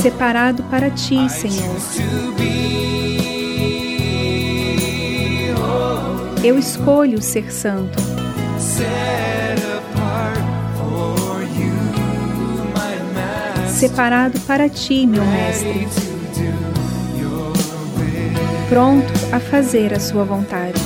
separado 0.00 0.62
para 0.64 0.90
ti, 0.90 1.28
Senhor. 1.28 1.76
Eu 6.42 6.58
escolho 6.58 7.20
ser 7.20 7.52
santo, 7.52 8.07
separado 13.78 14.40
para 14.40 14.68
ti, 14.68 15.06
meu 15.06 15.24
Mestre, 15.24 15.86
pronto 18.68 19.06
a 19.32 19.38
fazer 19.38 19.94
a 19.94 20.00
sua 20.00 20.24
vontade. 20.24 20.80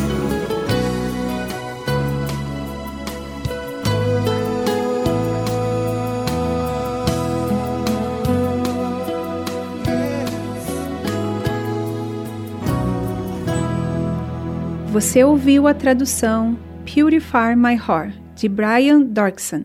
Você 14.89 15.25
ouviu 15.25 15.67
a 15.67 15.73
tradução 15.73 16.59
Purify 16.85 17.57
My 17.57 17.75
Heart, 17.75 18.15
de 18.37 18.51
Brian 18.51 19.01
Dorkson. 19.01 19.65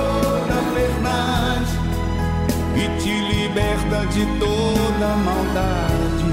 de 4.11 4.25
toda 4.39 5.15
maldade 5.15 6.31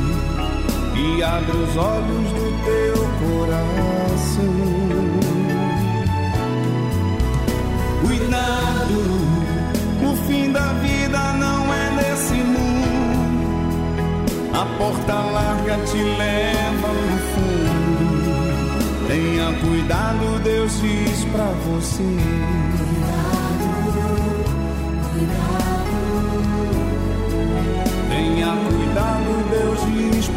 e 0.97 1.23
abre 1.23 1.57
os 1.57 1.77
olhos 1.77 2.33
do 2.33 2.51
teu 2.65 2.99
coração. 3.23 4.59
Cuidado, 8.03 8.99
o 10.03 10.17
fim 10.27 10.51
da 10.51 10.73
vida 10.75 11.33
não 11.35 11.73
é 11.73 11.91
nesse 11.91 12.35
mundo. 12.35 12.69
A 14.55 14.65
porta 14.77 15.15
larga 15.15 15.79
te 15.85 15.99
leva 15.99 16.89
no 16.89 17.19
fundo. 17.33 18.09
Tenha 19.07 19.53
cuidado, 19.61 20.43
Deus 20.43 20.81
diz 20.81 21.25
pra 21.27 21.47
você. 21.65 22.58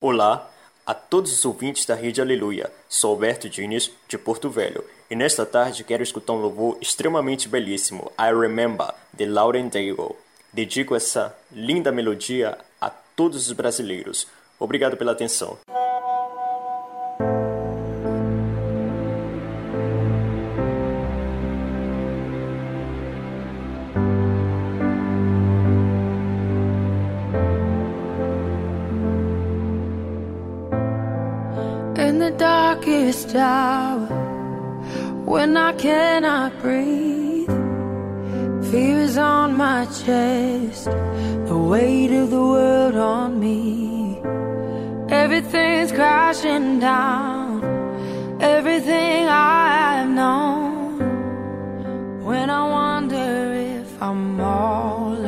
Olá 0.00 0.48
a 0.86 0.94
todos 0.94 1.32
os 1.32 1.44
ouvintes 1.44 1.84
da 1.84 1.96
Rede 1.96 2.20
Aleluia. 2.20 2.70
Sou 2.88 3.10
Alberto 3.10 3.48
Diniz, 3.48 3.90
de 4.06 4.16
Porto 4.16 4.48
Velho, 4.48 4.84
e 5.10 5.16
nesta 5.16 5.44
tarde 5.44 5.82
quero 5.82 6.04
escutar 6.04 6.34
um 6.34 6.40
louvor 6.40 6.78
extremamente 6.80 7.48
belíssimo, 7.48 8.12
I 8.16 8.32
Remember, 8.32 8.94
de 9.12 9.26
Lauren 9.26 9.66
Daigle. 9.66 10.14
Dedico 10.52 10.94
essa 10.94 11.36
linda 11.50 11.90
melodia 11.90 12.56
a 12.80 12.88
todos 12.90 13.48
os 13.48 13.52
brasileiros. 13.52 14.28
Obrigado 14.56 14.96
pela 14.96 15.10
atenção. 15.10 15.58
The 32.28 32.36
darkest 32.36 33.34
hour 33.34 34.06
when 35.24 35.56
I 35.56 35.72
cannot 35.72 36.60
breathe. 36.60 37.48
Fear 38.70 38.98
is 39.08 39.16
on 39.16 39.56
my 39.56 39.86
chest, 39.86 40.84
the 41.50 41.56
weight 41.56 42.12
of 42.12 42.30
the 42.30 42.44
world 42.54 42.96
on 42.96 43.40
me. 43.40 44.20
Everything's 45.08 45.90
crashing 45.90 46.80
down, 46.80 47.62
everything 48.42 49.26
I've 49.26 50.10
known. 50.10 50.98
When 52.24 52.50
I 52.50 52.62
wonder 52.80 53.30
if 53.80 54.02
I'm 54.02 54.38
all 54.38 55.27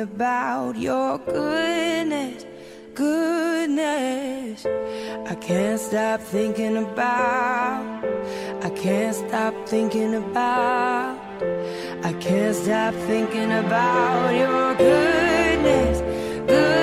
about 0.00 0.76
your 0.76 1.18
goodness, 1.18 2.46
goodness. 2.94 4.66
I 5.28 5.34
can't 5.34 5.78
stop 5.78 6.20
thinking 6.20 6.78
about. 6.78 8.04
I 8.62 8.70
can't 8.70 9.14
stop 9.14 9.54
thinking 9.68 10.14
about. 10.14 11.18
I 12.02 12.12
can't 12.14 12.56
stop 12.56 12.94
thinking 12.94 13.52
about 13.52 14.30
your 14.30 14.74
goodness, 14.74 16.00
goodness. 16.48 16.79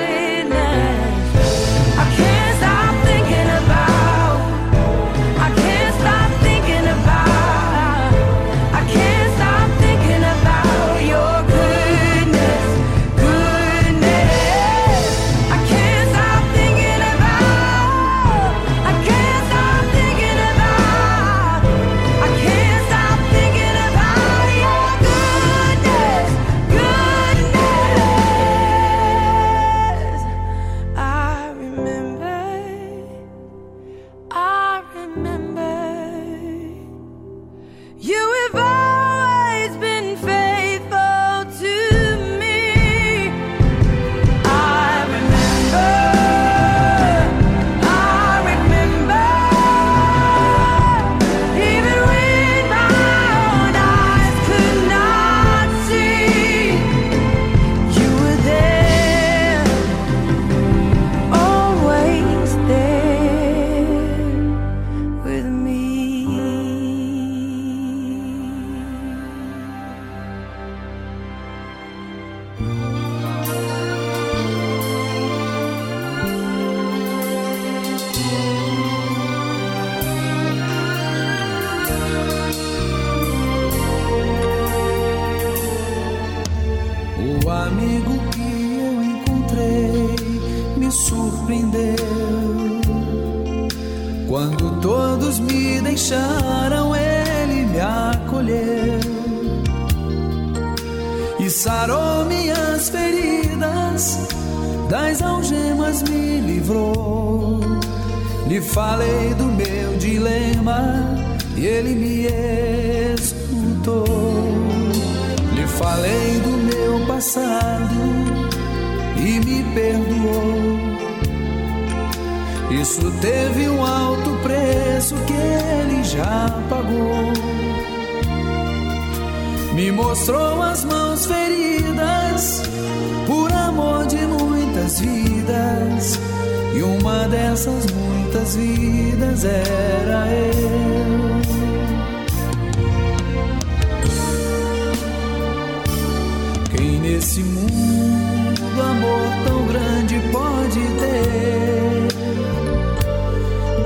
Nesse 147.08 147.40
mundo 147.42 148.82
amor 148.82 149.28
tão 149.46 149.66
grande 149.66 150.20
pode 150.30 150.80
ter 151.00 152.08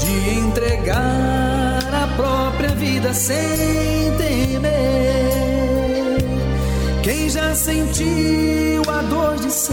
de 0.01 0.39
entregar 0.41 1.79
a 2.03 2.07
própria 2.17 2.71
vida 2.71 3.15
sem 3.15 4.13
temer? 4.19 4.73
Quem 7.05 7.31
já 7.31 7.55
sentiu 7.55 8.83
a 8.89 9.03
dor 9.03 9.37
de 9.37 9.53
ser 9.53 9.71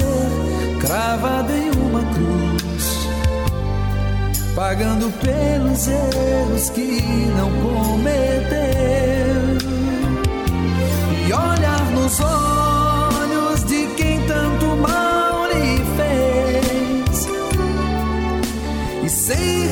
cravado 0.80 1.52
em 1.52 1.72
uma 1.72 2.04
cruz, 2.14 3.10
pagando 4.56 5.12
pelos 5.20 5.88
erros 5.88 6.70
que 6.70 7.02
não 7.36 7.50
cometeu, 7.64 8.60
e 11.28 11.34
olhar 11.34 11.86
nos 11.96 12.20
olhos 12.20 12.59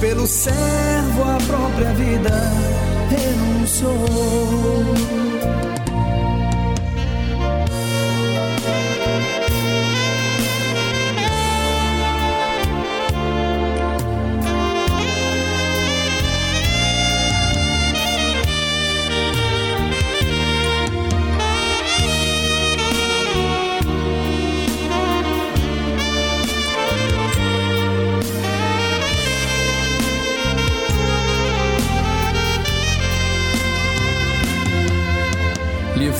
Pelo 0.00 0.26
servo 0.26 1.22
a 1.22 1.38
própria 1.46 1.92
vida 1.94 2.52
renunciou. 3.10 5.25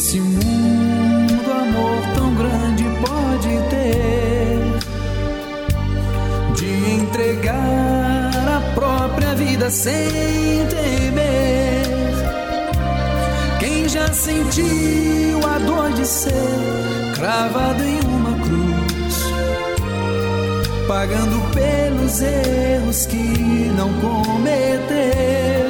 Nesse 0.00 0.18
mundo 0.18 1.52
amor 1.52 2.00
tão 2.14 2.34
grande 2.34 2.84
pode 3.02 3.48
ter 3.68 4.56
de 6.56 6.94
entregar 6.94 8.30
a 8.48 8.60
própria 8.74 9.34
vida 9.34 9.68
sem 9.68 10.66
temer? 10.70 11.84
Quem 13.58 13.86
já 13.90 14.10
sentiu 14.10 15.46
a 15.46 15.58
dor 15.58 15.92
de 15.92 16.06
ser 16.06 16.32
cravado 17.14 17.82
em 17.82 18.00
uma 18.00 18.38
cruz, 18.38 19.24
pagando 20.88 21.42
pelos 21.52 22.22
erros 22.22 23.04
que 23.04 23.70
não 23.76 23.92
cometeu? 24.00 25.69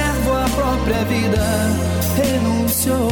própria 0.55 1.03
vida 1.05 1.41
renunciou? 2.15 3.09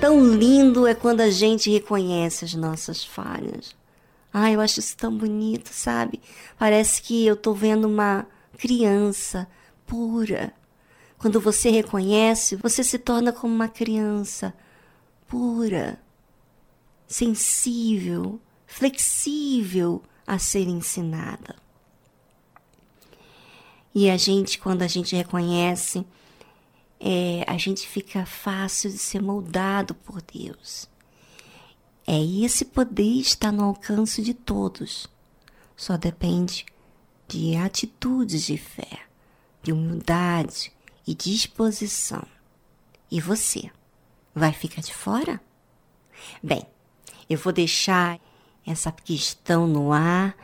Tão 0.00 0.22
lindo 0.34 0.86
é 0.86 0.94
quando 0.94 1.22
a 1.22 1.30
gente 1.30 1.70
reconhece 1.70 2.44
as 2.44 2.54
nossas 2.54 3.02
falhas. 3.02 3.74
Ai, 4.30 4.54
eu 4.54 4.60
acho 4.60 4.80
isso 4.80 4.96
tão 4.96 5.16
bonito, 5.16 5.68
sabe? 5.68 6.20
Parece 6.58 7.00
que 7.00 7.24
eu 7.24 7.34
tô 7.34 7.54
vendo 7.54 7.86
uma 7.86 8.26
criança 8.58 9.48
pura. 9.86 10.52
Quando 11.24 11.40
você 11.40 11.70
reconhece, 11.70 12.54
você 12.54 12.84
se 12.84 12.98
torna 12.98 13.32
como 13.32 13.54
uma 13.54 13.66
criança 13.66 14.52
pura, 15.26 15.98
sensível, 17.08 18.38
flexível 18.66 20.02
a 20.26 20.38
ser 20.38 20.68
ensinada. 20.68 21.56
E 23.94 24.10
a 24.10 24.18
gente, 24.18 24.58
quando 24.58 24.82
a 24.82 24.86
gente 24.86 25.16
reconhece, 25.16 26.04
é, 27.00 27.42
a 27.46 27.56
gente 27.56 27.88
fica 27.88 28.26
fácil 28.26 28.90
de 28.90 28.98
ser 28.98 29.22
moldado 29.22 29.94
por 29.94 30.20
Deus. 30.20 30.90
É 32.06 32.22
esse 32.22 32.66
poder 32.66 33.20
está 33.20 33.50
no 33.50 33.64
alcance 33.64 34.20
de 34.20 34.34
todos. 34.34 35.08
Só 35.74 35.96
depende 35.96 36.66
de 37.26 37.56
atitudes 37.56 38.42
de 38.42 38.58
fé, 38.58 39.06
de 39.62 39.72
humildade 39.72 40.74
e 41.06 41.14
disposição. 41.14 42.26
E 43.10 43.20
você, 43.20 43.70
vai 44.34 44.52
ficar 44.52 44.80
de 44.80 44.94
fora? 44.94 45.40
Bem, 46.42 46.66
eu 47.28 47.38
vou 47.38 47.52
deixar 47.52 48.18
essa 48.66 48.90
questão 48.90 49.66
no 49.66 49.92
ar 49.92 50.36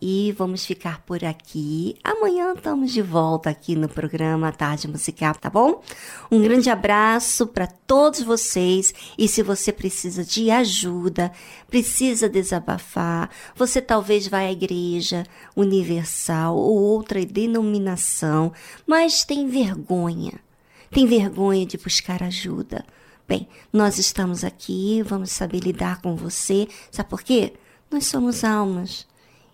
e 0.00 0.32
vamos 0.32 0.64
ficar 0.64 1.02
por 1.02 1.24
aqui. 1.24 1.94
Amanhã 2.02 2.54
estamos 2.54 2.90
de 2.90 3.02
volta 3.02 3.50
aqui 3.50 3.76
no 3.76 3.88
programa 3.88 4.50
Tarde 4.50 4.88
Musical, 4.88 5.34
tá 5.34 5.50
bom? 5.50 5.82
Um 6.30 6.40
grande 6.40 6.70
abraço 6.70 7.46
para 7.46 7.66
todos 7.66 8.22
vocês 8.22 8.94
e 9.18 9.28
se 9.28 9.42
você 9.42 9.72
precisa 9.72 10.24
de 10.24 10.50
ajuda, 10.50 11.30
precisa 11.68 12.28
desabafar, 12.28 13.28
você 13.54 13.82
talvez 13.82 14.26
vá 14.26 14.38
à 14.38 14.50
igreja 14.50 15.24
universal 15.54 16.56
ou 16.56 16.78
outra 16.78 17.24
denominação, 17.24 18.52
mas 18.86 19.24
tem 19.24 19.48
vergonha. 19.48 20.32
Tem 20.90 21.06
vergonha 21.06 21.66
de 21.66 21.76
buscar 21.76 22.22
ajuda. 22.22 22.84
Bem, 23.28 23.46
nós 23.72 23.98
estamos 23.98 24.42
aqui, 24.42 25.02
vamos 25.02 25.30
saber 25.30 25.60
lidar 25.60 26.00
com 26.00 26.16
você. 26.16 26.66
Sabe 26.90 27.08
por 27.08 27.22
quê? 27.22 27.52
Nós 27.88 28.06
somos 28.06 28.42
almas 28.42 29.06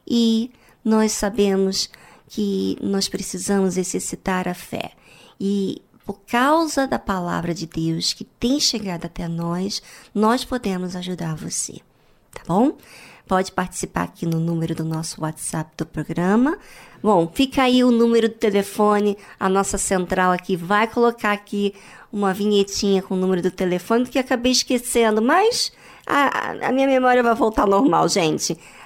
e 0.07 0.51
nós 0.85 1.13
sabemos 1.13 1.91
que 2.29 2.77
nós 2.81 3.09
precisamos 3.09 3.77
exercitar 3.77 4.49
a 4.49 4.55
fé. 4.55 4.93
E 5.41 5.83
por 6.05 6.21
causa 6.21 6.87
da 6.87 6.99
palavra 6.99 7.53
de 7.53 7.67
Deus 7.67 8.13
que 8.13 8.25
tem 8.25 8.61
chegado 8.61 9.07
até 9.07 9.27
nós, 9.27 9.83
nós 10.15 10.45
podemos 10.45 10.95
ajudar 10.95 11.35
você, 11.35 11.81
tá 12.33 12.43
bom? 12.47 12.77
Pode 13.27 13.51
participar 13.51 14.05
aqui 14.05 14.25
no 14.25 14.39
número 14.39 14.73
do 14.73 14.85
nosso 14.85 15.21
WhatsApp 15.21 15.73
do 15.77 15.85
programa. 15.85 16.57
Bom, 17.03 17.29
fica 17.35 17.65
aí 17.65 17.83
o 17.83 17.91
número 17.91 18.29
do 18.29 18.37
telefone, 18.37 19.19
a 19.39 19.49
nossa 19.49 19.77
central 19.77 20.31
aqui 20.31 20.55
vai 20.55 20.87
colocar 20.87 21.33
aqui 21.33 21.75
uma 22.13 22.33
vinhetinha 22.33 23.03
com 23.03 23.15
o 23.15 23.17
número 23.17 23.43
do 23.43 23.51
telefone 23.51 24.07
que 24.07 24.19
acabei 24.19 24.53
esquecendo, 24.53 25.21
mas 25.21 25.73
a, 26.07 26.69
a 26.69 26.73
minha 26.73 26.87
memória 26.87 27.21
vai 27.21 27.35
voltar 27.35 27.63
ao 27.63 27.69
normal, 27.69 28.09
gente. 28.09 28.57